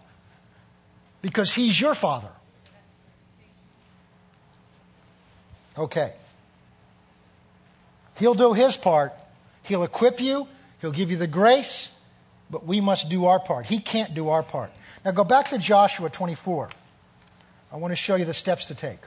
because 1.23 1.51
He's 1.51 1.81
your 1.81 1.95
Father. 1.95 2.29
Okay. 5.77 6.13
He'll 8.19 8.35
do 8.35 8.53
His 8.53 8.77
part. 8.77 9.13
He'll 9.65 9.83
equip 9.83 10.21
you. 10.21 10.47
He'll 10.85 10.93
give 10.93 11.11
you 11.11 11.17
the 11.17 11.27
grace. 11.27 11.89
But 12.51 12.67
we 12.67 12.83
must 12.83 13.09
do 13.09 13.25
our 13.25 13.41
part. 13.41 13.65
He 13.65 13.81
can't 13.81 14.13
do 14.13 14.29
our 14.29 14.43
part. 14.43 14.71
Now 15.03 15.13
go 15.13 15.25
back 15.25 15.49
to 15.49 15.57
Joshua 15.57 16.11
24. 16.11 16.69
I 17.73 17.77
want 17.79 17.93
to 17.93 17.97
show 17.97 18.17
you 18.17 18.27
the 18.27 18.35
steps 18.35 18.69
to 18.69 18.75
take. 18.75 18.99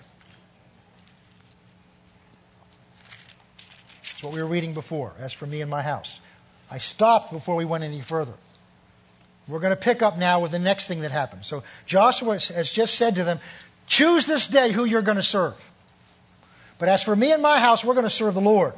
It's 4.02 4.24
what 4.24 4.34
we 4.34 4.42
were 4.42 4.48
reading 4.48 4.74
before. 4.74 5.14
As 5.20 5.34
for 5.34 5.46
me 5.46 5.62
and 5.62 5.70
my 5.70 5.84
house, 5.84 6.20
I 6.72 6.80
stopped 6.80 7.32
before 7.32 7.56
we 7.56 7.64
went 7.64 7.84
any 7.84 8.02
further. 8.02 8.34
We're 9.48 9.60
going 9.60 9.70
to 9.70 9.80
pick 9.80 10.02
up 10.02 10.18
now 10.18 10.40
with 10.40 10.50
the 10.50 10.60
next 10.60 10.88
thing 10.88 11.02
that 11.02 11.12
happened. 11.12 11.46
So 11.46 11.62
Joshua 11.86 12.40
has 12.40 12.72
just 12.72 12.96
said 12.96 13.18
to 13.18 13.24
them, 13.24 13.40
choose 13.86 14.26
this 14.26 14.48
day 14.48 14.72
who 14.72 14.84
you're 14.84 15.04
going 15.04 15.18
to 15.18 15.24
serve. 15.24 15.54
But 16.80 16.90
as 16.90 17.04
for 17.04 17.16
me 17.16 17.32
and 17.34 17.44
my 17.44 17.60
house, 17.60 17.86
we're 17.86 17.94
going 17.94 18.04
to 18.04 18.10
serve 18.10 18.34
the 18.34 18.42
Lord. 18.42 18.74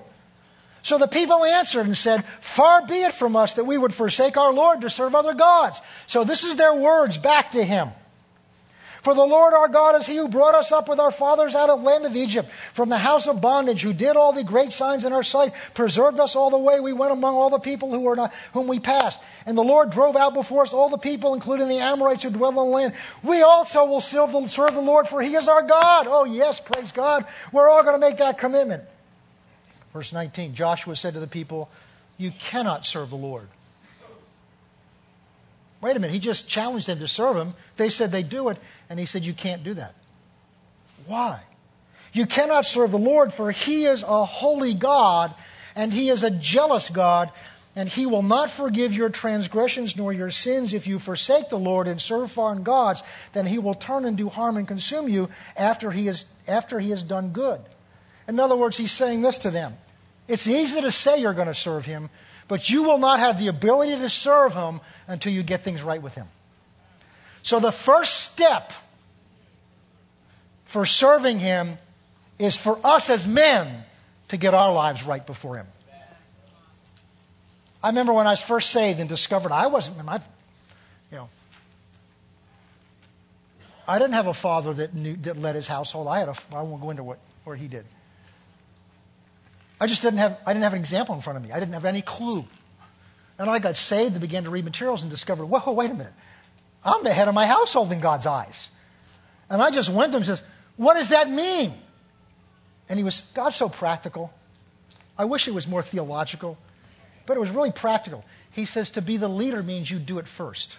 So 0.82 0.98
the 0.98 1.08
people 1.08 1.44
answered 1.44 1.86
and 1.86 1.98
said, 1.98 2.24
Far 2.42 2.86
be 2.86 2.96
it 2.96 3.14
from 3.14 3.36
us 3.36 3.54
that 3.54 3.66
we 3.66 3.78
would 3.78 3.94
forsake 3.94 4.38
our 4.38 4.54
Lord 4.54 4.82
to 4.82 4.90
serve 4.90 5.16
other 5.16 5.34
gods. 5.34 5.82
So 6.08 6.24
this 6.24 6.44
is 6.44 6.56
their 6.56 6.74
words 6.74 7.18
back 7.18 7.52
to 7.52 7.64
him. 7.64 7.90
For 9.02 9.14
the 9.14 9.26
Lord 9.26 9.54
our 9.54 9.70
God 9.70 9.96
is 9.96 10.06
he 10.06 10.18
who 10.18 10.28
brought 10.28 10.56
us 10.56 10.74
up 10.74 10.90
with 10.90 11.00
our 11.00 11.12
fathers 11.12 11.56
out 11.56 11.70
of 11.70 11.80
the 11.80 11.86
land 11.86 12.06
of 12.06 12.18
Egypt, 12.18 12.52
from 12.74 12.90
the 12.90 12.98
house 12.98 13.28
of 13.28 13.40
bondage, 13.40 13.82
who 13.82 13.94
did 13.94 14.18
all 14.18 14.34
the 14.34 14.44
great 14.44 14.74
signs 14.74 15.06
in 15.06 15.14
our 15.14 15.24
sight, 15.24 15.54
preserved 15.74 16.20
us 16.20 16.36
all 16.36 16.50
the 16.50 16.58
way 16.58 16.82
we 16.82 16.92
went 16.92 17.14
among 17.14 17.36
all 17.36 17.50
the 17.50 17.60
people 17.60 17.92
who 17.92 18.02
were 18.02 18.18
not, 18.18 18.34
whom 18.54 18.68
we 18.68 18.80
passed. 18.80 19.22
And 19.46 19.58
the 19.58 19.64
Lord 19.64 19.90
drove 19.90 20.18
out 20.18 20.34
before 20.34 20.64
us 20.64 20.74
all 20.74 20.90
the 20.90 20.98
people, 20.98 21.34
including 21.34 21.70
the 21.70 21.80
Amorites 21.80 22.24
who 22.24 22.30
dwell 22.30 22.50
in 22.50 22.56
the 22.56 22.64
land. 22.64 22.94
We 23.24 23.42
also 23.42 23.86
will 23.86 24.02
serve 24.02 24.34
the, 24.34 24.48
serve 24.48 24.74
the 24.74 24.82
Lord, 24.82 25.08
for 25.08 25.22
he 25.22 25.34
is 25.34 25.48
our 25.48 25.64
God. 25.64 26.08
Oh, 26.10 26.26
yes, 26.26 26.60
praise 26.60 26.92
God. 26.92 27.26
We're 27.54 27.70
all 27.70 27.84
going 27.84 28.00
to 28.00 28.06
make 28.06 28.18
that 28.18 28.38
commitment. 28.38 28.84
Verse 29.94 30.14
19 30.14 30.56
Joshua 30.56 30.96
said 30.96 31.14
to 31.16 31.20
the 31.20 31.28
people, 31.28 31.70
You 32.18 32.32
cannot 32.32 32.86
serve 32.86 33.10
the 33.10 33.18
Lord. 33.18 33.48
Wait 35.82 35.96
a 35.96 36.00
minute, 36.00 36.14
he 36.14 36.20
just 36.20 36.50
challenged 36.50 36.88
them 36.88 37.00
to 37.00 37.08
serve 37.08 37.38
him. 37.38 37.54
They 37.78 37.90
said 37.90 38.12
they 38.12 38.24
do 38.24 38.50
it. 38.50 38.58
And 38.90 39.00
he 39.00 39.06
said, 39.06 39.26
You 39.26 39.34
can't 39.34 39.64
do 39.64 39.76
that. 39.76 39.96
Why? 41.08 41.42
You 42.12 42.26
cannot 42.26 42.66
serve 42.66 42.92
the 42.92 43.00
Lord, 43.00 43.32
for 43.32 43.52
he 43.52 43.86
is 43.86 44.04
a 44.04 44.26
holy 44.26 44.74
God, 44.74 45.34
and 45.76 45.94
he 45.94 46.10
is 46.10 46.24
a 46.24 46.32
jealous 46.32 46.90
God, 46.90 47.32
and 47.76 47.88
he 47.88 48.08
will 48.08 48.24
not 48.24 48.50
forgive 48.50 48.94
your 48.94 49.10
transgressions 49.10 49.96
nor 49.96 50.12
your 50.12 50.32
sins 50.32 50.74
if 50.74 50.88
you 50.88 51.00
forsake 51.00 51.50
the 51.50 51.60
Lord 51.60 51.88
and 51.88 52.02
serve 52.02 52.32
foreign 52.32 52.64
gods. 52.64 53.04
Then 53.34 53.46
he 53.46 53.60
will 53.60 53.76
turn 53.76 54.06
and 54.06 54.18
do 54.18 54.28
harm 54.28 54.58
and 54.58 54.68
consume 54.68 55.08
you 55.08 55.30
after 55.56 55.92
he, 55.92 56.08
is, 56.08 56.26
after 56.48 56.80
he 56.80 56.90
has 56.90 57.04
done 57.04 57.30
good. 57.30 57.62
In 58.30 58.40
other 58.40 58.56
words, 58.56 58.78
he's 58.78 58.94
saying 58.94 59.22
this 59.22 59.40
to 59.40 59.52
them. 59.52 59.76
It's 60.28 60.48
easy 60.48 60.80
to 60.80 60.92
say 60.92 61.20
you're 61.20 61.34
going 61.34 61.48
to 61.48 61.54
serve 61.54 61.86
him, 61.86 62.10
but 62.48 62.70
you 62.70 62.84
will 62.84 63.00
not 63.00 63.20
have 63.20 63.40
the 63.40 63.48
ability 63.48 63.98
to 63.98 64.10
serve 64.10 64.54
him 64.54 64.80
until 65.08 65.34
you 65.34 65.44
get 65.44 65.64
things 65.64 65.84
right 65.84 66.02
with 66.02 66.16
him. 66.16 66.28
So 67.42 67.60
the 67.60 67.72
first 67.72 68.22
step 68.22 68.72
for 70.70 70.86
serving 70.86 71.40
Him 71.40 71.78
is 72.38 72.56
for 72.56 72.80
us 72.84 73.10
as 73.10 73.28
men 73.28 73.84
to 74.30 74.38
get 74.38 74.54
our 74.54 74.72
lives 74.72 75.04
right 75.04 75.26
before 75.26 75.58
Him. 75.58 75.68
I 77.82 77.90
remember 77.90 78.14
when 78.14 78.28
I 78.28 78.32
was 78.32 78.42
first 78.42 78.70
saved 78.70 79.00
and 79.00 79.10
discovered 79.10 79.52
I 79.52 79.68
wasn't, 79.68 80.08
I, 80.08 80.18
you 81.12 81.18
know, 81.18 81.30
I 83.88 83.98
didn't 83.98 84.14
have 84.14 84.28
a 84.28 84.34
father 84.34 84.74
that 84.74 84.94
knew, 84.94 85.16
that 85.18 85.40
led 85.40 85.56
his 85.56 85.66
household. 85.66 86.08
I 86.08 86.20
had 86.20 86.28
a, 86.28 86.36
I 86.54 86.62
won't 86.62 86.82
go 86.82 86.90
into 86.92 87.04
what, 87.04 87.20
where 87.46 87.56
he 87.56 87.68
did. 87.68 87.86
I 89.80 89.88
just 89.88 90.02
didn't 90.02 90.20
have, 90.20 90.40
I 90.46 90.54
didn't 90.54 90.64
have 90.64 90.74
an 90.74 90.80
example 90.80 91.16
in 91.16 91.22
front 91.22 91.38
of 91.38 91.44
me. 91.44 91.52
I 91.52 91.60
didn't 91.60 91.74
have 91.74 91.86
any 91.86 92.02
clue. 92.02 92.46
And 93.38 93.50
I 93.50 93.60
got 93.60 93.78
saved 93.78 94.12
and 94.12 94.22
began 94.22 94.44
to 94.44 94.50
read 94.50 94.66
materials 94.66 95.02
and 95.02 95.10
discovered, 95.10 95.46
whoa, 95.46 95.72
wait 95.72 95.90
a 95.90 95.94
minute. 95.94 96.14
I'm 96.84 97.04
the 97.04 97.14
head 97.14 97.28
of 97.28 97.34
my 97.34 97.46
household 97.46 97.92
in 97.92 98.00
God's 98.00 98.26
eyes. 98.26 98.68
And 99.50 99.62
I 99.62 99.72
just 99.72 99.90
went 99.90 100.12
to 100.12 100.18
him 100.18 100.22
and 100.22 100.26
says, 100.26 100.42
What 100.78 100.96
does 100.96 101.10
that 101.10 101.30
mean? 101.30 101.74
And 102.88 102.98
he 102.98 103.04
was, 103.04 103.22
God's 103.34 103.56
so 103.56 103.70
practical. 103.70 104.32
I 105.18 105.26
wish 105.26 105.48
it 105.48 105.54
was 105.54 105.68
more 105.68 105.82
theological, 105.82 106.58
but 107.26 107.36
it 107.36 107.40
was 107.40 107.50
really 107.50 107.72
practical. 107.72 108.24
He 108.52 108.66
says, 108.66 108.92
To 108.92 109.02
be 109.02 109.18
the 109.18 109.28
leader 109.28 109.62
means 109.62 109.90
you 109.90 110.00
do 110.00 110.20
it 110.20 110.28
first. 110.28 110.78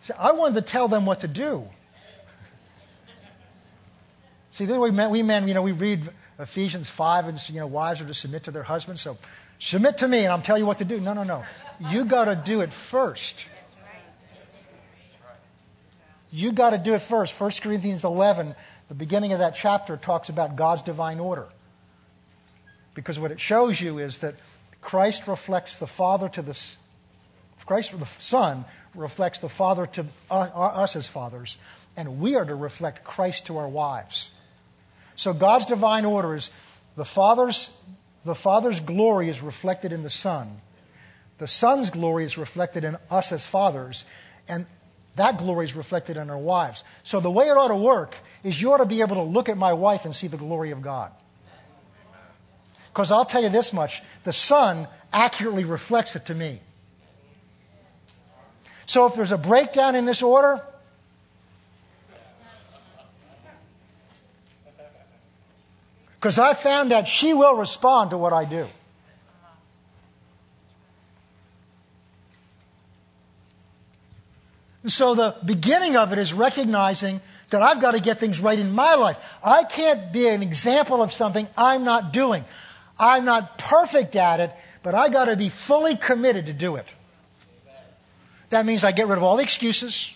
See, 0.00 0.12
I 0.18 0.32
wanted 0.32 0.54
to 0.56 0.62
tell 0.62 0.88
them 0.88 1.06
what 1.06 1.20
to 1.20 1.28
do. 1.28 1.68
See, 4.56 4.64
we 4.64 4.90
men, 4.90 5.10
we 5.10 5.22
men, 5.22 5.48
you 5.48 5.52
know, 5.52 5.60
we 5.60 5.72
read 5.72 6.08
Ephesians 6.38 6.88
5 6.88 7.28
and, 7.28 7.48
you 7.50 7.60
know, 7.60 7.66
wives 7.66 8.00
are 8.00 8.06
to 8.06 8.14
submit 8.14 8.44
to 8.44 8.52
their 8.52 8.62
husbands. 8.62 9.02
So 9.02 9.18
submit 9.58 9.98
to 9.98 10.08
me 10.08 10.20
and 10.20 10.28
I'll 10.28 10.40
tell 10.40 10.56
you 10.56 10.64
what 10.64 10.78
to 10.78 10.86
do. 10.86 10.98
No, 10.98 11.12
no, 11.12 11.24
no. 11.24 11.44
You 11.90 12.06
got 12.06 12.24
to 12.24 12.36
do 12.36 12.62
it 12.62 12.72
first. 12.72 13.46
You 16.30 16.52
got 16.52 16.70
to 16.70 16.78
do 16.78 16.94
it 16.94 17.02
first. 17.02 17.38
1 17.38 17.50
Corinthians 17.62 18.02
11, 18.02 18.54
the 18.88 18.94
beginning 18.94 19.34
of 19.34 19.40
that 19.40 19.56
chapter, 19.56 19.98
talks 19.98 20.30
about 20.30 20.56
God's 20.56 20.80
divine 20.80 21.20
order. 21.20 21.48
Because 22.94 23.20
what 23.20 23.32
it 23.32 23.40
shows 23.40 23.78
you 23.78 23.98
is 23.98 24.20
that 24.20 24.36
Christ 24.80 25.28
reflects 25.28 25.80
the 25.80 25.86
Father 25.86 26.30
to 26.30 26.40
the 26.40 26.58
Christ, 27.66 27.98
the 27.98 28.06
Son, 28.06 28.64
reflects 28.94 29.40
the 29.40 29.50
Father 29.50 29.84
to 29.84 30.06
uh, 30.30 30.48
uh, 30.54 30.60
us 30.60 30.96
as 30.96 31.06
fathers, 31.06 31.58
and 31.94 32.20
we 32.20 32.36
are 32.36 32.44
to 32.44 32.54
reflect 32.54 33.04
Christ 33.04 33.46
to 33.46 33.58
our 33.58 33.68
wives. 33.68 34.30
So 35.16 35.32
God's 35.32 35.66
divine 35.66 36.04
order 36.04 36.34
is 36.34 36.50
the 36.96 37.04
Father's 37.04 37.70
the 38.24 38.34
Father's 38.34 38.80
glory 38.80 39.28
is 39.28 39.40
reflected 39.40 39.92
in 39.92 40.02
the 40.02 40.10
Son, 40.10 40.60
the 41.38 41.46
Son's 41.46 41.90
glory 41.90 42.24
is 42.24 42.36
reflected 42.36 42.82
in 42.82 42.96
us 43.08 43.30
as 43.30 43.46
fathers, 43.46 44.04
and 44.48 44.66
that 45.14 45.38
glory 45.38 45.64
is 45.64 45.76
reflected 45.76 46.16
in 46.16 46.28
our 46.28 46.38
wives. 46.38 46.82
So 47.04 47.20
the 47.20 47.30
way 47.30 47.48
it 47.48 47.56
ought 47.56 47.68
to 47.68 47.76
work 47.76 48.16
is 48.42 48.60
you 48.60 48.72
ought 48.72 48.78
to 48.78 48.86
be 48.86 49.00
able 49.00 49.16
to 49.16 49.22
look 49.22 49.48
at 49.48 49.56
my 49.56 49.72
wife 49.74 50.04
and 50.04 50.14
see 50.14 50.26
the 50.26 50.36
glory 50.36 50.72
of 50.72 50.82
God. 50.82 51.12
Because 52.88 53.12
I'll 53.12 53.24
tell 53.24 53.42
you 53.42 53.48
this 53.48 53.72
much 53.72 54.02
the 54.24 54.32
Son 54.32 54.88
accurately 55.12 55.64
reflects 55.64 56.16
it 56.16 56.26
to 56.26 56.34
me. 56.34 56.60
So 58.86 59.06
if 59.06 59.14
there's 59.14 59.32
a 59.32 59.38
breakdown 59.38 59.94
in 59.94 60.04
this 60.04 60.22
order, 60.22 60.62
because 66.26 66.40
I 66.40 66.54
found 66.54 66.90
that 66.90 67.06
she 67.06 67.34
will 67.34 67.54
respond 67.54 68.10
to 68.10 68.18
what 68.18 68.32
I 68.32 68.44
do. 68.46 68.66
So 74.88 75.14
the 75.14 75.36
beginning 75.44 75.94
of 75.94 76.12
it 76.12 76.18
is 76.18 76.32
recognizing 76.34 77.20
that 77.50 77.62
I've 77.62 77.80
got 77.80 77.92
to 77.92 78.00
get 78.00 78.18
things 78.18 78.40
right 78.40 78.58
in 78.58 78.72
my 78.72 78.96
life. 78.96 79.18
I 79.40 79.62
can't 79.62 80.12
be 80.12 80.26
an 80.26 80.42
example 80.42 81.00
of 81.00 81.12
something 81.12 81.46
I'm 81.56 81.84
not 81.84 82.12
doing. 82.12 82.44
I'm 82.98 83.24
not 83.24 83.56
perfect 83.58 84.16
at 84.16 84.40
it, 84.40 84.52
but 84.82 84.96
I 84.96 85.10
got 85.10 85.26
to 85.26 85.36
be 85.36 85.48
fully 85.48 85.94
committed 85.94 86.46
to 86.46 86.52
do 86.52 86.74
it. 86.74 86.86
That 88.50 88.66
means 88.66 88.82
I 88.82 88.90
get 88.90 89.06
rid 89.06 89.18
of 89.18 89.22
all 89.22 89.36
the 89.36 89.44
excuses. 89.44 90.12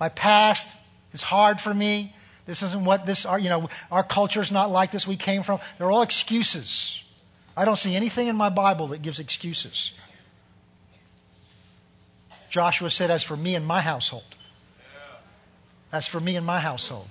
My 0.00 0.08
past 0.08 0.66
is 1.12 1.22
hard 1.22 1.60
for 1.60 1.74
me. 1.74 2.14
This 2.46 2.62
isn't 2.62 2.84
what 2.84 3.06
this, 3.06 3.24
our, 3.24 3.38
you 3.38 3.48
know, 3.48 3.68
our 3.90 4.02
culture's 4.02 4.50
not 4.50 4.70
like 4.70 4.90
this. 4.90 5.06
We 5.06 5.16
came 5.16 5.42
from. 5.42 5.60
They're 5.78 5.90
all 5.90 6.02
excuses. 6.02 7.02
I 7.56 7.64
don't 7.64 7.76
see 7.76 7.94
anything 7.94 8.28
in 8.28 8.36
my 8.36 8.48
Bible 8.48 8.88
that 8.88 9.02
gives 9.02 9.18
excuses. 9.18 9.92
Joshua 12.50 12.90
said, 12.90 13.10
As 13.10 13.22
for 13.22 13.36
me 13.36 13.54
and 13.54 13.66
my 13.66 13.80
household. 13.80 14.24
As 15.92 16.06
for 16.06 16.18
me 16.18 16.36
and 16.36 16.44
my 16.44 16.58
household. 16.58 17.08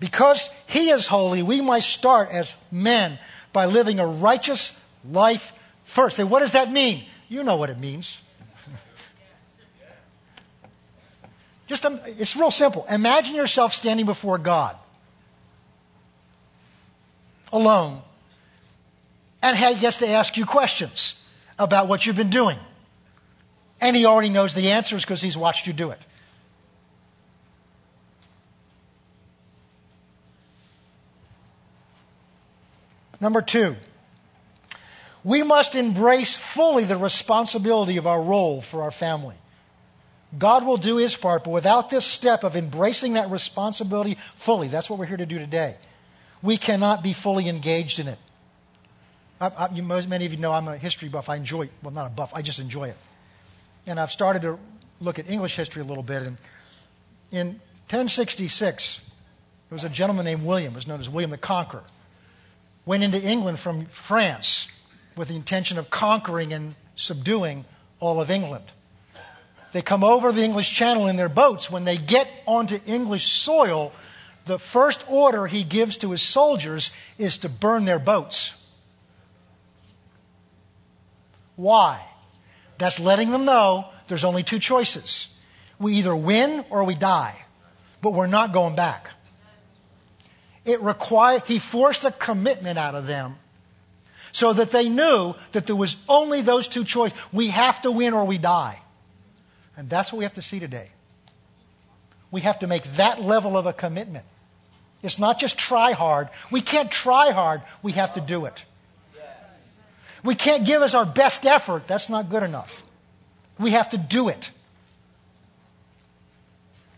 Because 0.00 0.50
he 0.66 0.90
is 0.90 1.06
holy, 1.06 1.42
we 1.42 1.60
must 1.60 1.88
start 1.88 2.28
as 2.30 2.54
men 2.70 3.18
by 3.52 3.66
living 3.66 4.00
a 4.00 4.06
righteous 4.06 4.78
life 5.08 5.52
first. 5.84 6.16
Say, 6.16 6.24
what 6.24 6.40
does 6.40 6.52
that 6.52 6.70
mean? 6.70 7.04
You 7.28 7.44
know 7.44 7.56
what 7.56 7.70
it 7.70 7.78
means. 7.78 8.20
Just, 11.66 11.86
um, 11.86 12.00
it's 12.04 12.36
real 12.36 12.50
simple. 12.50 12.84
Imagine 12.88 13.34
yourself 13.34 13.72
standing 13.72 14.06
before 14.06 14.38
God 14.38 14.76
alone, 17.52 18.02
and 19.42 19.56
he 19.56 19.74
gets 19.76 19.98
to 19.98 20.08
ask 20.08 20.36
you 20.36 20.44
questions 20.44 21.18
about 21.58 21.88
what 21.88 22.04
you've 22.04 22.16
been 22.16 22.30
doing. 22.30 22.58
And 23.80 23.96
he 23.96 24.06
already 24.06 24.28
knows 24.28 24.54
the 24.54 24.72
answers 24.72 25.02
because 25.04 25.20
he's 25.20 25.36
watched 25.36 25.66
you 25.66 25.72
do 25.72 25.90
it. 25.90 26.00
Number 33.20 33.40
two, 33.40 33.76
we 35.22 35.42
must 35.42 35.74
embrace 35.74 36.36
fully 36.36 36.84
the 36.84 36.96
responsibility 36.96 37.96
of 37.96 38.06
our 38.06 38.20
role 38.20 38.60
for 38.60 38.82
our 38.82 38.90
family. 38.90 39.36
God 40.38 40.66
will 40.66 40.76
do 40.76 40.96
his 40.96 41.14
part, 41.14 41.44
but 41.44 41.50
without 41.50 41.90
this 41.90 42.04
step 42.04 42.44
of 42.44 42.56
embracing 42.56 43.14
that 43.14 43.30
responsibility 43.30 44.18
fully, 44.34 44.68
that's 44.68 44.90
what 44.90 44.98
we're 44.98 45.06
here 45.06 45.16
to 45.16 45.26
do 45.26 45.38
today, 45.38 45.76
we 46.42 46.56
cannot 46.56 47.02
be 47.02 47.12
fully 47.12 47.48
engaged 47.48 48.00
in 48.00 48.08
it. 48.08 48.18
I, 49.40 49.46
I, 49.48 49.68
you, 49.72 49.82
many 49.82 50.26
of 50.26 50.32
you 50.32 50.38
know 50.38 50.52
I'm 50.52 50.68
a 50.68 50.76
history 50.76 51.08
buff. 51.08 51.28
I 51.28 51.36
enjoy, 51.36 51.68
well, 51.82 51.92
not 51.92 52.06
a 52.06 52.10
buff, 52.10 52.32
I 52.34 52.42
just 52.42 52.58
enjoy 52.58 52.88
it 52.88 52.96
and 53.86 54.00
I've 54.00 54.10
started 54.10 54.42
to 54.42 54.58
look 55.00 55.18
at 55.18 55.28
English 55.30 55.56
history 55.56 55.82
a 55.82 55.84
little 55.84 56.02
bit. 56.02 56.22
And 56.22 56.36
in 57.30 57.46
1066, 57.90 59.00
there 59.68 59.76
was 59.76 59.84
a 59.84 59.88
gentleman 59.88 60.24
named 60.24 60.44
William, 60.44 60.74
was 60.74 60.86
known 60.86 61.00
as 61.00 61.08
William 61.08 61.30
the 61.30 61.38
Conqueror, 61.38 61.84
went 62.86 63.02
into 63.02 63.20
England 63.20 63.58
from 63.58 63.86
France 63.86 64.68
with 65.16 65.28
the 65.28 65.36
intention 65.36 65.78
of 65.78 65.90
conquering 65.90 66.52
and 66.52 66.74
subduing 66.96 67.64
all 68.00 68.20
of 68.20 68.30
England. 68.30 68.64
They 69.74 69.82
come 69.82 70.04
over 70.04 70.30
the 70.30 70.44
English 70.44 70.72
Channel 70.72 71.08
in 71.08 71.16
their 71.16 71.28
boats. 71.28 71.68
When 71.68 71.84
they 71.84 71.96
get 71.96 72.30
onto 72.46 72.78
English 72.86 73.32
soil, 73.32 73.90
the 74.44 74.56
first 74.56 75.04
order 75.08 75.48
he 75.48 75.64
gives 75.64 75.96
to 75.98 76.12
his 76.12 76.22
soldiers 76.22 76.92
is 77.18 77.38
to 77.38 77.48
burn 77.48 77.84
their 77.84 77.98
boats. 77.98 78.54
Why? 81.56 82.00
That's 82.78 83.00
letting 83.00 83.32
them 83.32 83.46
know 83.46 83.88
there's 84.06 84.22
only 84.22 84.44
two 84.44 84.60
choices. 84.60 85.26
We 85.80 85.94
either 85.94 86.14
win 86.14 86.64
or 86.70 86.84
we 86.84 86.94
die. 86.94 87.36
But 88.00 88.12
we're 88.12 88.28
not 88.28 88.52
going 88.52 88.76
back. 88.76 89.10
It 90.64 90.82
required, 90.82 91.46
he 91.46 91.58
forced 91.58 92.04
a 92.04 92.12
commitment 92.12 92.78
out 92.78 92.94
of 92.94 93.08
them 93.08 93.34
so 94.30 94.52
that 94.52 94.70
they 94.70 94.88
knew 94.88 95.34
that 95.50 95.66
there 95.66 95.74
was 95.74 95.96
only 96.08 96.42
those 96.42 96.68
two 96.68 96.84
choices. 96.84 97.18
We 97.32 97.48
have 97.48 97.82
to 97.82 97.90
win 97.90 98.14
or 98.14 98.24
we 98.24 98.38
die. 98.38 98.78
And 99.76 99.88
that's 99.90 100.12
what 100.12 100.18
we 100.18 100.24
have 100.24 100.34
to 100.34 100.42
see 100.42 100.60
today. 100.60 100.88
We 102.30 102.42
have 102.42 102.60
to 102.60 102.66
make 102.66 102.84
that 102.96 103.20
level 103.22 103.56
of 103.56 103.66
a 103.66 103.72
commitment. 103.72 104.24
It's 105.02 105.18
not 105.18 105.38
just 105.38 105.58
try 105.58 105.92
hard. 105.92 106.28
We 106.50 106.60
can't 106.60 106.90
try 106.90 107.30
hard. 107.30 107.62
We 107.82 107.92
have 107.92 108.14
to 108.14 108.20
do 108.20 108.46
it. 108.46 108.64
We 110.24 110.34
can't 110.34 110.64
give 110.64 110.80
us 110.80 110.94
our 110.94 111.04
best 111.04 111.44
effort. 111.44 111.86
That's 111.86 112.08
not 112.08 112.30
good 112.30 112.42
enough. 112.42 112.82
We 113.58 113.72
have 113.72 113.90
to 113.90 113.98
do 113.98 114.28
it. 114.28 114.50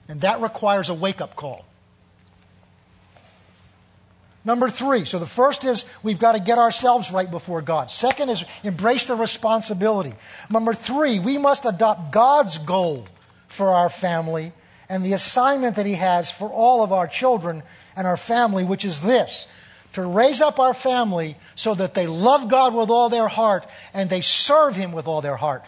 And 0.08 0.20
that 0.20 0.40
requires 0.40 0.88
a 0.88 0.94
wake 0.94 1.20
up 1.20 1.34
call. 1.34 1.64
Number 4.46 4.70
three. 4.70 5.04
So 5.04 5.18
the 5.18 5.26
first 5.26 5.64
is 5.64 5.84
we've 6.04 6.20
got 6.20 6.32
to 6.32 6.38
get 6.38 6.56
ourselves 6.56 7.10
right 7.10 7.28
before 7.28 7.62
God. 7.62 7.90
Second 7.90 8.30
is 8.30 8.44
embrace 8.62 9.06
the 9.06 9.16
responsibility. 9.16 10.14
Number 10.48 10.72
three, 10.72 11.18
we 11.18 11.36
must 11.36 11.66
adopt 11.66 12.12
God's 12.12 12.56
goal 12.58 13.08
for 13.48 13.70
our 13.70 13.88
family 13.88 14.52
and 14.88 15.04
the 15.04 15.14
assignment 15.14 15.76
that 15.76 15.84
He 15.84 15.94
has 15.94 16.30
for 16.30 16.48
all 16.48 16.84
of 16.84 16.92
our 16.92 17.08
children 17.08 17.64
and 17.96 18.06
our 18.06 18.16
family, 18.16 18.62
which 18.62 18.84
is 18.84 19.00
this 19.00 19.48
to 19.94 20.02
raise 20.02 20.40
up 20.40 20.60
our 20.60 20.74
family 20.74 21.36
so 21.56 21.74
that 21.74 21.94
they 21.94 22.06
love 22.06 22.48
God 22.48 22.72
with 22.72 22.88
all 22.88 23.08
their 23.08 23.28
heart 23.28 23.66
and 23.94 24.08
they 24.08 24.20
serve 24.20 24.76
Him 24.76 24.92
with 24.92 25.08
all 25.08 25.22
their 25.22 25.36
heart. 25.36 25.64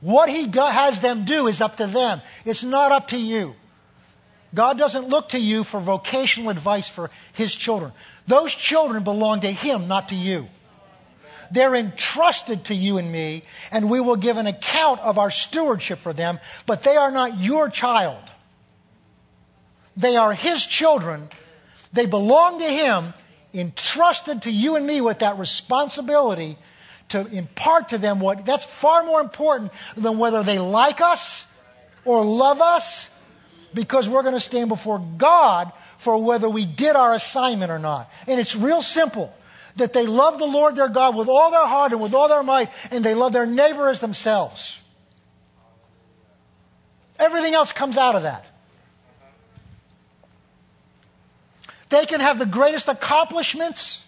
What 0.00 0.28
He 0.28 0.50
has 0.52 0.98
them 0.98 1.24
do 1.24 1.46
is 1.46 1.60
up 1.60 1.76
to 1.76 1.86
them. 1.86 2.20
It's 2.44 2.64
not 2.64 2.90
up 2.90 3.08
to 3.08 3.16
you. 3.16 3.54
God 4.54 4.78
doesn't 4.78 5.08
look 5.08 5.30
to 5.30 5.38
you 5.38 5.64
for 5.64 5.80
vocational 5.80 6.50
advice 6.50 6.88
for 6.88 7.10
His 7.32 7.54
children. 7.54 7.92
Those 8.26 8.52
children 8.52 9.02
belong 9.02 9.40
to 9.40 9.50
Him, 9.50 9.88
not 9.88 10.10
to 10.10 10.14
you. 10.14 10.46
They're 11.50 11.74
entrusted 11.74 12.66
to 12.66 12.74
you 12.74 12.98
and 12.98 13.10
me, 13.10 13.42
and 13.70 13.90
we 13.90 14.00
will 14.00 14.16
give 14.16 14.36
an 14.36 14.46
account 14.46 15.00
of 15.00 15.18
our 15.18 15.30
stewardship 15.30 15.98
for 15.98 16.12
them, 16.12 16.38
but 16.66 16.82
they 16.82 16.96
are 16.96 17.10
not 17.10 17.38
your 17.38 17.68
child. 17.68 18.22
They 19.96 20.16
are 20.16 20.32
His 20.32 20.64
children. 20.64 21.28
They 21.92 22.06
belong 22.06 22.58
to 22.60 22.66
Him, 22.66 23.14
entrusted 23.54 24.42
to 24.42 24.50
you 24.50 24.76
and 24.76 24.86
me 24.86 25.00
with 25.00 25.20
that 25.20 25.38
responsibility 25.38 26.56
to 27.10 27.26
impart 27.26 27.90
to 27.90 27.98
them 27.98 28.20
what, 28.20 28.44
that's 28.46 28.64
far 28.64 29.04
more 29.04 29.20
important 29.20 29.72
than 29.96 30.18
whether 30.18 30.42
they 30.42 30.58
like 30.58 31.00
us 31.00 31.44
or 32.04 32.24
love 32.24 32.60
us 32.60 33.08
because 33.74 34.08
we're 34.08 34.22
going 34.22 34.34
to 34.34 34.40
stand 34.40 34.68
before 34.68 34.98
God 34.98 35.72
for 35.98 36.22
whether 36.22 36.48
we 36.48 36.64
did 36.64 36.96
our 36.96 37.14
assignment 37.14 37.70
or 37.70 37.78
not. 37.78 38.10
And 38.26 38.40
it's 38.40 38.56
real 38.56 38.82
simple 38.82 39.32
that 39.76 39.92
they 39.92 40.06
love 40.06 40.38
the 40.38 40.46
Lord 40.46 40.76
their 40.76 40.88
God 40.88 41.16
with 41.16 41.28
all 41.28 41.50
their 41.50 41.66
heart 41.66 41.92
and 41.92 42.00
with 42.00 42.14
all 42.14 42.28
their 42.28 42.42
might, 42.42 42.70
and 42.90 43.04
they 43.04 43.14
love 43.14 43.32
their 43.32 43.46
neighbor 43.46 43.88
as 43.88 44.00
themselves. 44.00 44.80
Everything 47.18 47.54
else 47.54 47.72
comes 47.72 47.96
out 47.96 48.14
of 48.14 48.24
that. 48.24 48.46
They 51.88 52.06
can 52.06 52.20
have 52.20 52.38
the 52.38 52.46
greatest 52.46 52.88
accomplishments 52.88 54.04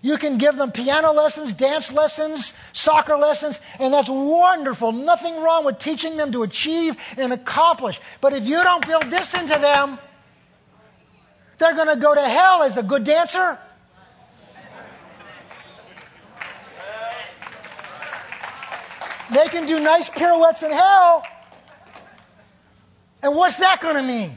you 0.00 0.16
can 0.16 0.38
give 0.38 0.56
them 0.56 0.70
piano 0.70 1.12
lessons, 1.12 1.52
dance 1.52 1.92
lessons, 1.92 2.52
soccer 2.72 3.16
lessons, 3.16 3.60
and 3.80 3.92
that's 3.92 4.08
wonderful. 4.08 4.92
Nothing 4.92 5.40
wrong 5.40 5.64
with 5.64 5.78
teaching 5.78 6.16
them 6.16 6.30
to 6.32 6.44
achieve 6.44 6.96
and 7.16 7.32
accomplish. 7.32 8.00
But 8.20 8.32
if 8.32 8.46
you 8.46 8.62
don't 8.62 8.86
build 8.86 9.10
this 9.10 9.34
into 9.34 9.58
them, 9.58 9.98
they're 11.58 11.74
going 11.74 11.88
to 11.88 11.96
go 11.96 12.14
to 12.14 12.20
hell 12.20 12.62
as 12.62 12.76
a 12.76 12.82
good 12.82 13.02
dancer. 13.02 13.58
They 19.30 19.48
can 19.48 19.66
do 19.66 19.80
nice 19.80 20.08
pirouettes 20.08 20.62
in 20.62 20.70
hell. 20.70 21.24
And 23.22 23.34
what's 23.34 23.56
that 23.56 23.80
going 23.80 23.96
to 23.96 24.02
mean? 24.02 24.36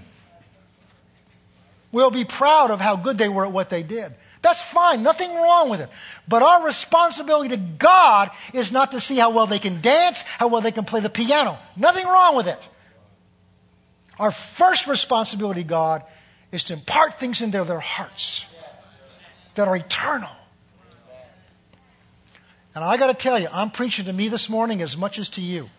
We'll 1.92 2.12
be 2.12 2.26
proud 2.26 2.72
of 2.72 2.82
how 2.82 2.96
good 2.96 3.18
they 3.18 3.30
were 3.30 3.46
at 3.46 3.52
what 3.52 3.70
they 3.70 3.84
did. 3.84 4.14
That's 4.42 4.62
fine. 4.62 5.04
Nothing 5.04 5.34
wrong 5.34 5.70
with 5.70 5.82
it. 5.82 5.90
But 6.28 6.42
our 6.42 6.66
responsibility 6.66 7.50
to 7.50 7.58
God 7.58 8.32
is 8.54 8.72
not 8.72 8.92
to 8.92 9.00
see 9.00 9.18
how 9.18 9.30
well 9.30 9.46
they 9.46 9.60
can 9.60 9.82
dance, 9.82 10.22
how 10.22 10.48
well 10.48 10.62
they 10.62 10.72
can 10.72 10.86
play 10.86 11.00
the 11.00 11.10
piano. 11.10 11.58
Nothing 11.76 12.06
wrong 12.06 12.36
with 12.36 12.48
it. 12.48 12.60
Our 14.18 14.32
first 14.32 14.88
responsibility 14.88 15.64
God 15.64 16.04
is 16.52 16.66
to 16.66 16.74
impart 16.74 17.20
things 17.20 17.42
into 17.42 17.64
their 17.64 17.80
hearts 17.80 18.46
that 19.56 19.68
are 19.68 19.76
eternal. 19.76 20.30
And 22.74 22.84
I 22.84 22.98
got 22.98 23.08
to 23.08 23.14
tell 23.14 23.38
you, 23.38 23.48
I'm 23.52 23.70
preaching 23.70 24.06
to 24.06 24.14
me 24.14 24.30
this 24.30 24.50
morning 24.50 24.82
as 24.82 24.96
much 24.96 25.20
as 25.20 25.32
to 25.32 25.42
you. 25.42 25.70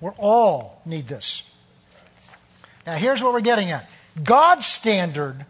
We 0.00 0.10
all 0.18 0.80
need 0.84 1.06
this. 1.06 1.42
Now, 2.86 2.94
here's 2.94 3.22
what 3.22 3.32
we're 3.32 3.40
getting 3.40 3.70
at 3.70 3.88
God's 4.22 4.66
standard 4.66 5.44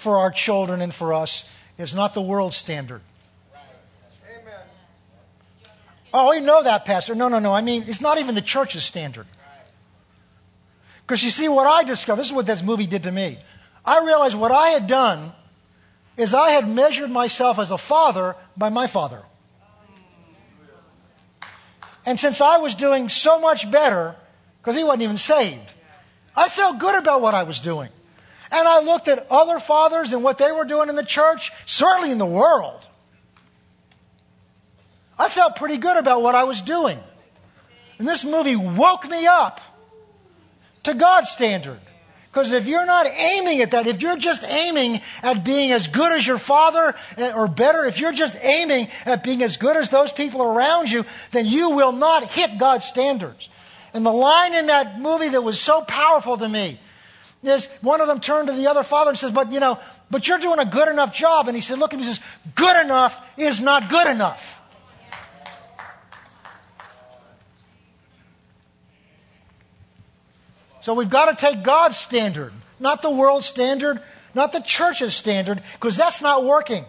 for 0.00 0.18
our 0.18 0.30
children 0.30 0.82
and 0.82 0.92
for 0.92 1.14
us 1.14 1.48
is 1.78 1.94
not 1.94 2.14
the 2.14 2.22
world's 2.22 2.56
standard. 2.56 3.02
Oh, 6.12 6.32
you 6.32 6.40
know 6.40 6.62
that, 6.64 6.86
Pastor. 6.86 7.14
No, 7.14 7.28
no, 7.28 7.38
no. 7.38 7.52
I 7.52 7.60
mean, 7.60 7.84
it's 7.86 8.00
not 8.00 8.18
even 8.18 8.34
the 8.34 8.42
church's 8.42 8.82
standard. 8.82 9.26
Because 11.02 11.22
you 11.22 11.30
see, 11.30 11.48
what 11.48 11.66
I 11.66 11.84
discovered, 11.84 12.20
this 12.20 12.26
is 12.26 12.32
what 12.32 12.46
this 12.46 12.62
movie 12.62 12.86
did 12.86 13.04
to 13.04 13.12
me. 13.12 13.38
I 13.84 14.04
realized 14.04 14.36
what 14.36 14.52
I 14.52 14.70
had 14.70 14.86
done 14.86 15.32
is 16.16 16.34
I 16.34 16.50
had 16.50 16.68
measured 16.68 17.10
myself 17.10 17.58
as 17.58 17.70
a 17.70 17.78
father 17.78 18.36
by 18.56 18.68
my 18.70 18.86
father. 18.86 19.22
And 22.04 22.18
since 22.18 22.40
I 22.40 22.58
was 22.58 22.74
doing 22.74 23.08
so 23.08 23.38
much 23.40 23.70
better, 23.70 24.16
because 24.60 24.76
he 24.76 24.84
wasn't 24.84 25.02
even 25.02 25.18
saved, 25.18 25.72
I 26.36 26.48
felt 26.48 26.78
good 26.78 26.96
about 26.96 27.20
what 27.20 27.34
I 27.34 27.44
was 27.44 27.60
doing. 27.60 27.90
And 28.50 28.66
I 28.66 28.80
looked 28.80 29.08
at 29.08 29.26
other 29.30 29.58
fathers 29.58 30.12
and 30.12 30.24
what 30.24 30.38
they 30.38 30.50
were 30.50 30.64
doing 30.64 30.88
in 30.88 30.96
the 30.96 31.04
church, 31.04 31.52
certainly 31.66 32.10
in 32.10 32.18
the 32.18 32.26
world. 32.26 32.86
I 35.18 35.28
felt 35.28 35.56
pretty 35.56 35.76
good 35.76 35.96
about 35.96 36.22
what 36.22 36.34
I 36.34 36.44
was 36.44 36.60
doing. 36.60 36.98
And 37.98 38.08
this 38.08 38.24
movie 38.24 38.56
woke 38.56 39.08
me 39.08 39.26
up 39.26 39.60
to 40.84 40.94
God's 40.94 41.28
standard. 41.28 41.78
Because 42.30 42.52
if 42.52 42.66
you're 42.66 42.86
not 42.86 43.06
aiming 43.06 43.60
at 43.60 43.72
that, 43.72 43.88
if 43.88 44.02
you're 44.02 44.16
just 44.16 44.44
aiming 44.44 45.00
at 45.22 45.44
being 45.44 45.72
as 45.72 45.88
good 45.88 46.12
as 46.12 46.24
your 46.24 46.38
father, 46.38 46.94
eh, 47.16 47.32
or 47.32 47.48
better, 47.48 47.84
if 47.84 47.98
you're 47.98 48.12
just 48.12 48.36
aiming 48.40 48.88
at 49.04 49.24
being 49.24 49.42
as 49.42 49.56
good 49.56 49.76
as 49.76 49.90
those 49.90 50.12
people 50.12 50.42
around 50.42 50.90
you, 50.90 51.04
then 51.32 51.44
you 51.44 51.70
will 51.70 51.92
not 51.92 52.24
hit 52.24 52.56
God's 52.56 52.84
standards. 52.84 53.48
And 53.92 54.06
the 54.06 54.12
line 54.12 54.54
in 54.54 54.66
that 54.66 55.00
movie 55.00 55.28
that 55.28 55.42
was 55.42 55.60
so 55.60 55.82
powerful 55.82 56.38
to 56.38 56.48
me 56.48 56.78
is 57.42 57.66
one 57.80 58.00
of 58.00 58.06
them 58.06 58.20
turned 58.20 58.48
to 58.48 58.54
the 58.54 58.66
other 58.66 58.82
father 58.82 59.10
and 59.10 59.18
says, 59.18 59.32
But 59.32 59.52
you 59.52 59.60
know, 59.60 59.78
but 60.10 60.28
you're 60.28 60.38
doing 60.38 60.58
a 60.58 60.66
good 60.66 60.88
enough 60.88 61.14
job. 61.14 61.48
And 61.48 61.56
he 61.56 61.62
said, 61.62 61.78
Look, 61.78 61.92
and 61.92 62.02
he 62.02 62.06
says, 62.06 62.20
Good 62.54 62.84
enough 62.84 63.20
is 63.38 63.62
not 63.62 63.88
good 63.88 64.06
enough. 64.06 64.58
So 70.82 70.94
we've 70.94 71.10
got 71.10 71.36
to 71.36 71.46
take 71.46 71.62
God's 71.62 71.96
standard, 71.96 72.52
not 72.78 73.02
the 73.02 73.10
world's 73.10 73.46
standard, 73.46 74.02
not 74.34 74.52
the 74.52 74.60
church's 74.60 75.14
standard, 75.14 75.62
because 75.74 75.96
that's 75.96 76.22
not 76.22 76.44
working. 76.44 76.84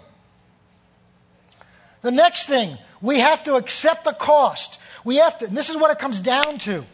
The 2.02 2.12
next 2.12 2.46
thing, 2.46 2.78
we 3.02 3.20
have 3.20 3.44
to 3.44 3.56
accept 3.56 4.06
the 4.06 4.14
cost. 4.14 4.80
We 5.04 5.18
have 5.18 5.38
to, 5.40 5.48
and 5.48 5.58
this 5.58 5.70
is 5.70 5.76
what 5.76 5.92
it 5.92 6.00
comes 6.00 6.20
down 6.20 6.58
to. 6.60 6.86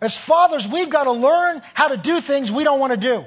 As 0.00 0.16
fathers, 0.16 0.66
we've 0.66 0.90
got 0.90 1.04
to 1.04 1.12
learn 1.12 1.60
how 1.74 1.88
to 1.88 1.96
do 1.96 2.20
things 2.20 2.52
we 2.52 2.64
don't 2.64 2.78
want 2.78 2.92
to 2.92 2.96
do. 2.96 3.24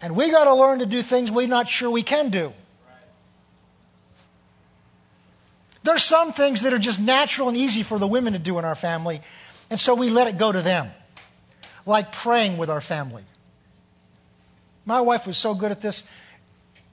And 0.00 0.16
we've 0.16 0.32
got 0.32 0.44
to 0.44 0.54
learn 0.54 0.80
to 0.80 0.86
do 0.86 1.00
things 1.00 1.30
we're 1.30 1.46
not 1.46 1.68
sure 1.68 1.90
we 1.90 2.02
can 2.02 2.28
do. 2.28 2.52
There's 5.84 6.02
some 6.02 6.32
things 6.32 6.62
that 6.62 6.72
are 6.72 6.78
just 6.78 7.00
natural 7.00 7.48
and 7.48 7.56
easy 7.56 7.82
for 7.82 7.98
the 7.98 8.06
women 8.06 8.32
to 8.32 8.38
do 8.38 8.58
in 8.58 8.64
our 8.64 8.74
family, 8.74 9.20
and 9.70 9.78
so 9.78 9.94
we 9.94 10.10
let 10.10 10.28
it 10.28 10.38
go 10.38 10.50
to 10.50 10.62
them. 10.62 10.90
Like 11.86 12.12
praying 12.12 12.56
with 12.56 12.70
our 12.70 12.80
family. 12.80 13.22
My 14.86 15.02
wife 15.02 15.26
was 15.26 15.36
so 15.36 15.54
good 15.54 15.70
at 15.70 15.80
this. 15.80 16.02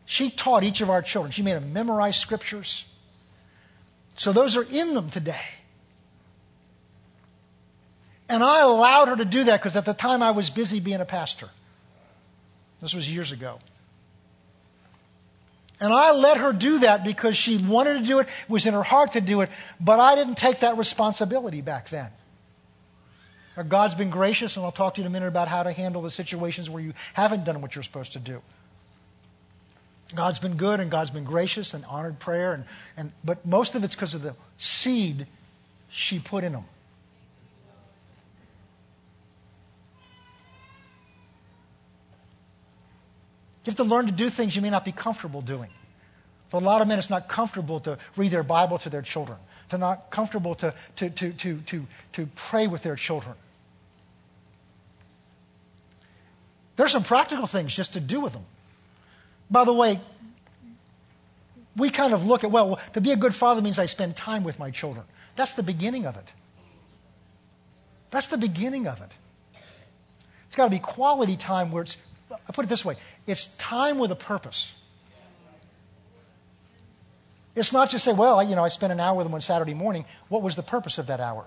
She 0.06 0.30
taught 0.30 0.64
each 0.64 0.82
of 0.82 0.90
our 0.90 1.02
children. 1.02 1.32
She 1.32 1.42
made 1.42 1.54
them 1.56 1.74
memorize 1.74 2.18
scriptures. 2.18 2.86
So 4.16 4.34
those 4.34 4.56
are 4.56 4.64
in 4.64 4.94
them 4.94 5.10
today. 5.10 5.42
And 8.30 8.44
I 8.44 8.62
allowed 8.62 9.10
her 9.10 9.16
to 9.18 9.26
do 9.26 9.44
that 9.46 9.60
because 9.60 9.76
at 9.76 9.86
the 9.86 9.94
time 9.94 10.24
I 10.24 10.32
was 10.32 10.50
busy 10.50 10.80
being 10.80 11.02
a 11.02 11.06
pastor. 11.06 11.50
This 12.82 12.94
was 12.94 13.10
years 13.10 13.32
ago. 13.32 13.60
And 15.82 15.92
I 15.92 16.12
let 16.12 16.38
her 16.38 16.54
do 16.54 16.80
that 16.80 17.04
because 17.04 17.36
she 17.36 17.58
wanted 17.58 18.00
to 18.00 18.06
do 18.06 18.20
it, 18.20 18.28
it 18.28 18.50
was 18.50 18.68
in 18.68 18.74
her 18.74 18.84
heart 18.84 19.14
to 19.14 19.22
do 19.22 19.42
it, 19.42 19.50
but 19.80 20.00
I 20.00 20.16
didn't 20.16 20.36
take 20.36 20.60
that 20.60 20.78
responsibility 20.78 21.62
back 21.62 21.90
then. 21.90 22.10
God's 23.68 23.96
been 23.96 24.12
gracious, 24.12 24.58
and 24.58 24.66
I'll 24.66 24.72
talk 24.72 24.96
to 24.96 25.02
you 25.02 25.06
in 25.06 25.12
a 25.12 25.14
minute 25.14 25.28
about 25.28 25.48
how 25.48 25.64
to 25.64 25.72
handle 25.72 26.02
the 26.02 26.12
situations 26.12 26.70
where 26.70 26.82
you 26.82 26.94
haven't 27.14 27.44
done 27.44 27.62
what 27.62 27.76
you're 27.76 27.84
supposed 27.84 28.14
to 28.14 28.20
do. 28.20 28.42
God's 30.16 30.40
been 30.40 30.58
good 30.58 30.80
and 30.80 30.92
God's 30.92 31.12
been 31.12 31.24
gracious 31.24 31.74
and 31.74 31.86
honored 31.86 32.20
prayer, 32.20 32.54
and, 32.54 32.66
and 32.98 33.12
but 33.24 33.46
most 33.46 33.76
of 33.76 33.84
it's 33.84 33.96
because 33.96 34.14
of 34.14 34.22
the 34.22 34.36
seed 34.58 35.28
she 35.90 36.20
put 36.20 36.44
in 36.44 36.54
them. 36.54 36.66
You 43.64 43.70
have 43.70 43.76
to 43.76 43.84
learn 43.84 44.08
to 44.08 44.12
do 44.12 44.30
things 44.30 44.56
you 44.56 44.62
may 44.62 44.72
not 44.72 44.86
be 44.86 44.92
comfortable 44.92 45.42
doing. 45.42 45.70
For 46.50 46.60
a 46.60 46.64
lot 46.64 46.82
of 46.82 46.88
men, 46.88 46.98
it's 47.00 47.12
not 47.12 47.30
comfortable 47.30 47.80
to 47.82 48.00
read 48.18 48.32
their 48.32 48.44
Bible 48.44 48.80
to 48.80 48.90
their 48.90 49.04
children, 49.04 49.38
to 49.70 49.78
not 49.78 50.10
comfortable 50.10 50.56
to, 50.56 50.74
to, 50.98 51.10
to, 51.10 51.32
to, 51.32 51.58
to, 51.60 51.88
to 52.14 52.26
pray 52.36 52.68
with 52.68 52.82
their 52.82 52.96
children. 52.96 53.36
There's 56.76 56.92
some 56.92 57.04
practical 57.04 57.46
things 57.46 57.74
just 57.74 57.94
to 57.94 58.00
do 58.00 58.20
with 58.20 58.34
them. 58.34 58.46
By 59.52 59.66
the 59.66 59.74
way, 59.74 60.00
we 61.76 61.90
kind 61.90 62.14
of 62.14 62.26
look 62.26 62.44
at, 62.44 62.52
well, 62.52 62.80
to 62.94 63.02
be 63.02 63.12
a 63.12 63.18
good 63.18 63.36
father 63.36 63.62
means 63.62 63.80
I 63.80 63.86
spend 63.86 64.16
time 64.16 64.44
with 64.44 64.58
my 64.58 64.72
children. 64.72 65.06
That's 65.36 65.54
the 65.54 65.64
beginning 65.64 66.06
of 66.06 66.16
it. 66.16 66.34
That's 68.10 68.28
the 68.28 68.38
beginning 68.38 68.88
of 68.88 69.02
it. 69.02 69.12
It's 70.48 70.56
got 70.56 70.66
to 70.66 70.70
be 70.70 70.80
quality 70.80 71.38
time 71.38 71.72
where 71.72 71.84
it's, 71.84 71.98
I 72.32 72.52
put 72.52 72.66
it 72.66 72.70
this 72.70 72.84
way, 72.84 72.96
it's 73.28 73.48
time 73.58 74.00
with 74.00 74.12
a 74.12 74.16
purpose. 74.16 74.74
It's 77.56 77.74
not 77.74 77.90
just 77.90 78.06
say, 78.06 78.14
well, 78.14 78.42
you 78.44 78.56
know, 78.56 78.64
I 78.64 78.70
spent 78.70 78.94
an 78.94 79.00
hour 79.02 79.18
with 79.18 79.26
them 79.26 79.34
on 79.34 79.42
Saturday 79.42 79.74
morning. 79.74 80.06
What 80.30 80.42
was 80.42 80.56
the 80.56 80.64
purpose 80.64 80.98
of 80.98 81.08
that 81.08 81.20
hour? 81.20 81.46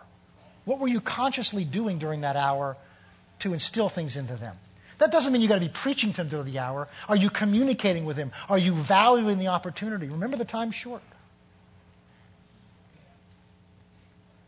What 0.67 0.79
were 0.79 0.89
you 0.89 1.01
consciously 1.01 1.65
doing 1.65 1.99
during 1.99 2.23
that 2.23 2.37
hour 2.37 2.77
to 3.41 3.53
instill 3.55 3.89
things 3.89 4.17
into 4.17 4.37
them? 4.37 4.57
That 4.99 5.11
doesn't 5.11 5.33
mean 5.33 5.43
you've 5.43 5.49
got 5.49 5.57
to 5.57 5.61
be 5.61 5.73
preaching 5.73 6.13
to 6.13 6.17
them 6.19 6.31
through 6.31 6.45
the 6.45 6.59
hour. 6.59 6.89
Are 7.09 7.17
you 7.17 7.31
communicating 7.31 8.05
with 8.05 8.17
them? 8.17 8.33
Are 8.49 8.59
you 8.59 8.75
valuing 8.75 9.39
the 9.39 9.49
opportunity? 9.49 10.09
Remember, 10.09 10.37
the 10.37 10.45
time's 10.45 10.75
short. 10.75 11.03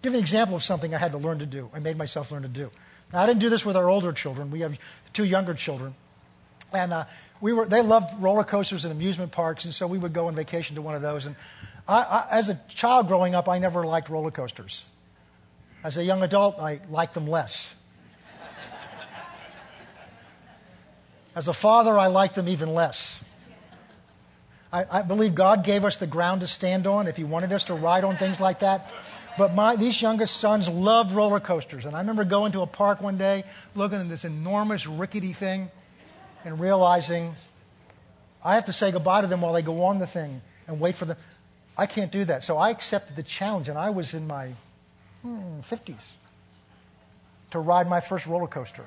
Give 0.03 0.15
an 0.15 0.21
example 0.21 0.57
of 0.57 0.63
something 0.63 0.95
I 0.95 0.99
had 0.99 1.13
to 1.13 1.19
learn 1.19 1.41
to 1.41 1.47
do. 1.47 1.69
I 1.75 1.81
made 1.81 1.97
myself 1.97 2.31
learn 2.31 2.43
to 2.43 2.49
do. 2.49 2.71
Now, 3.13 3.23
I 3.23 3.27
didn't 3.27 3.41
do 3.41 3.51
this 3.51 3.65
with 3.65 3.77
our 3.77 3.89
older 3.89 4.13
children. 4.13 4.51
We 4.51 4.61
have 4.61 4.79
two 5.13 5.25
younger 5.25 5.55
children. 5.55 5.95
And 6.73 6.93
uh, 6.93 7.05
we 7.41 7.53
were, 7.53 7.67
they 7.67 7.83
loved 7.83 8.23
roller 8.23 8.45
coasters 8.45 8.85
and 8.85 8.93
amusement 8.93 9.33
parks, 9.33 9.65
and 9.65 9.75
so 9.75 9.87
we 9.87 9.99
would 9.99 10.13
go 10.13 10.27
on 10.27 10.35
vacation 10.35 10.77
to 10.77 10.83
one 10.83 10.95
of 10.95 11.03
those. 11.03 11.27
And 11.27 11.37
I, 11.87 12.03
I, 12.03 12.27
as 12.31 12.49
a 12.49 12.61
child 12.69 13.09
growing 13.09 13.35
up, 13.35 13.49
I 13.49 13.59
never 13.59 13.85
liked 13.85 14.09
roller 14.09 14.31
coasters. 14.31 14.85
As 15.85 15.97
a 15.97 16.05
young 16.05 16.23
adult, 16.23 16.59
I 16.59 16.81
liked 16.91 17.15
them 17.15 17.29
less. 17.29 17.73
As 21.37 21.49
a 21.49 21.53
father, 21.53 21.99
I 21.99 22.07
like 22.07 22.33
them 22.33 22.49
even 22.49 22.73
less. 22.73 23.15
I, 24.73 24.87
I, 24.91 25.03
believe 25.03 25.35
God 25.35 25.65
gave 25.65 25.85
us 25.85 25.99
the 25.99 26.07
ground 26.07 26.41
to 26.41 26.47
stand 26.47 26.87
on 26.87 27.09
if 27.09 27.19
He 27.19 27.25
wanted 27.25 27.53
us 27.53 27.65
to 27.65 27.75
ride 27.75 28.05
on 28.05 28.17
things 28.17 28.41
like 28.41 28.61
that. 28.61 28.91
But 29.37 29.55
my, 29.55 29.77
these 29.77 30.01
youngest 30.01 30.39
sons 30.39 30.67
loved 30.67 31.13
roller 31.13 31.39
coasters. 31.39 31.85
And 31.85 31.95
I 31.95 32.01
remember 32.01 32.25
going 32.25 32.53
to 32.53 32.63
a 32.63 32.67
park 32.67 33.03
one 33.03 33.19
day, 33.19 33.45
looking 33.75 34.01
at 34.01 34.09
this 34.09 34.25
enormous 34.25 34.87
rickety 34.87 35.35
thing, 35.35 35.71
and 36.47 36.59
realizing 36.59 37.35
I 38.43 38.55
have 38.55 38.65
to 38.65 38.73
say 38.73 38.91
goodbye 38.91 39.21
to 39.21 39.27
them 39.27 39.43
while 39.43 39.53
they 39.53 39.63
go 39.63 39.85
on 39.85 39.99
the 39.99 40.07
thing 40.07 40.41
and 40.67 40.81
wait 40.81 40.95
for 40.95 41.05
them. 41.05 41.19
I 41.77 41.85
can't 41.85 42.11
do 42.11 42.25
that. 42.25 42.45
So 42.45 42.57
I 42.57 42.71
accepted 42.71 43.15
the 43.15 43.23
challenge, 43.23 43.69
and 43.69 43.77
I 43.77 43.91
was 43.91 44.15
in 44.15 44.27
my 44.27 44.53
hmm, 45.21 45.61
50s 45.61 46.11
to 47.51 47.59
ride 47.59 47.89
my 47.89 48.01
first 48.01 48.27
roller 48.27 48.47
coaster. 48.47 48.87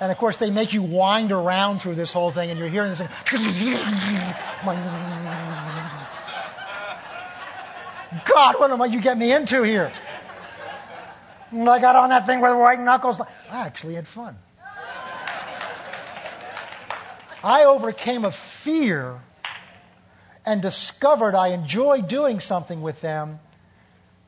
And 0.00 0.12
of 0.12 0.18
course, 0.18 0.36
they 0.36 0.50
make 0.50 0.72
you 0.72 0.82
wind 0.82 1.32
around 1.32 1.80
through 1.80 1.96
this 1.96 2.12
whole 2.12 2.30
thing, 2.30 2.50
and 2.50 2.58
you're 2.58 2.68
hearing 2.68 2.90
this 2.90 3.00
thing. 3.00 3.08
God, 8.24 8.60
what 8.60 8.70
am 8.70 8.80
I 8.80 8.86
you 8.86 9.00
get 9.00 9.18
me 9.18 9.32
into 9.32 9.62
here? 9.62 9.92
And 11.50 11.68
I 11.68 11.80
got 11.80 11.96
on 11.96 12.10
that 12.10 12.26
thing 12.26 12.40
with 12.40 12.56
white 12.56 12.80
knuckles. 12.80 13.20
I 13.20 13.26
actually 13.50 13.94
had 13.94 14.06
fun. 14.06 14.36
I 17.42 17.64
overcame 17.64 18.24
a 18.24 18.30
fear 18.30 19.20
and 20.44 20.62
discovered 20.62 21.34
I 21.34 21.48
enjoy 21.48 22.02
doing 22.02 22.40
something 22.40 22.82
with 22.82 23.00
them 23.00 23.38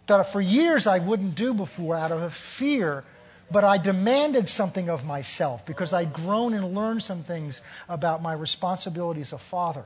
that 0.06 0.32
for 0.32 0.40
years 0.40 0.86
I 0.86 0.98
wouldn't 0.98 1.34
do 1.34 1.54
before 1.54 1.96
out 1.96 2.12
of 2.12 2.22
a 2.22 2.30
fear 2.30 3.04
but 3.50 3.64
I 3.64 3.78
demanded 3.78 4.48
something 4.48 4.88
of 4.88 5.04
myself 5.04 5.66
because 5.66 5.92
I'd 5.92 6.12
grown 6.12 6.54
and 6.54 6.74
learned 6.74 7.02
some 7.02 7.22
things 7.22 7.60
about 7.88 8.22
my 8.22 8.32
responsibility 8.32 9.20
as 9.20 9.32
a 9.32 9.38
father. 9.38 9.84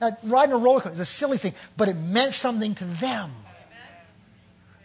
Now, 0.00 0.16
riding 0.22 0.54
a 0.54 0.58
roller 0.58 0.80
coaster 0.80 0.94
is 0.94 1.00
a 1.00 1.06
silly 1.06 1.38
thing, 1.38 1.54
but 1.76 1.88
it 1.88 1.96
meant 1.96 2.34
something 2.34 2.74
to 2.76 2.84
them. 2.84 3.32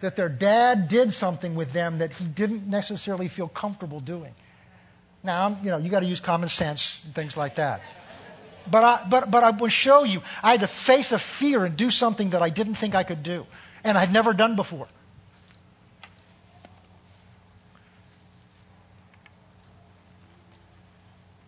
That 0.01 0.15
their 0.15 0.29
dad 0.29 0.87
did 0.87 1.11
something 1.11 1.55
with 1.55 1.73
them 1.73 1.99
that 1.99 2.13
he 2.13 2.25
didn't 2.25 2.67
necessarily 2.67 3.27
feel 3.27 3.49
comfortable 3.49 3.99
doing. 3.99 4.33
Now, 5.23 5.57
you 5.61 5.71
know, 5.71 5.77
you 5.77 5.89
got 5.89 5.99
to 5.99 6.05
use 6.05 6.21
common 6.21 6.47
sense 6.47 7.03
and 7.03 7.13
things 7.13 7.35
like 7.35 7.55
that. 7.55 7.81
But 8.69 8.83
I, 8.83 9.05
but, 9.09 9.29
but 9.29 9.43
I 9.43 9.49
will 9.51 9.67
show 9.67 10.03
you, 10.03 10.21
I 10.41 10.51
had 10.51 10.61
to 10.61 10.67
face 10.67 11.11
a 11.11 11.19
fear 11.19 11.65
and 11.65 11.75
do 11.75 11.89
something 11.89 12.31
that 12.31 12.41
I 12.41 12.49
didn't 12.49 12.75
think 12.75 12.95
I 12.95 13.03
could 13.03 13.23
do, 13.23 13.45
and 13.83 13.97
I'd 13.97 14.13
never 14.13 14.33
done 14.33 14.55
before. 14.55 14.87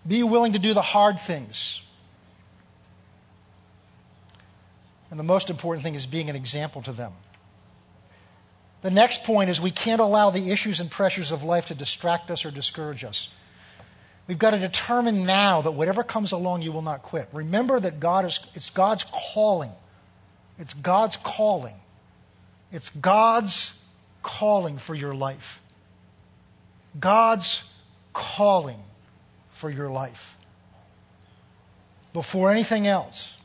Be 0.07 0.23
willing 0.23 0.53
to 0.53 0.59
do 0.59 0.73
the 0.73 0.81
hard 0.81 1.19
things. 1.19 1.81
And 5.09 5.19
the 5.19 5.23
most 5.23 5.49
important 5.49 5.83
thing 5.83 5.95
is 5.95 6.05
being 6.05 6.29
an 6.29 6.35
example 6.35 6.81
to 6.83 6.93
them. 6.93 7.11
The 8.81 8.91
next 8.91 9.25
point 9.25 9.49
is 9.49 9.61
we 9.61 9.71
can't 9.71 10.01
allow 10.01 10.31
the 10.31 10.49
issues 10.49 10.79
and 10.79 10.89
pressures 10.89 11.31
of 11.31 11.43
life 11.43 11.67
to 11.67 11.75
distract 11.75 12.31
us 12.31 12.45
or 12.45 12.51
discourage 12.51 13.03
us. 13.03 13.29
We've 14.27 14.39
got 14.39 14.51
to 14.51 14.59
determine 14.59 15.25
now 15.25 15.61
that 15.61 15.71
whatever 15.71 16.03
comes 16.03 16.31
along, 16.31 16.61
you 16.61 16.71
will 16.71 16.81
not 16.81 17.03
quit. 17.03 17.27
Remember 17.33 17.79
that 17.79 17.99
God 17.99 18.25
is, 18.25 18.39
it's 18.55 18.69
God's 18.69 19.05
calling. 19.33 19.71
It's 20.57 20.73
God's 20.73 21.17
calling. 21.17 21.75
It's 22.71 22.89
God's 22.89 23.73
calling 24.23 24.77
for 24.77 24.95
your 24.95 25.13
life. 25.13 25.61
God's 26.99 27.63
calling 28.13 28.81
for 29.61 29.69
your 29.69 29.89
life. 29.89 30.35
Before 32.13 32.49
anything 32.49 32.87
else, 32.87 33.37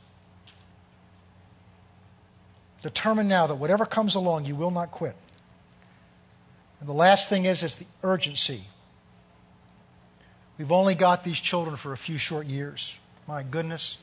determine 2.83 3.29
now 3.29 3.47
that 3.47 3.57
whatever 3.57 3.85
comes 3.85 4.15
along, 4.15 4.47
you 4.47 4.57
will 4.57 4.71
not 4.71 4.91
quit. 4.91 5.15
And 6.81 6.89
the 6.89 6.95
last 6.95 7.29
thing 7.29 7.45
is, 7.45 7.63
is 7.63 7.77
the 7.77 7.87
urgency. 8.03 8.63
We've 10.59 10.73
only 10.73 10.95
got 10.95 11.23
these 11.23 11.39
children 11.39 11.77
for 11.77 11.93
a 11.93 11.97
few 11.99 12.17
short 12.17 12.47
years. 12.47 12.97
My 13.29 13.43
goodness. 13.43 13.99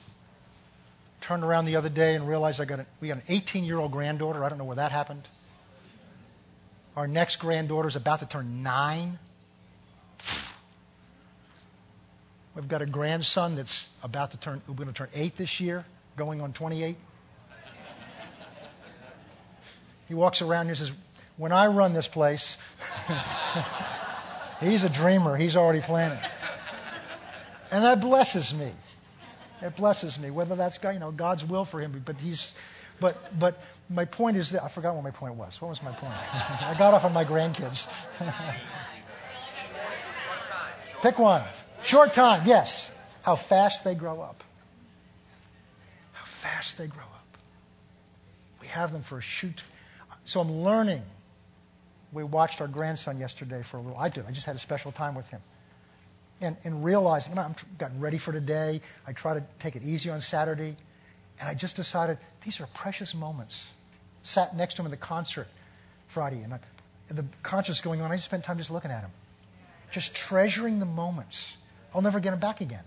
Turned 1.22 1.44
around 1.44 1.66
the 1.66 1.78
other 1.78 1.90
day 1.90 2.16
and 2.16 2.28
realized 2.28 2.62
I 2.62 2.66
got 2.66 2.80
a, 2.82 2.86
we 3.02 3.08
got 3.08 3.18
an 3.18 3.24
18 3.28 3.64
year 3.64 3.80
old 3.80 3.92
granddaughter. 3.92 4.44
I 4.44 4.50
don't 4.50 4.60
know 4.60 4.66
where 4.66 4.76
that 4.76 4.92
happened. 4.92 5.24
Our 6.96 7.08
next 7.08 7.38
granddaughter 7.38 7.88
is 7.88 7.96
about 7.96 8.20
to 8.20 8.28
turn 8.28 8.62
nine. 8.62 9.18
We've 12.56 12.68
got 12.68 12.84
a 12.84 12.86
grandson 12.86 13.56
that's 13.56 13.88
about 14.04 14.32
to 14.32 14.38
turn, 14.38 14.62
we're 14.68 14.76
going 14.76 14.88
to 14.88 14.94
turn 14.94 15.10
eight 15.16 15.36
this 15.36 15.60
year, 15.60 15.84
going 16.16 16.40
on 16.42 16.54
28. 16.54 16.96
he 20.08 20.14
walks 20.14 20.44
around 20.44 20.68
and 20.68 20.78
says, 20.78 20.92
When 21.38 21.52
I 21.52 21.68
run 21.68 21.94
this 21.94 22.08
place, 22.08 22.58
he's 24.60 24.84
a 24.84 24.90
dreamer. 24.90 25.36
He's 25.36 25.56
already 25.56 25.82
planning. 25.82 26.20
And 27.72 27.86
that 27.86 28.02
blesses 28.02 28.54
me. 28.54 28.72
It 29.64 29.76
blesses 29.76 30.20
me, 30.20 30.30
whether 30.30 30.56
that's 30.56 30.78
you 30.84 31.00
know, 31.00 31.12
God's 31.12 31.44
will 31.44 31.66
for 31.66 31.80
him. 31.80 32.04
But 32.06 32.18
he's, 32.18 32.54
but, 33.00 33.40
but 33.40 33.60
my 33.90 34.06
point 34.06 34.38
is 34.38 34.52
that 34.52 34.64
I 34.64 34.68
forgot 34.68 34.94
what 34.94 35.04
my 35.04 35.12
point 35.12 35.36
was. 35.36 35.60
What 35.60 35.70
was 35.70 35.82
my 35.82 35.92
point? 35.92 36.14
I 36.62 36.76
got 36.78 36.94
off 36.94 37.04
on 37.04 37.14
my 37.14 37.26
grandkids. 37.26 37.88
Pick 41.02 41.18
one. 41.18 41.42
Short 41.86 42.14
time, 42.14 42.48
yes. 42.48 42.92
How 43.24 43.36
fast 43.36 43.84
they 43.84 43.96
grow 43.96 44.22
up. 44.22 44.44
How 46.14 46.26
fast 46.26 46.78
they 46.78 46.88
grow 46.88 47.04
up. 47.04 47.38
We 48.62 48.68
have 48.68 48.92
them 48.92 49.02
for 49.02 49.18
a 49.18 49.22
shoot. 49.22 49.62
So 50.26 50.40
I'm 50.40 50.62
learning. 50.62 51.02
We 52.12 52.24
watched 52.24 52.62
our 52.62 52.68
grandson 52.68 53.20
yesterday 53.20 53.64
for 53.64 53.78
a 53.78 53.82
little. 53.82 53.98
I 53.98 54.10
did. 54.10 54.26
I 54.28 54.32
just 54.32 54.46
had 54.46 54.56
a 54.56 54.60
special 54.60 54.92
time 54.92 55.16
with 55.16 55.28
him. 55.30 55.42
and, 56.42 56.58
and 56.64 56.84
realizing, 56.84 57.38
I'm 57.38 57.56
gotten 57.78 58.00
ready 58.00 58.18
for 58.18 58.32
today. 58.32 58.82
I 59.08 59.14
try 59.14 59.34
to 59.36 59.46
take 59.60 59.76
it 59.76 59.84
easy 59.84 60.10
on 60.10 60.22
Saturday. 60.22 60.76
And 61.40 61.50
I 61.50 61.54
just 61.54 61.76
decided 61.76 62.18
these 62.44 62.60
are 62.62 62.68
precious 62.68 63.16
moments. 63.16 63.66
Sat 64.24 64.56
next 64.56 64.76
to 64.76 64.82
him 64.82 64.86
in 64.86 64.92
the 64.92 64.98
concert 64.98 65.48
Friday, 66.08 66.42
and, 66.42 66.54
I, 66.54 66.60
and 67.10 67.18
the 67.18 67.26
concert's 67.42 67.82
going 67.82 68.02
on. 68.02 68.12
I 68.12 68.16
just 68.16 68.26
spent 68.26 68.44
time 68.44 68.58
just 68.58 68.72
looking 68.72 68.92
at 68.92 69.02
him, 69.02 69.10
just 69.92 70.16
treasuring 70.16 70.80
the 70.80 70.86
moments. 70.86 71.52
I'll 71.94 72.02
never 72.02 72.20
get 72.20 72.32
them 72.32 72.40
back 72.40 72.62
again. 72.62 72.84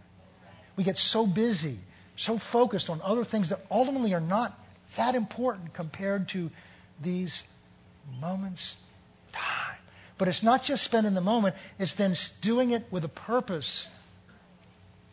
We 0.77 0.85
get 0.85 0.99
so 0.99 1.27
busy, 1.27 1.79
so 2.17 2.39
focused 2.39 2.91
on 2.91 3.01
other 3.03 3.25
things 3.25 3.51
that 3.51 3.61
ultimately 3.71 4.15
are 4.15 4.21
not 4.21 4.59
that 4.97 5.15
important 5.15 5.75
compared 5.75 6.29
to 6.29 6.51
these 7.03 7.43
moments 8.21 8.77
time. 9.33 9.77
But 10.19 10.29
it's 10.29 10.43
not 10.43 10.63
just 10.63 10.85
spending 10.85 11.15
the 11.15 11.21
moment, 11.21 11.57
it's 11.79 11.95
then 11.95 12.15
doing 12.41 12.71
it 12.71 12.87
with 12.91 13.05
a 13.05 13.09
purpose 13.09 13.89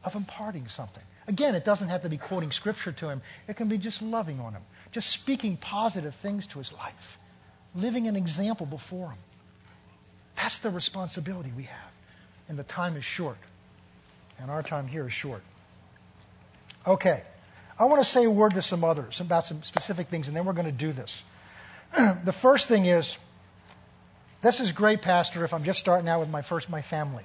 of 0.04 0.16
imparting 0.16 0.68
something. 0.68 1.04
Again, 1.28 1.56
it 1.56 1.64
doesn't 1.64 1.90
have 1.90 2.04
to 2.04 2.10
be 2.10 2.18
quoting 2.18 2.52
scripture 2.52 2.92
to 2.94 3.10
him. 3.10 3.22
It 3.48 3.56
can 3.56 3.70
be 3.70 3.78
just 3.78 4.02
loving 4.02 4.40
on 4.40 4.54
him, 4.54 4.62
just 4.92 5.10
speaking 5.10 5.58
positive 5.58 6.16
things 6.16 6.48
to 6.48 6.60
his 6.60 6.74
life, 6.74 7.18
living 7.76 8.08
an 8.08 8.16
example 8.16 8.66
before 8.66 9.10
him. 9.10 9.20
That's 10.36 10.60
the 10.60 10.70
responsibility 10.70 11.52
we 11.56 11.64
have. 11.64 11.92
And 12.50 12.60
the 12.60 12.64
time 12.64 12.98
is 12.98 13.06
short. 13.06 13.38
And 14.40 14.52
our 14.52 14.64
time 14.64 14.88
here 14.88 15.06
is 15.08 15.14
short. 15.14 15.42
Okay. 16.86 17.22
I 17.80 17.86
want 17.86 18.04
to 18.04 18.08
say 18.08 18.26
a 18.26 18.30
word 18.30 18.54
to 18.54 18.62
some 18.62 18.84
others 18.84 19.20
about 19.20 19.46
some 19.46 19.64
specific 19.64 20.10
things, 20.10 20.28
and 20.28 20.38
then 20.38 20.46
we're 20.46 20.54
going 20.54 20.66
to 20.66 20.72
do 20.72 20.92
this. 20.92 21.24
the 22.24 22.34
first 22.34 22.68
thing 22.68 22.86
is 22.86 23.18
this 24.42 24.60
is 24.60 24.72
great, 24.74 25.02
Pastor, 25.02 25.44
if 25.46 25.54
I'm 25.54 25.64
just 25.64 25.80
starting 25.80 26.08
out 26.08 26.20
with 26.20 26.30
my 26.30 26.42
first 26.42 26.70
my 26.70 26.82
family. 26.82 27.24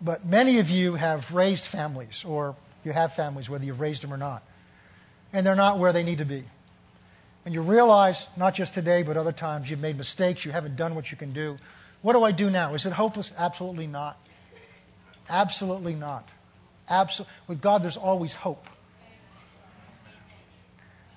But 0.00 0.24
many 0.24 0.58
of 0.58 0.70
you 0.70 0.94
have 0.94 1.32
raised 1.32 1.64
families, 1.64 2.24
or 2.24 2.56
you 2.84 2.92
have 2.92 3.12
families, 3.12 3.48
whether 3.48 3.64
you've 3.64 3.80
raised 3.80 4.02
them 4.02 4.12
or 4.12 4.16
not. 4.16 4.42
And 5.32 5.46
they're 5.46 5.54
not 5.54 5.78
where 5.78 5.92
they 5.92 6.02
need 6.02 6.18
to 6.18 6.24
be. 6.24 6.44
And 7.44 7.54
you 7.54 7.60
realize, 7.60 8.26
not 8.36 8.54
just 8.54 8.74
today, 8.74 9.02
but 9.02 9.16
other 9.16 9.32
times, 9.32 9.70
you've 9.70 9.80
made 9.80 9.98
mistakes, 9.98 10.44
you 10.44 10.52
haven't 10.52 10.76
done 10.76 10.94
what 10.94 11.10
you 11.10 11.16
can 11.16 11.32
do. 11.32 11.58
What 12.00 12.14
do 12.14 12.24
I 12.24 12.32
do 12.32 12.50
now? 12.50 12.74
Is 12.74 12.86
it 12.86 12.92
hopeless? 12.92 13.30
Absolutely 13.36 13.86
not. 13.86 14.18
Absolutely 15.28 15.94
not. 15.94 16.28
Absol- 16.90 17.26
with 17.46 17.60
God, 17.60 17.82
there's 17.82 17.96
always 17.96 18.34
hope. 18.34 18.66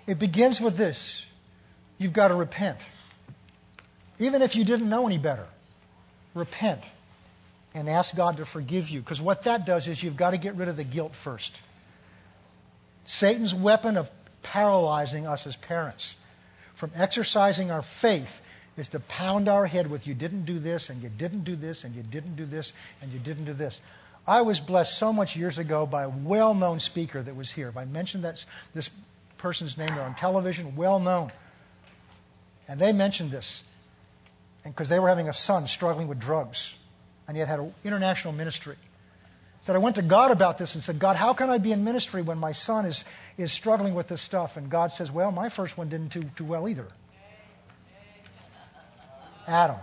It 0.08 0.20
begins 0.20 0.62
with 0.62 0.78
this 0.78 1.26
you've 1.98 2.14
got 2.14 2.28
to 2.30 2.36
repent. 2.36 2.78
Even 4.20 4.42
if 4.42 4.56
you 4.56 4.64
didn't 4.64 4.90
know 4.90 5.06
any 5.08 5.18
better, 5.18 5.48
repent 6.34 6.82
and 7.74 7.90
ask 7.90 8.16
God 8.16 8.38
to 8.38 8.46
forgive 8.46 8.90
you. 8.90 9.00
Because 9.00 9.22
what 9.22 9.44
that 9.44 9.66
does 9.66 9.88
is 9.88 10.02
you've 10.02 10.16
got 10.16 10.32
to 10.32 10.38
get 10.38 10.56
rid 10.56 10.70
of 10.70 10.78
the 10.78 10.84
guilt 10.84 11.14
first. 11.14 11.60
Satan's 13.06 13.54
weapon 13.54 13.98
of 13.98 14.10
paralyzing 14.44 15.28
us 15.28 15.46
as 15.48 15.56
parents 15.56 16.16
from 16.76 16.92
exercising 16.96 17.72
our 17.72 17.82
faith 17.82 18.42
is 18.78 18.90
to 18.90 19.00
pound 19.00 19.48
our 19.48 19.66
head 19.66 19.90
with 19.90 20.08
you 20.08 20.14
didn't 20.14 20.46
do 20.46 20.60
this 20.60 20.90
and 20.90 21.02
you 21.02 21.10
didn't 21.10 21.44
do 21.44 21.56
this 21.56 21.84
and 21.84 21.96
you 21.96 22.04
didn't 22.04 22.36
do 22.36 22.46
this 22.46 22.74
and 23.02 23.12
you 23.12 23.20
didn't 23.20 23.46
do 23.46 23.54
this. 23.54 23.80
I 24.28 24.42
was 24.42 24.60
blessed 24.60 24.98
so 24.98 25.14
much 25.14 25.36
years 25.36 25.60
ago 25.60 25.86
by 25.86 26.04
a 26.04 26.10
well-known 26.10 26.80
speaker 26.80 27.22
that 27.22 27.36
was 27.36 27.52
here. 27.52 27.70
If 27.70 27.78
I 27.78 27.86
mentioned 27.86 28.24
that 28.24 28.44
this 28.74 28.90
person's 29.38 29.78
name 29.78 29.92
on 29.92 30.16
television, 30.16 30.76
well 30.76 31.00
known. 31.00 31.32
And 32.68 32.80
they 32.80 32.92
mentioned 32.92 33.32
this 33.32 33.62
because 34.64 34.90
they 34.90 35.00
were 35.00 35.10
having 35.10 35.30
a 35.30 35.34
son 35.34 35.68
struggling 35.68 36.08
with 36.08 36.20
drugs, 36.20 36.76
and 37.28 37.38
yet 37.38 37.48
had 37.48 37.60
had 37.60 37.68
an 37.68 37.76
international 37.84 38.34
ministry. 38.34 38.76
Said, 39.62 39.76
I 39.76 39.80
went 39.80 39.96
to 39.96 40.02
God 40.02 40.32
about 40.32 40.58
this 40.58 40.76
and 40.76 40.84
said, 40.84 41.00
God, 41.00 41.16
how 41.16 41.34
can 41.34 41.50
I 41.50 41.58
be 41.60 41.72
in 41.72 41.84
ministry 41.84 42.22
when 42.22 42.38
my 42.38 42.52
son 42.52 42.86
is, 42.86 43.04
is 43.38 43.52
struggling 43.52 43.96
with 43.96 44.08
this 44.08 44.22
stuff? 44.22 44.58
And 44.58 44.70
God 44.70 44.92
says, 44.92 45.12
Well, 45.12 45.32
my 45.32 45.50
first 45.50 45.78
one 45.78 45.90
didn't 45.90 46.10
do 46.10 46.24
too 46.36 46.46
well 46.46 46.68
either. 46.68 46.88
Adam. 49.48 49.78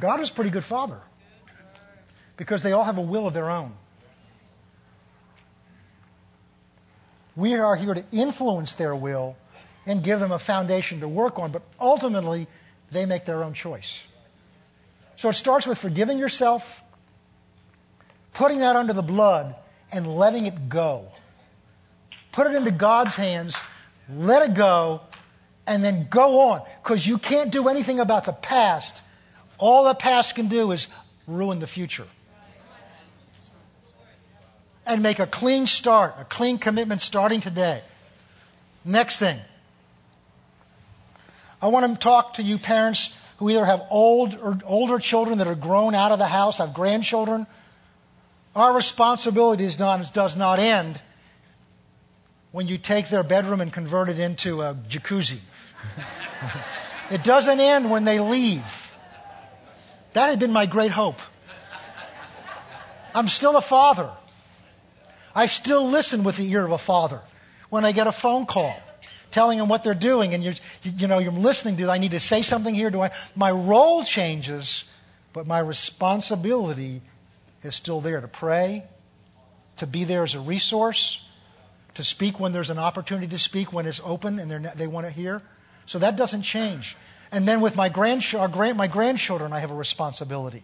God 0.00 0.20
is 0.20 0.30
a 0.30 0.32
pretty 0.32 0.50
good 0.50 0.64
father 0.64 1.00
because 2.36 2.62
they 2.62 2.72
all 2.72 2.84
have 2.84 2.98
a 2.98 3.02
will 3.02 3.26
of 3.26 3.34
their 3.34 3.50
own. 3.50 3.72
We 7.34 7.54
are 7.54 7.76
here 7.76 7.94
to 7.94 8.04
influence 8.12 8.74
their 8.74 8.94
will 8.94 9.36
and 9.86 10.02
give 10.02 10.20
them 10.20 10.32
a 10.32 10.38
foundation 10.38 11.00
to 11.00 11.08
work 11.08 11.38
on, 11.38 11.50
but 11.50 11.62
ultimately, 11.80 12.46
they 12.90 13.06
make 13.06 13.24
their 13.24 13.42
own 13.42 13.54
choice. 13.54 14.02
So 15.16 15.28
it 15.30 15.34
starts 15.34 15.66
with 15.66 15.78
forgiving 15.78 16.18
yourself, 16.18 16.82
putting 18.34 18.58
that 18.58 18.76
under 18.76 18.92
the 18.92 19.02
blood, 19.02 19.54
and 19.92 20.06
letting 20.06 20.46
it 20.46 20.68
go. 20.68 21.06
Put 22.32 22.46
it 22.46 22.54
into 22.54 22.70
God's 22.70 23.16
hands, 23.16 23.56
let 24.14 24.48
it 24.50 24.54
go, 24.54 25.00
and 25.66 25.82
then 25.82 26.06
go 26.10 26.40
on. 26.40 26.62
Because 26.82 27.06
you 27.06 27.18
can't 27.18 27.50
do 27.50 27.68
anything 27.68 28.00
about 28.00 28.24
the 28.24 28.32
past. 28.32 29.00
All 29.58 29.84
the 29.84 29.94
past 29.94 30.34
can 30.34 30.48
do 30.48 30.72
is 30.72 30.88
ruin 31.26 31.60
the 31.60 31.66
future. 31.66 32.06
And 34.84 35.02
make 35.02 35.20
a 35.20 35.26
clean 35.26 35.66
start, 35.66 36.14
a 36.18 36.24
clean 36.24 36.58
commitment 36.58 37.00
starting 37.00 37.40
today. 37.40 37.82
Next 38.84 39.18
thing. 39.18 39.38
I 41.60 41.68
want 41.68 41.94
to 41.94 41.98
talk 41.98 42.34
to 42.34 42.42
you 42.42 42.58
parents 42.58 43.14
who 43.36 43.48
either 43.50 43.64
have 43.64 43.86
old 43.90 44.36
or 44.36 44.58
older 44.64 44.98
children 44.98 45.38
that 45.38 45.46
are 45.46 45.54
grown 45.54 45.94
out 45.94 46.10
of 46.10 46.18
the 46.18 46.26
house, 46.26 46.58
have 46.58 46.74
grandchildren. 46.74 47.46
Our 48.56 48.74
responsibility 48.74 49.68
not, 49.78 50.12
does 50.12 50.36
not 50.36 50.58
end 50.58 51.00
when 52.50 52.68
you 52.68 52.78
take 52.78 53.08
their 53.08 53.22
bedroom 53.22 53.60
and 53.60 53.72
convert 53.72 54.08
it 54.08 54.18
into 54.18 54.62
a 54.62 54.74
jacuzzi. 54.74 55.38
it 57.10 57.24
doesn't 57.24 57.60
end 57.60 57.90
when 57.90 58.04
they 58.04 58.18
leave. 58.20 58.92
That 60.12 60.28
had 60.30 60.38
been 60.38 60.52
my 60.52 60.66
great 60.66 60.90
hope. 60.90 61.20
I'm 63.14 63.28
still 63.28 63.56
a 63.56 63.62
father. 63.62 64.10
I 65.34 65.46
still 65.46 65.88
listen 65.88 66.24
with 66.24 66.36
the 66.36 66.50
ear 66.50 66.64
of 66.64 66.72
a 66.72 66.78
father 66.78 67.20
when 67.70 67.84
I 67.84 67.92
get 67.92 68.06
a 68.06 68.12
phone 68.12 68.46
call 68.46 68.74
telling 69.32 69.58
them 69.58 69.68
what 69.68 69.82
they're 69.82 69.94
doing, 69.94 70.34
and 70.34 70.44
you're, 70.44 70.54
you 70.84 71.08
know, 71.08 71.18
you're 71.18 71.32
listening 71.32 71.78
to, 71.78 71.90
I 71.90 71.98
need 71.98 72.12
to 72.12 72.20
say 72.20 72.42
something 72.42 72.74
here. 72.74 72.90
Do 72.90 73.00
I? 73.00 73.10
My 73.34 73.50
role 73.50 74.04
changes, 74.04 74.84
but 75.32 75.46
my 75.46 75.58
responsibility 75.58 77.00
is 77.64 77.74
still 77.74 78.00
there 78.00 78.20
to 78.20 78.28
pray, 78.28 78.84
to 79.78 79.86
be 79.86 80.04
there 80.04 80.22
as 80.22 80.34
a 80.34 80.40
resource, 80.40 81.20
to 81.94 82.04
speak 82.04 82.38
when 82.38 82.52
there's 82.52 82.70
an 82.70 82.78
opportunity 82.78 83.28
to 83.28 83.38
speak, 83.38 83.72
when 83.72 83.86
it's 83.86 84.00
open 84.04 84.38
and 84.38 84.50
they 84.76 84.86
want 84.86 85.06
to 85.06 85.10
hear. 85.10 85.42
So 85.86 85.98
that 85.98 86.16
doesn't 86.16 86.42
change. 86.42 86.96
And 87.30 87.46
then 87.46 87.60
with 87.60 87.76
my, 87.76 87.88
grandch- 87.88 88.34
grand- 88.52 88.76
my 88.76 88.86
grandchildren, 88.86 89.52
I 89.52 89.60
have 89.60 89.70
a 89.70 89.74
responsibility. 89.74 90.62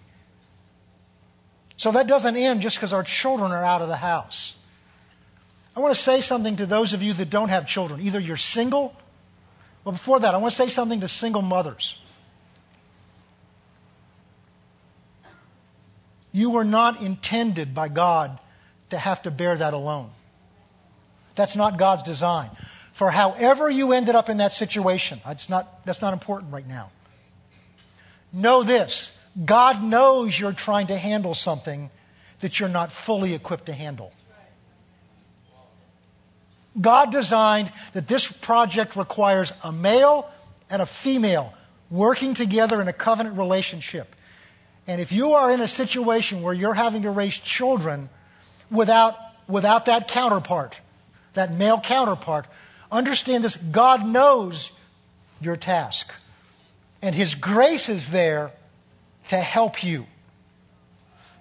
So 1.77 1.93
that 1.93 2.07
doesn't 2.07 2.37
end 2.37 2.61
just 2.61 2.77
because 2.77 2.93
our 2.93 3.05
children 3.05 3.53
are 3.53 3.65
out 3.65 3.83
of 3.83 3.89
the 3.89 3.97
house. 3.97 4.55
I 5.77 5.81
want 5.81 5.95
to 5.95 6.01
say 6.01 6.21
something 6.21 6.57
to 6.57 6.67
those 6.67 6.93
of 6.93 7.03
you 7.03 7.13
that 7.15 7.31
don't 7.31 7.51
have 7.51 7.67
children. 7.67 8.01
Either 8.01 8.19
you're 8.19 8.37
single, 8.37 8.95
well, 9.85 9.93
before 9.93 10.21
that, 10.21 10.35
I 10.35 10.39
want 10.39 10.53
to 10.53 10.57
say 10.57 10.69
something 10.69 11.01
to 11.01 11.09
single 11.09 11.41
mothers. 11.41 11.97
You 16.33 16.51
were 16.51 16.65
not 16.65 17.01
intended 17.01 17.75
by 17.75 17.89
God 17.89 18.39
to 18.91 18.99
have 18.99 19.23
to 19.23 19.31
bear 19.31 19.57
that 19.57 19.73
alone. 19.73 20.11
That's 21.37 21.57
not 21.57 21.79
God's 21.79 22.03
design. 22.03 22.51
For 22.99 23.13
however 23.13 23.71
you 23.71 23.93
ended 23.93 24.17
up 24.17 24.29
in 24.29 24.39
that 24.39 24.53
situation, 24.53 25.21
not, 25.49 25.85
that's 25.85 26.03
not 26.03 26.15
important 26.15 26.53
right 26.53 26.67
now. 26.67 26.91
Know 28.33 28.65
this 28.65 29.13
God 29.45 29.85
knows 29.85 30.37
you're 30.37 30.53
trying 30.53 30.89
to 30.89 30.99
handle 30.99 31.33
something 31.33 31.91
that 32.41 32.59
you're 32.59 32.69
not 32.69 32.91
fully 32.91 33.35
equipped 33.35 33.67
to 33.67 33.73
handle. 33.73 34.11
God 36.81 37.13
designed 37.13 37.71
that 37.93 38.09
this 38.09 38.27
project 38.27 38.97
requires 38.97 39.53
a 39.63 39.71
male 39.71 40.29
and 40.69 40.83
a 40.83 40.87
female 40.87 41.55
working 41.93 42.35
together 42.35 42.83
in 42.83 42.89
a 42.89 42.93
covenant 42.93 43.39
relationship. 43.39 44.13
And 44.89 45.01
if 45.01 45.13
you 45.13 45.35
are 45.35 45.53
in 45.53 45.61
a 45.61 45.69
situation 45.69 46.43
where 46.43 46.53
you're 46.53 46.75
having 46.75 47.03
to 47.03 47.11
raise 47.13 47.39
children 47.39 48.09
without, 48.73 49.17
without 49.47 49.85
that 49.85 50.09
counterpart, 50.09 50.81
that 51.35 51.53
male 51.53 51.79
counterpart, 51.79 52.49
understand 52.91 53.45
this 53.45 53.57
God 53.57 54.07
knows 54.07 54.73
your 55.41 55.57
task. 55.57 56.13
And 57.03 57.15
His 57.15 57.35
grace 57.35 57.89
is 57.89 58.09
there 58.09 58.51
to 59.29 59.37
help 59.37 59.85
you. 59.85 60.07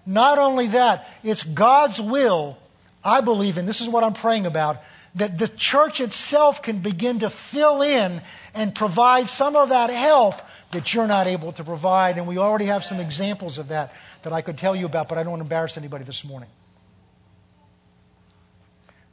Not 0.05 0.37
only 0.37 0.67
that, 0.67 1.07
it's 1.23 1.43
God's 1.43 1.99
will, 1.99 2.57
I 3.03 3.21
believe, 3.21 3.57
and 3.57 3.67
this 3.67 3.81
is 3.81 3.89
what 3.89 4.03
I'm 4.03 4.13
praying 4.13 4.45
about, 4.45 4.77
that 5.15 5.37
the 5.37 5.47
church 5.47 5.99
itself 5.99 6.61
can 6.61 6.79
begin 6.79 7.19
to 7.19 7.29
fill 7.29 7.81
in 7.81 8.21
and 8.53 8.73
provide 8.73 9.29
some 9.29 9.55
of 9.55 9.69
that 9.69 9.89
help 9.89 10.35
that 10.71 10.93
you're 10.93 11.07
not 11.07 11.27
able 11.27 11.51
to 11.53 11.63
provide. 11.63 12.17
And 12.17 12.27
we 12.27 12.37
already 12.37 12.65
have 12.65 12.85
some 12.85 12.99
examples 12.99 13.57
of 13.57 13.69
that 13.69 13.93
that 14.23 14.31
I 14.31 14.41
could 14.41 14.57
tell 14.57 14.75
you 14.75 14.85
about, 14.85 15.09
but 15.09 15.17
I 15.17 15.23
don't 15.23 15.31
want 15.31 15.41
to 15.41 15.45
embarrass 15.45 15.77
anybody 15.77 16.03
this 16.03 16.23
morning. 16.23 16.49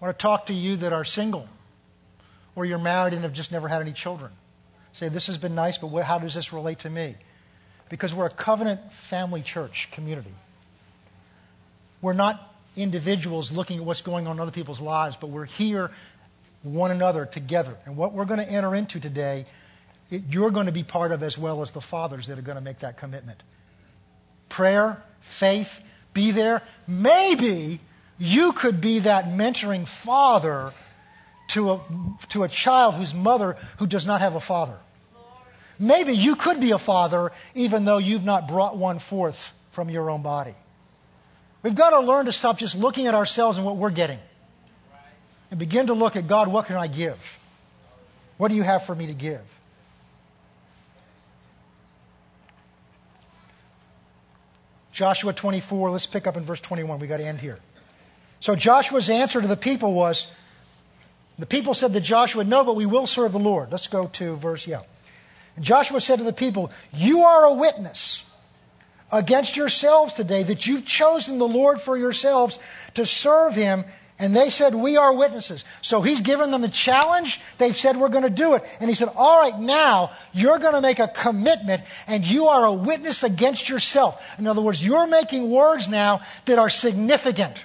I 0.00 0.04
want 0.04 0.18
to 0.18 0.22
talk 0.22 0.46
to 0.46 0.54
you 0.54 0.76
that 0.76 0.92
are 0.92 1.04
single 1.04 1.48
or 2.56 2.64
you're 2.64 2.78
married 2.78 3.14
and 3.14 3.22
have 3.22 3.32
just 3.32 3.52
never 3.52 3.68
had 3.68 3.80
any 3.80 3.92
children. 3.92 4.30
Say, 4.94 5.08
this 5.08 5.26
has 5.26 5.38
been 5.38 5.54
nice, 5.54 5.78
but 5.78 5.88
how 6.02 6.18
does 6.18 6.34
this 6.34 6.52
relate 6.52 6.80
to 6.80 6.90
me? 6.90 7.16
Because 7.88 8.14
we're 8.14 8.26
a 8.26 8.30
covenant 8.30 8.92
family 8.92 9.42
church 9.42 9.88
community. 9.92 10.32
We're 12.00 12.12
not 12.12 12.40
individuals 12.76 13.50
looking 13.50 13.78
at 13.78 13.84
what's 13.84 14.02
going 14.02 14.26
on 14.26 14.36
in 14.36 14.40
other 14.40 14.52
people's 14.52 14.80
lives, 14.80 15.16
but 15.16 15.28
we're 15.28 15.46
here, 15.46 15.90
one 16.62 16.90
another, 16.90 17.26
together. 17.26 17.76
And 17.86 17.96
what 17.96 18.12
we're 18.12 18.24
going 18.24 18.40
to 18.40 18.48
enter 18.48 18.74
into 18.74 19.00
today, 19.00 19.46
it, 20.10 20.22
you're 20.30 20.50
going 20.50 20.66
to 20.66 20.72
be 20.72 20.84
part 20.84 21.12
of 21.12 21.22
as 21.22 21.36
well 21.36 21.62
as 21.62 21.72
the 21.72 21.80
fathers 21.80 22.28
that 22.28 22.38
are 22.38 22.42
going 22.42 22.58
to 22.58 22.64
make 22.64 22.80
that 22.80 22.96
commitment. 22.96 23.42
Prayer, 24.48 25.02
faith, 25.20 25.82
be 26.12 26.30
there. 26.30 26.62
Maybe 26.86 27.80
you 28.18 28.52
could 28.52 28.80
be 28.80 29.00
that 29.00 29.24
mentoring 29.26 29.86
father 29.86 30.72
to 31.54 31.72
a, 31.72 31.80
to 32.30 32.42
a 32.42 32.48
child 32.48 32.94
whose 32.94 33.14
mother 33.14 33.56
who 33.78 33.86
does 33.86 34.06
not 34.06 34.20
have 34.20 34.34
a 34.34 34.40
father. 34.40 34.76
Maybe 35.78 36.12
you 36.12 36.36
could 36.36 36.60
be 36.60 36.72
a 36.72 36.78
father 36.78 37.32
even 37.54 37.84
though 37.84 37.98
you've 37.98 38.24
not 38.24 38.46
brought 38.46 38.76
one 38.76 38.98
forth 38.98 39.52
from 39.72 39.90
your 39.90 40.10
own 40.10 40.22
body. 40.22 40.54
We've 41.62 41.74
got 41.74 41.90
to 41.90 42.00
learn 42.00 42.26
to 42.26 42.32
stop 42.32 42.58
just 42.58 42.76
looking 42.76 43.06
at 43.06 43.14
ourselves 43.14 43.56
and 43.56 43.66
what 43.66 43.76
we're 43.76 43.90
getting 43.90 44.18
and 45.50 45.58
begin 45.58 45.86
to 45.86 45.94
look 45.94 46.16
at 46.16 46.26
God, 46.26 46.48
what 46.48 46.66
can 46.66 46.76
I 46.76 46.88
give? 46.88 47.38
What 48.36 48.48
do 48.48 48.56
you 48.56 48.62
have 48.62 48.84
for 48.84 48.94
me 48.94 49.06
to 49.06 49.14
give? 49.14 49.42
Joshua 54.92 55.32
24, 55.32 55.90
let's 55.90 56.06
pick 56.06 56.26
up 56.26 56.36
in 56.36 56.44
verse 56.44 56.60
21. 56.60 57.00
We've 57.00 57.08
got 57.08 57.16
to 57.16 57.26
end 57.26 57.40
here. 57.40 57.58
So 58.40 58.54
Joshua's 58.54 59.10
answer 59.10 59.40
to 59.40 59.46
the 59.46 59.56
people 59.56 59.92
was, 59.94 60.26
the 61.38 61.46
people 61.46 61.74
said 61.74 61.92
to 61.92 62.00
Joshua, 62.00 62.44
No, 62.44 62.64
but 62.64 62.76
we 62.76 62.86
will 62.86 63.06
serve 63.06 63.32
the 63.32 63.38
Lord. 63.38 63.72
Let's 63.72 63.88
go 63.88 64.06
to 64.06 64.36
verse, 64.36 64.66
yeah. 64.66 64.82
And 65.56 65.64
Joshua 65.64 66.00
said 66.00 66.18
to 66.18 66.24
the 66.24 66.32
people, 66.32 66.70
You 66.92 67.24
are 67.24 67.44
a 67.44 67.54
witness 67.54 68.22
against 69.10 69.56
yourselves 69.56 70.14
today 70.14 70.42
that 70.44 70.66
you've 70.66 70.84
chosen 70.84 71.38
the 71.38 71.48
Lord 71.48 71.80
for 71.80 71.96
yourselves 71.96 72.58
to 72.94 73.06
serve 73.06 73.54
him. 73.54 73.84
And 74.16 74.34
they 74.34 74.48
said, 74.48 74.76
We 74.76 74.96
are 74.96 75.12
witnesses. 75.12 75.64
So 75.82 76.00
he's 76.00 76.20
given 76.20 76.52
them 76.52 76.62
the 76.62 76.68
challenge. 76.68 77.40
They've 77.58 77.76
said, 77.76 77.96
We're 77.96 78.10
going 78.10 78.22
to 78.22 78.30
do 78.30 78.54
it. 78.54 78.64
And 78.78 78.88
he 78.88 78.94
said, 78.94 79.08
All 79.16 79.40
right, 79.40 79.58
now 79.58 80.12
you're 80.32 80.58
going 80.58 80.74
to 80.74 80.80
make 80.80 81.00
a 81.00 81.08
commitment 81.08 81.82
and 82.06 82.24
you 82.24 82.46
are 82.46 82.64
a 82.64 82.72
witness 82.72 83.24
against 83.24 83.68
yourself. 83.68 84.24
In 84.38 84.46
other 84.46 84.62
words, 84.62 84.84
you're 84.84 85.08
making 85.08 85.50
words 85.50 85.88
now 85.88 86.20
that 86.44 86.60
are 86.60 86.70
significant. 86.70 87.64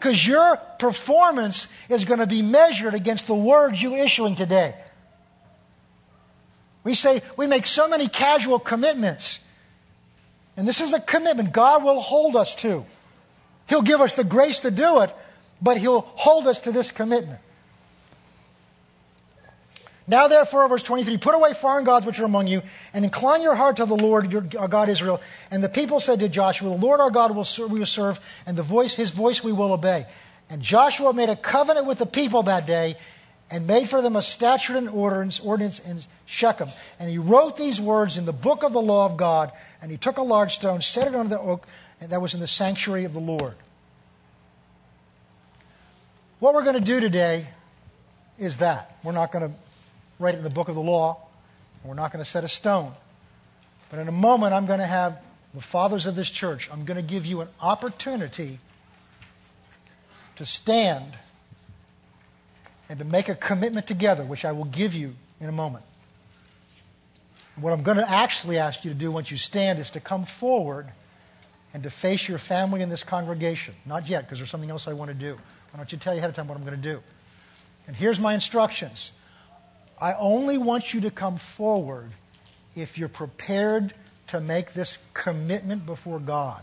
Because 0.00 0.26
your 0.26 0.56
performance 0.78 1.66
is 1.90 2.06
going 2.06 2.20
to 2.20 2.26
be 2.26 2.40
measured 2.40 2.94
against 2.94 3.26
the 3.26 3.34
words 3.34 3.82
you're 3.82 3.98
issuing 3.98 4.34
today. 4.34 4.74
We 6.84 6.94
say, 6.94 7.20
we 7.36 7.46
make 7.46 7.66
so 7.66 7.86
many 7.86 8.08
casual 8.08 8.58
commitments. 8.58 9.38
And 10.56 10.66
this 10.66 10.80
is 10.80 10.94
a 10.94 11.00
commitment 11.00 11.52
God 11.52 11.84
will 11.84 12.00
hold 12.00 12.34
us 12.34 12.54
to. 12.56 12.82
He'll 13.68 13.82
give 13.82 14.00
us 14.00 14.14
the 14.14 14.24
grace 14.24 14.60
to 14.60 14.70
do 14.70 15.00
it, 15.00 15.14
but 15.60 15.76
He'll 15.76 16.00
hold 16.00 16.46
us 16.46 16.60
to 16.60 16.72
this 16.72 16.90
commitment. 16.90 17.40
Now, 20.06 20.28
therefore, 20.28 20.68
verse 20.68 20.82
23, 20.82 21.18
put 21.18 21.34
away 21.34 21.52
foreign 21.52 21.84
gods 21.84 22.06
which 22.06 22.18
are 22.20 22.24
among 22.24 22.46
you, 22.46 22.62
and 22.92 23.04
incline 23.04 23.42
your 23.42 23.54
heart 23.54 23.76
to 23.76 23.86
the 23.86 23.96
Lord 23.96 24.32
your 24.32 24.42
God 24.42 24.88
Israel. 24.88 25.20
And 25.50 25.62
the 25.62 25.68
people 25.68 26.00
said 26.00 26.20
to 26.20 26.28
Joshua, 26.28 26.70
The 26.70 26.76
Lord 26.76 27.00
our 27.00 27.10
God 27.10 27.34
will 27.34 27.44
serve, 27.44 27.70
we 27.70 27.78
will 27.78 27.86
serve, 27.86 28.18
and 28.46 28.56
the 28.56 28.62
voice, 28.62 28.94
his 28.94 29.10
voice 29.10 29.44
we 29.44 29.52
will 29.52 29.72
obey. 29.72 30.06
And 30.48 30.62
Joshua 30.62 31.12
made 31.12 31.28
a 31.28 31.36
covenant 31.36 31.86
with 31.86 31.98
the 31.98 32.06
people 32.06 32.44
that 32.44 32.66
day, 32.66 32.96
and 33.50 33.66
made 33.66 33.88
for 33.88 34.00
them 34.00 34.16
a 34.16 34.22
statute 34.22 34.76
and 34.76 34.88
ordinance, 34.88 35.40
ordinance 35.40 35.78
in 35.80 36.00
Shechem. 36.26 36.68
And 36.98 37.10
he 37.10 37.18
wrote 37.18 37.56
these 37.56 37.80
words 37.80 38.16
in 38.16 38.24
the 38.24 38.32
book 38.32 38.62
of 38.62 38.72
the 38.72 38.80
law 38.80 39.06
of 39.06 39.16
God, 39.16 39.52
and 39.82 39.90
he 39.90 39.96
took 39.96 40.18
a 40.18 40.22
large 40.22 40.54
stone, 40.54 40.80
set 40.80 41.06
it 41.06 41.14
under 41.14 41.36
the 41.36 41.40
oak, 41.40 41.66
and 42.00 42.10
that 42.10 42.22
was 42.22 42.34
in 42.34 42.40
the 42.40 42.46
sanctuary 42.46 43.04
of 43.04 43.12
the 43.12 43.20
Lord. 43.20 43.54
What 46.38 46.54
we're 46.54 46.64
going 46.64 46.76
to 46.76 46.80
do 46.80 47.00
today 47.00 47.46
is 48.38 48.56
that. 48.58 48.96
We're 49.04 49.12
not 49.12 49.30
going 49.30 49.50
to 49.50 49.54
write 50.20 50.34
it 50.34 50.38
in 50.38 50.44
the 50.44 50.50
book 50.50 50.68
of 50.68 50.76
the 50.76 50.80
law. 50.80 51.18
We're 51.82 51.94
not 51.94 52.12
going 52.12 52.22
to 52.24 52.30
set 52.30 52.44
a 52.44 52.48
stone. 52.48 52.92
But 53.90 53.98
in 53.98 54.06
a 54.06 54.12
moment, 54.12 54.52
I'm 54.52 54.66
going 54.66 54.78
to 54.78 54.86
have 54.86 55.18
the 55.54 55.60
fathers 55.60 56.06
of 56.06 56.14
this 56.14 56.30
church, 56.30 56.70
I'm 56.72 56.84
going 56.84 56.96
to 56.96 57.02
give 57.02 57.26
you 57.26 57.40
an 57.40 57.48
opportunity 57.60 58.60
to 60.36 60.46
stand 60.46 61.06
and 62.88 62.98
to 63.00 63.04
make 63.04 63.28
a 63.28 63.34
commitment 63.34 63.86
together, 63.86 64.24
which 64.24 64.44
I 64.44 64.52
will 64.52 64.64
give 64.64 64.94
you 64.94 65.14
in 65.40 65.48
a 65.48 65.52
moment. 65.52 65.84
What 67.56 67.72
I'm 67.72 67.82
going 67.82 67.96
to 67.98 68.08
actually 68.08 68.58
ask 68.58 68.84
you 68.84 68.92
to 68.92 68.96
do 68.96 69.10
once 69.10 69.30
you 69.30 69.36
stand 69.36 69.80
is 69.80 69.90
to 69.90 70.00
come 70.00 70.24
forward 70.24 70.86
and 71.74 71.82
to 71.82 71.90
face 71.90 72.28
your 72.28 72.38
family 72.38 72.82
in 72.82 72.88
this 72.88 73.02
congregation. 73.02 73.74
Not 73.84 74.08
yet, 74.08 74.22
because 74.24 74.38
there's 74.38 74.50
something 74.50 74.70
else 74.70 74.86
I 74.88 74.92
want 74.92 75.08
to 75.08 75.14
do. 75.14 75.36
I 75.74 75.76
want 75.76 75.92
you 75.92 75.98
tell 75.98 76.12
you 76.12 76.18
ahead 76.18 76.30
of 76.30 76.36
time 76.36 76.48
what 76.48 76.56
I'm 76.56 76.64
going 76.64 76.80
to 76.80 76.82
do. 76.82 77.00
And 77.86 77.96
here's 77.96 78.18
my 78.18 78.34
instructions. 78.34 79.12
I 80.00 80.14
only 80.14 80.56
want 80.56 80.94
you 80.94 81.02
to 81.02 81.10
come 81.10 81.36
forward 81.36 82.10
if 82.74 82.98
you're 82.98 83.08
prepared 83.08 83.92
to 84.28 84.40
make 84.40 84.72
this 84.72 84.96
commitment 85.12 85.84
before 85.84 86.18
God. 86.18 86.62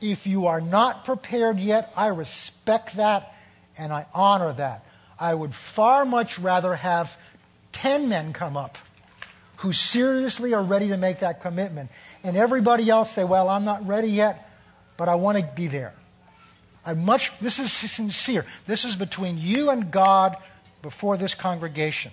If 0.00 0.26
you 0.26 0.46
are 0.46 0.60
not 0.60 1.04
prepared 1.04 1.58
yet, 1.58 1.92
I 1.96 2.08
respect 2.08 2.96
that 2.96 3.34
and 3.76 3.92
I 3.92 4.06
honor 4.14 4.52
that. 4.52 4.84
I 5.18 5.34
would 5.34 5.54
far 5.54 6.04
much 6.04 6.38
rather 6.38 6.74
have 6.74 7.16
10 7.72 8.08
men 8.08 8.32
come 8.32 8.56
up 8.56 8.78
who 9.56 9.72
seriously 9.72 10.54
are 10.54 10.62
ready 10.62 10.88
to 10.88 10.96
make 10.96 11.18
that 11.18 11.42
commitment 11.42 11.90
and 12.22 12.36
everybody 12.36 12.88
else 12.88 13.10
say, 13.10 13.24
well, 13.24 13.48
I'm 13.48 13.64
not 13.64 13.86
ready 13.86 14.08
yet, 14.08 14.48
but 14.96 15.08
I 15.08 15.16
want 15.16 15.38
to 15.38 15.44
be 15.44 15.66
there. 15.66 15.94
I 16.84 16.94
much, 16.94 17.38
this 17.40 17.58
is 17.58 17.72
sincere. 17.72 18.46
This 18.66 18.84
is 18.84 18.96
between 18.96 19.36
you 19.36 19.68
and 19.68 19.90
God 19.90 20.36
before 20.82 21.16
this 21.16 21.34
congregation. 21.34 22.12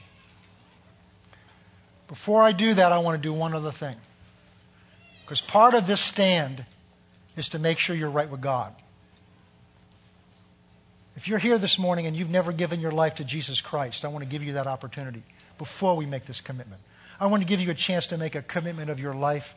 Before 2.07 2.41
I 2.41 2.51
do 2.51 2.74
that, 2.74 2.91
I 2.91 2.99
want 2.99 3.22
to 3.22 3.28
do 3.28 3.34
one 3.34 3.53
other 3.53 3.72
thing. 3.72 3.95
Because 5.24 5.41
part 5.41 5.74
of 5.74 5.88
this 5.88 5.99
stand 5.99 6.63
is 7.36 7.49
to 7.49 7.59
make 7.59 7.80
sure 7.80 7.95
you're 7.95 8.09
right 8.09 8.30
with 8.30 8.41
God. 8.41 8.74
If 11.18 11.28
you're 11.28 11.39
here 11.39 11.57
this 11.57 11.80
morning 11.80 12.05
and 12.05 12.15
you've 12.15 12.30
never 12.30 12.51
given 12.51 12.80
your 12.80 12.91
life 12.91 13.15
to 13.15 13.26
Jesus 13.26 13.59
Christ, 13.59 14.05
I 14.05 14.09
want 14.09 14.24
to 14.24 14.30
give 14.30 14.43
you 14.43 14.53
that 14.53 14.68
opportunity 14.68 15.24
before 15.57 15.95
we 15.95 16.05
make 16.05 16.26
this 16.26 16.41
commitment. 16.41 16.80
I 17.20 17.26
want 17.26 17.41
to 17.41 17.47
give 17.47 17.59
you 17.59 17.72
a 17.72 17.76
chance 17.76 18.07
to 18.07 18.18
make 18.18 18.36
a 18.36 18.41
commitment 18.41 18.89
of 18.89 18.99
your 18.99 19.15
life 19.15 19.55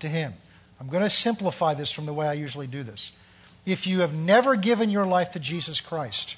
to 0.00 0.08
Him. 0.08 0.32
I'm 0.80 0.88
going 0.88 1.02
to 1.02 1.10
simplify 1.10 1.74
this 1.74 1.92
from 1.92 2.06
the 2.06 2.14
way 2.14 2.26
I 2.26 2.32
usually 2.32 2.66
do 2.66 2.82
this. 2.82 3.12
If 3.64 3.86
you 3.86 4.00
have 4.00 4.14
never 4.14 4.56
given 4.56 4.90
your 4.90 5.04
life 5.04 5.32
to 5.32 5.38
Jesus 5.38 5.80
Christ, 5.80 6.36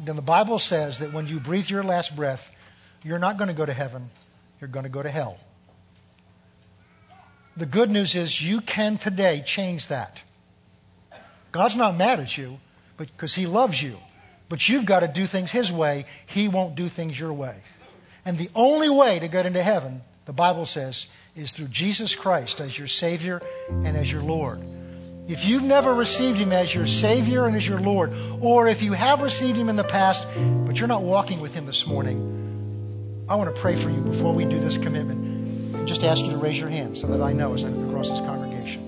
then 0.00 0.16
the 0.16 0.22
Bible 0.22 0.58
says 0.58 1.00
that 1.00 1.12
when 1.12 1.26
you 1.26 1.40
breathe 1.40 1.68
your 1.68 1.82
last 1.82 2.14
breath, 2.14 2.50
you're 3.04 3.18
not 3.18 3.36
going 3.36 3.48
to 3.48 3.54
go 3.54 3.66
to 3.66 3.72
heaven, 3.72 4.10
you're 4.60 4.68
going 4.68 4.84
to 4.84 4.90
go 4.90 5.02
to 5.02 5.10
hell. 5.10 5.38
The 7.56 7.66
good 7.66 7.90
news 7.90 8.14
is 8.14 8.40
you 8.40 8.60
can 8.60 8.98
today 8.98 9.42
change 9.44 9.88
that. 9.88 10.22
God's 11.50 11.76
not 11.76 11.96
mad 11.96 12.20
at 12.20 12.36
you 12.36 12.58
because 12.96 13.34
He 13.34 13.46
loves 13.46 13.82
you. 13.82 13.96
But 14.48 14.66
you've 14.68 14.86
got 14.86 15.00
to 15.00 15.08
do 15.08 15.26
things 15.26 15.50
His 15.50 15.72
way. 15.72 16.04
He 16.26 16.48
won't 16.48 16.76
do 16.76 16.88
things 16.88 17.18
your 17.18 17.32
way. 17.32 17.56
And 18.24 18.38
the 18.38 18.50
only 18.54 18.88
way 18.88 19.18
to 19.18 19.28
get 19.28 19.46
into 19.46 19.62
heaven, 19.62 20.02
the 20.24 20.32
Bible 20.32 20.66
says, 20.66 21.06
is 21.34 21.52
through 21.52 21.68
Jesus 21.68 22.14
Christ 22.14 22.60
as 22.60 22.76
your 22.76 22.88
Savior 22.88 23.42
and 23.68 23.96
as 23.96 24.10
your 24.10 24.22
Lord. 24.22 24.60
If 25.28 25.44
you've 25.44 25.62
never 25.62 25.92
received 25.92 26.38
Him 26.38 26.52
as 26.52 26.74
your 26.74 26.86
Savior 26.86 27.44
and 27.44 27.54
as 27.54 27.68
your 27.68 27.78
Lord, 27.78 28.14
or 28.40 28.66
if 28.66 28.82
you 28.82 28.94
have 28.94 29.20
received 29.20 29.58
Him 29.58 29.68
in 29.68 29.76
the 29.76 29.84
past, 29.84 30.24
but 30.64 30.80
you're 30.80 30.88
not 30.88 31.02
walking 31.02 31.40
with 31.40 31.52
Him 31.52 31.66
this 31.66 31.86
morning, 31.86 33.26
I 33.28 33.34
want 33.34 33.54
to 33.54 33.60
pray 33.60 33.76
for 33.76 33.90
you 33.90 34.00
before 34.00 34.32
we 34.32 34.46
do 34.46 34.58
this 34.58 34.78
commitment 34.78 35.74
and 35.76 35.86
just 35.86 36.02
ask 36.02 36.24
you 36.24 36.30
to 36.30 36.38
raise 36.38 36.58
your 36.58 36.70
hand 36.70 36.96
so 36.96 37.08
that 37.08 37.20
I 37.20 37.34
know 37.34 37.52
as 37.52 37.62
I 37.62 37.68
look 37.68 37.90
across 37.90 38.08
this 38.08 38.20
congregation. 38.20 38.86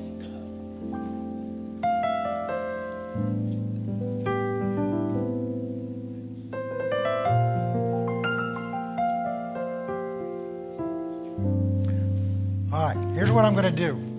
All 12.73 12.83
right, 12.83 13.15
here's 13.15 13.31
what 13.31 13.45
I'm 13.45 13.53
going 13.53 13.67
to 13.67 13.71
do 13.71 14.10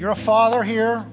you're 0.00 0.10
a 0.10 0.16
father 0.16 0.62
here, 0.62 1.04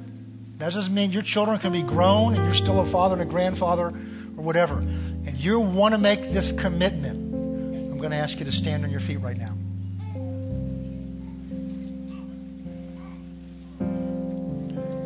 that 0.59 0.73
doesn't 0.73 0.93
mean 0.93 1.11
your 1.11 1.21
children 1.21 1.59
can 1.59 1.73
be 1.73 1.81
grown 1.81 2.35
and 2.35 2.45
you're 2.45 2.53
still 2.53 2.79
a 2.79 2.85
father 2.85 3.13
and 3.13 3.21
a 3.21 3.25
grandfather 3.25 3.87
or 3.87 4.43
whatever. 4.43 4.77
And 4.77 5.33
you 5.37 5.59
want 5.59 5.93
to 5.93 5.97
make 5.97 6.31
this 6.31 6.53
commitment. 6.53 7.33
I'm 7.91 7.97
going 7.97 8.11
to 8.11 8.17
ask 8.17 8.39
you 8.39 8.45
to 8.45 8.51
stand 8.53 8.85
on 8.85 8.89
your 8.89 9.01
feet 9.01 9.17
right 9.17 9.37
now. 9.37 9.53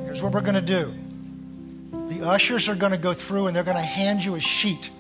Here's 0.06 0.22
what 0.22 0.32
we're 0.32 0.42
going 0.42 0.54
to 0.54 0.62
do 0.62 0.94
the 2.10 2.28
ushers 2.28 2.70
are 2.70 2.76
going 2.76 2.92
to 2.92 3.00
go 3.00 3.14
through 3.14 3.48
and 3.48 3.56
they're 3.56 3.64
going 3.64 3.78
to 3.78 3.82
hand 3.82 4.24
you 4.24 4.36
a 4.36 4.40
sheet 4.40 4.92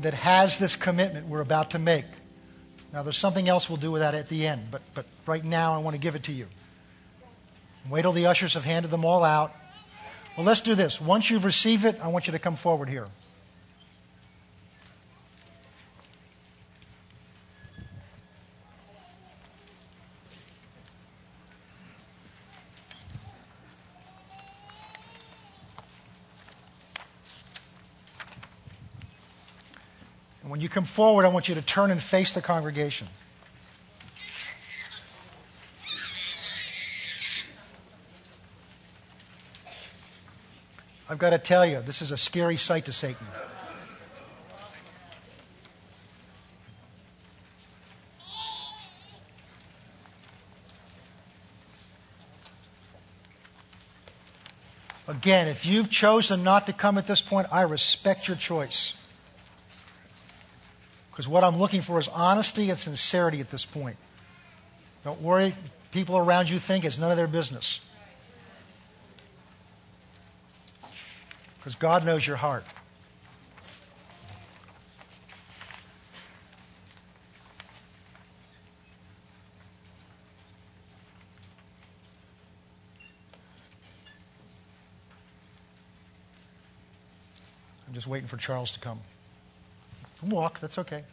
that 0.00 0.12
has 0.12 0.58
this 0.58 0.76
commitment 0.76 1.26
we're 1.26 1.40
about 1.40 1.70
to 1.70 1.78
make. 1.78 2.04
Now, 2.92 3.02
there's 3.02 3.16
something 3.16 3.48
else 3.48 3.70
we'll 3.70 3.78
do 3.78 3.90
with 3.90 4.02
that 4.02 4.14
at 4.14 4.28
the 4.28 4.46
end, 4.46 4.66
but, 4.70 4.82
but 4.94 5.06
right 5.26 5.44
now 5.44 5.74
I 5.74 5.78
want 5.78 5.94
to 5.94 6.00
give 6.00 6.16
it 6.16 6.24
to 6.24 6.32
you. 6.32 6.48
Wait 7.90 8.02
till 8.02 8.12
the 8.12 8.26
ushers 8.26 8.54
have 8.54 8.64
handed 8.64 8.90
them 8.90 9.04
all 9.04 9.24
out. 9.24 9.54
Well, 10.36 10.44
let's 10.44 10.60
do 10.60 10.74
this. 10.74 11.00
Once 11.00 11.30
you've 11.30 11.44
received 11.44 11.84
it, 11.84 11.98
I 12.00 12.08
want 12.08 12.26
you 12.26 12.32
to 12.32 12.38
come 12.38 12.56
forward 12.56 12.88
here. 12.88 13.06
And 30.42 30.50
when 30.50 30.60
you 30.60 30.68
come 30.68 30.84
forward, 30.84 31.24
I 31.24 31.28
want 31.28 31.48
you 31.48 31.56
to 31.56 31.62
turn 31.62 31.90
and 31.90 32.00
face 32.00 32.32
the 32.32 32.40
congregation. 32.40 33.06
I've 41.10 41.18
got 41.18 41.30
to 41.30 41.38
tell 41.38 41.64
you, 41.64 41.80
this 41.80 42.02
is 42.02 42.12
a 42.12 42.18
scary 42.18 42.58
sight 42.58 42.84
to 42.84 42.92
Satan. 42.92 43.26
Again, 55.08 55.48
if 55.48 55.64
you've 55.64 55.90
chosen 55.90 56.44
not 56.44 56.66
to 56.66 56.74
come 56.74 56.98
at 56.98 57.06
this 57.06 57.22
point, 57.22 57.48
I 57.50 57.62
respect 57.62 58.28
your 58.28 58.36
choice. 58.36 58.92
Because 61.10 61.26
what 61.26 61.42
I'm 61.42 61.56
looking 61.56 61.80
for 61.80 61.98
is 61.98 62.06
honesty 62.08 62.68
and 62.68 62.78
sincerity 62.78 63.40
at 63.40 63.50
this 63.50 63.64
point. 63.64 63.96
Don't 65.04 65.22
worry, 65.22 65.54
people 65.90 66.18
around 66.18 66.50
you 66.50 66.58
think 66.58 66.84
it's 66.84 66.98
none 66.98 67.10
of 67.10 67.16
their 67.16 67.26
business. 67.26 67.80
Because 71.68 71.80
God 71.80 72.06
knows 72.06 72.26
your 72.26 72.36
heart. 72.38 72.64
I'm 87.86 87.92
just 87.92 88.06
waiting 88.06 88.28
for 88.28 88.38
Charles 88.38 88.72
to 88.72 88.80
come. 88.80 88.98
Walk, 90.22 90.60
that's 90.60 90.78
okay. 90.78 91.04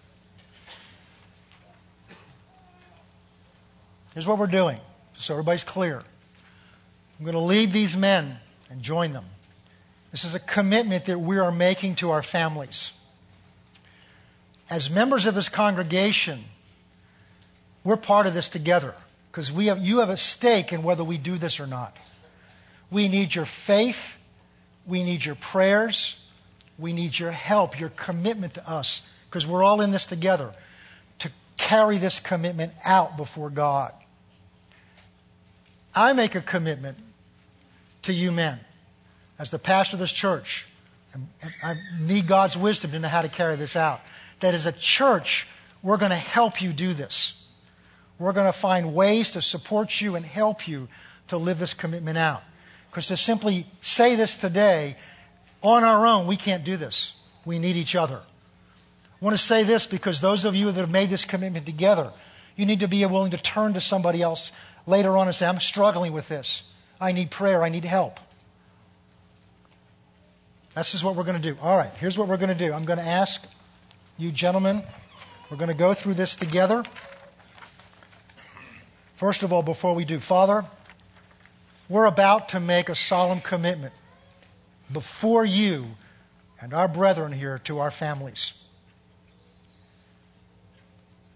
Here's 4.13 4.25
what 4.25 4.37
we're 4.37 4.47
doing, 4.47 4.79
so 5.17 5.33
everybody's 5.33 5.65
clear. 5.65 6.01
I'm 7.19 7.25
going 7.25 7.33
to 7.33 7.41
lead 7.41 7.73
these 7.73 7.97
men 7.97 8.37
and 8.69 8.81
join 8.81 9.11
them. 9.11 9.25
This 10.15 10.23
is 10.23 10.33
a 10.33 10.39
commitment 10.39 11.07
that 11.07 11.19
we 11.19 11.39
are 11.39 11.51
making 11.51 11.95
to 11.95 12.11
our 12.11 12.23
families. 12.23 12.89
As 14.69 14.89
members 14.89 15.25
of 15.25 15.35
this 15.35 15.49
congregation, 15.49 16.41
we're 17.83 17.97
part 17.97 18.25
of 18.25 18.33
this 18.33 18.47
together 18.47 18.95
because 19.29 19.51
we 19.51 19.65
have, 19.65 19.85
you 19.85 19.99
have 19.99 20.09
a 20.09 20.15
stake 20.15 20.71
in 20.71 20.83
whether 20.83 21.03
we 21.03 21.17
do 21.17 21.37
this 21.37 21.59
or 21.59 21.67
not. 21.67 21.97
We 22.89 23.09
need 23.09 23.35
your 23.35 23.43
faith. 23.43 24.15
We 24.87 25.03
need 25.03 25.25
your 25.25 25.35
prayers. 25.35 26.15
We 26.79 26.93
need 26.93 27.19
your 27.19 27.31
help, 27.31 27.77
your 27.77 27.89
commitment 27.89 28.53
to 28.53 28.69
us, 28.69 29.01
because 29.29 29.45
we're 29.45 29.65
all 29.65 29.81
in 29.81 29.91
this 29.91 30.05
together 30.05 30.53
to 31.19 31.31
carry 31.57 31.97
this 31.97 32.21
commitment 32.21 32.71
out 32.85 33.17
before 33.17 33.49
God. 33.49 33.91
I 35.93 36.13
make 36.13 36.35
a 36.35 36.41
commitment 36.41 36.97
to 38.03 38.13
you 38.13 38.31
men 38.31 38.61
as 39.37 39.49
the 39.49 39.59
pastor 39.59 39.95
of 39.95 39.99
this 39.99 40.13
church. 40.13 40.67
I 41.63 41.75
need 41.99 42.27
God's 42.27 42.57
wisdom 42.57 42.91
to 42.91 42.99
know 42.99 43.07
how 43.07 43.21
to 43.21 43.29
carry 43.29 43.55
this 43.55 43.75
out. 43.75 44.01
That 44.41 44.53
as 44.53 44.65
a 44.65 44.71
church, 44.71 45.47
we're 45.81 45.97
going 45.97 46.11
to 46.11 46.17
help 46.17 46.61
you 46.61 46.73
do 46.73 46.93
this. 46.93 47.41
We're 48.19 48.33
going 48.33 48.47
to 48.47 48.57
find 48.57 48.93
ways 48.93 49.31
to 49.31 49.41
support 49.41 49.99
you 49.99 50.15
and 50.15 50.25
help 50.25 50.67
you 50.67 50.87
to 51.27 51.37
live 51.37 51.59
this 51.59 51.73
commitment 51.73 52.17
out. 52.17 52.43
Because 52.89 53.07
to 53.07 53.17
simply 53.17 53.65
say 53.81 54.15
this 54.15 54.37
today 54.37 54.95
on 55.61 55.83
our 55.83 56.05
own, 56.05 56.27
we 56.27 56.37
can't 56.37 56.63
do 56.63 56.77
this. 56.77 57.13
We 57.45 57.59
need 57.59 57.75
each 57.75 57.95
other. 57.95 58.17
I 58.17 59.25
want 59.25 59.37
to 59.37 59.43
say 59.43 59.63
this 59.63 59.85
because 59.85 60.21
those 60.21 60.45
of 60.45 60.55
you 60.55 60.71
that 60.71 60.79
have 60.79 60.91
made 60.91 61.09
this 61.09 61.25
commitment 61.25 61.65
together, 61.65 62.11
you 62.55 62.65
need 62.65 62.81
to 62.81 62.87
be 62.87 63.05
willing 63.05 63.31
to 63.31 63.37
turn 63.37 63.73
to 63.73 63.81
somebody 63.81 64.21
else 64.21 64.51
later 64.85 65.17
on 65.17 65.27
and 65.27 65.35
say, 65.35 65.45
I'm 65.45 65.59
struggling 65.59 66.13
with 66.13 66.27
this. 66.27 66.63
I 66.99 67.11
need 67.11 67.31
prayer. 67.31 67.63
I 67.63 67.69
need 67.69 67.85
help. 67.85 68.19
That's 70.75 70.91
just 70.91 71.05
what 71.05 71.15
we're 71.15 71.23
going 71.23 71.41
to 71.41 71.53
do. 71.53 71.57
All 71.61 71.77
right, 71.77 71.91
here's 71.99 72.17
what 72.17 72.27
we're 72.27 72.37
going 72.37 72.49
to 72.49 72.67
do. 72.67 72.73
I'm 72.73 72.83
going 72.83 72.99
to 72.99 73.05
ask 73.05 73.41
you 74.17 74.29
gentlemen, 74.31 74.83
we're 75.49 75.57
going 75.57 75.69
to 75.69 75.73
go 75.73 75.93
through 75.93 76.15
this 76.15 76.35
together. 76.35 76.83
First 79.15 79.43
of 79.43 79.53
all, 79.53 79.63
before 79.63 79.95
we 79.95 80.03
do, 80.03 80.19
Father, 80.19 80.65
we're 81.87 82.05
about 82.05 82.49
to 82.49 82.59
make 82.59 82.89
a 82.89 82.95
solemn 82.95 83.39
commitment 83.39 83.93
before 84.91 85.45
you 85.45 85.87
and 86.59 86.73
our 86.73 86.89
brethren 86.89 87.31
here 87.31 87.59
to 87.65 87.79
our 87.79 87.91
families. 87.91 88.53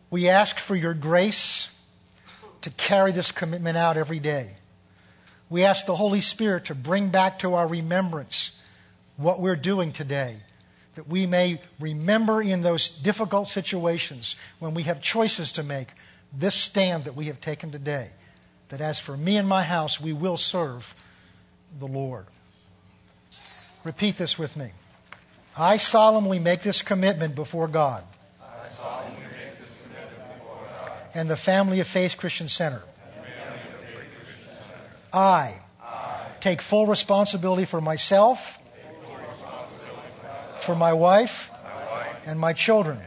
We 0.10 0.28
ask 0.28 0.60
for 0.60 0.76
your 0.76 0.94
grace 0.94 1.70
to 2.64 2.72
carry 2.72 3.14
this 3.14 3.32
commitment 3.32 3.78
out 3.78 3.96
every 3.96 4.20
day. 4.20 4.50
We 5.50 5.64
ask 5.64 5.86
the 5.86 5.96
Holy 5.96 6.20
Spirit 6.20 6.66
to 6.66 6.76
bring 6.76 7.10
back 7.10 7.40
to 7.40 7.54
our 7.54 7.68
remembrance 7.68 8.52
what 9.20 9.40
we're 9.42 9.56
doing 9.56 9.92
today, 9.92 10.38
that 10.96 11.08
we 11.08 11.26
may 11.26 11.62
remember 11.80 12.42
in 12.42 12.62
those 12.62 12.90
difficult 12.90 13.48
situations 13.48 14.36
when 14.60 14.74
we 14.74 14.84
have 14.84 15.02
choices 15.02 15.54
to 15.54 15.64
make 15.64 15.90
this 16.34 16.56
stand 16.56 17.06
that 17.06 17.16
we 17.16 17.26
have 17.26 17.42
taken 17.42 17.72
today. 17.72 18.10
That 18.70 18.82
as 18.82 19.00
for 19.00 19.16
me 19.16 19.38
and 19.38 19.48
my 19.48 19.64
house, 19.64 20.00
we 20.00 20.14
will 20.14 20.38
serve 20.38 20.94
the 21.80 21.88
Lord. 21.88 22.26
Repeat 23.84 24.18
this 24.18 24.38
with 24.38 24.56
me. 24.56 24.70
I 25.58 25.78
solemnly 25.78 26.40
make 26.40 26.62
this 26.62 26.82
commitment 26.82 27.36
before 27.36 27.68
God. 27.68 28.04
And 31.14 31.30
the 31.30 31.36
Family 31.36 31.80
of 31.80 31.88
Faith 31.88 32.18
Christian 32.18 32.48
Center. 32.48 32.82
I 35.12 35.56
take 36.40 36.62
full 36.62 36.86
responsibility 36.86 37.66
for 37.66 37.82
myself, 37.82 38.59
for 40.60 40.76
my 40.76 40.94
wife, 40.94 41.52
and 42.26 42.40
my 42.40 42.54
children. 42.54 43.00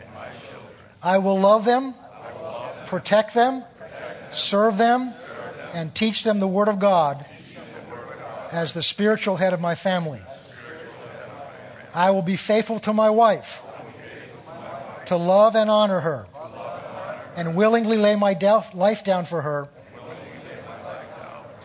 I 1.03 1.19
will 1.19 1.39
love 1.39 1.65
them, 1.65 1.95
protect 2.87 3.35
them, 3.35 3.65
serve 4.31 4.79
them, 4.79 5.13
and 5.73 5.95
teach 5.95 6.25
them 6.25 6.41
the 6.41 6.49
Word 6.49 6.69
of 6.69 6.79
God 6.79 7.25
as 8.51 8.73
the 8.73 8.83
spiritual 8.83 9.37
head 9.37 9.53
of 9.53 9.61
my 9.61 9.75
family. 9.75 10.21
I 11.95 12.11
will 12.11 12.23
be 12.23 12.37
faithful 12.37 12.79
to 12.81 12.93
my 12.93 13.11
wife, 13.11 13.63
to 15.07 15.17
love 15.17 15.57
and 15.57 15.69
honor 15.71 16.01
her, 16.01 16.27
and 17.37 17.55
willingly 17.55 17.97
lay 17.97 18.17
my 18.17 18.37
life 18.75 19.05
down 19.05 19.25
for 19.25 19.43
her 19.43 19.69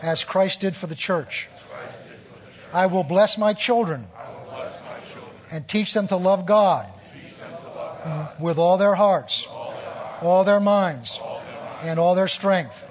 as 0.02 0.24
Christ 0.24 0.60
did 0.60 0.76
for 0.76 0.86
the 0.86 0.94
church. 0.94 1.48
I 2.72 2.86
will 2.86 3.04
bless 3.04 3.38
my 3.38 3.54
children 3.54 4.04
and 5.50 5.66
teach 5.66 5.92
them 5.94 6.06
to 6.08 6.16
love 6.16 6.46
God 6.46 6.86
with 8.38 8.58
all 8.58 8.78
their 8.78 8.94
hearts, 8.94 9.46
all 10.20 10.44
their 10.44 10.60
minds, 10.60 11.20
and 11.82 11.98
all 11.98 12.14
their 12.14 12.28
strength. 12.28 12.84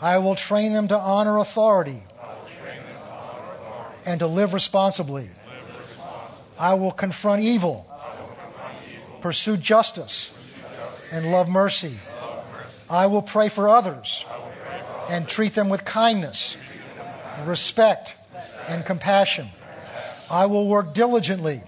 I 0.00 0.18
will 0.18 0.34
train 0.34 0.72
them 0.72 0.88
to 0.88 0.98
honor 0.98 1.38
authority 1.38 2.02
and 4.06 4.20
to 4.20 4.26
live 4.26 4.54
responsibly. 4.54 5.28
I 6.58 6.74
will 6.74 6.92
confront 6.92 7.42
evil, 7.42 7.86
pursue 9.20 9.56
justice, 9.56 10.30
and 11.12 11.30
love 11.30 11.48
mercy. 11.48 11.94
I 12.88 13.06
will 13.06 13.22
pray 13.22 13.48
for 13.48 13.68
others 13.68 14.24
and 15.08 15.28
treat 15.28 15.54
them 15.54 15.68
with 15.68 15.84
kindness, 15.84 16.56
respect, 17.44 18.14
and 18.68 18.84
compassion. 18.84 19.48
I 20.30 20.46
will 20.46 20.68
work 20.68 20.94
diligently 20.94 21.60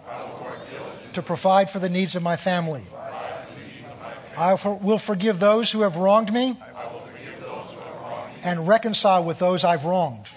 to 1.14 1.22
provide 1.22 1.68
for 1.68 1.80
the 1.80 1.88
needs 1.88 2.14
of 2.14 2.22
my 2.22 2.36
family. 2.36 2.84
I 4.36 4.54
will 4.54 4.98
forgive 4.98 5.40
those 5.40 5.70
who 5.70 5.82
have 5.82 5.96
wronged 5.96 6.32
me 6.32 6.56
and 8.42 8.66
reconcile 8.66 9.24
with 9.24 9.38
those 9.38 9.64
I've 9.64 9.84
wronged. 9.84 10.28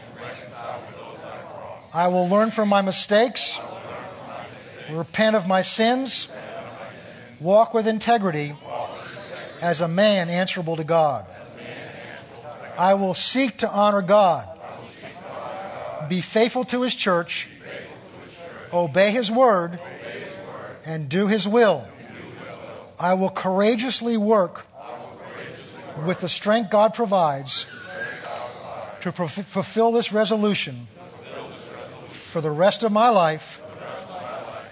I 1.93 2.07
will 2.07 2.27
learn 2.27 2.51
from 2.51 2.67
my 2.67 2.81
mistakes, 2.81 3.59
repent 4.89 5.35
of 5.35 5.47
my 5.47 5.61
sins, 5.61 6.27
walk 7.39 7.73
with 7.73 7.87
integrity 7.87 8.53
as 9.61 9.81
a 9.81 9.87
man 9.87 10.29
answerable 10.29 10.75
to 10.75 10.83
God. 10.83 11.25
I 12.77 12.95
will 12.95 13.13
seek 13.13 13.59
to 13.59 13.69
honor 13.69 14.01
God, 14.01 14.47
be 16.09 16.21
faithful 16.21 16.65
to 16.65 16.81
His 16.81 16.93
church, 16.93 17.49
obey 18.73 19.11
His 19.11 19.31
word, 19.31 19.79
and 20.85 21.09
do 21.09 21.27
His 21.27 21.47
will. 21.47 21.85
I 22.99 23.15
will 23.15 23.29
courageously 23.29 24.17
work 24.17 24.65
with 26.05 26.19
the 26.19 26.29
strength 26.29 26.69
God 26.69 26.93
provides 26.93 27.65
to 29.01 29.11
fulfill 29.11 29.91
this 29.91 30.11
resolution 30.11 30.87
for 32.09 32.41
the 32.41 32.51
rest 32.51 32.83
of 32.83 32.91
my 32.91 33.09
life 33.09 33.61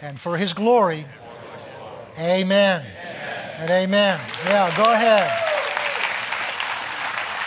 and 0.01 0.19
for 0.19 0.37
His 0.37 0.53
glory. 0.53 1.05
Amen. 2.17 2.85
And 3.59 3.69
amen. 3.69 4.19
Yeah, 4.45 4.75
go 4.75 4.91
ahead. 4.91 5.31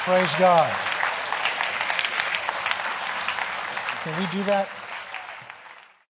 Praise 0.05 0.33
God. 0.39 0.73
Can 4.05 4.21
we 4.21 4.27
do 4.39 4.45
that? 4.45 4.69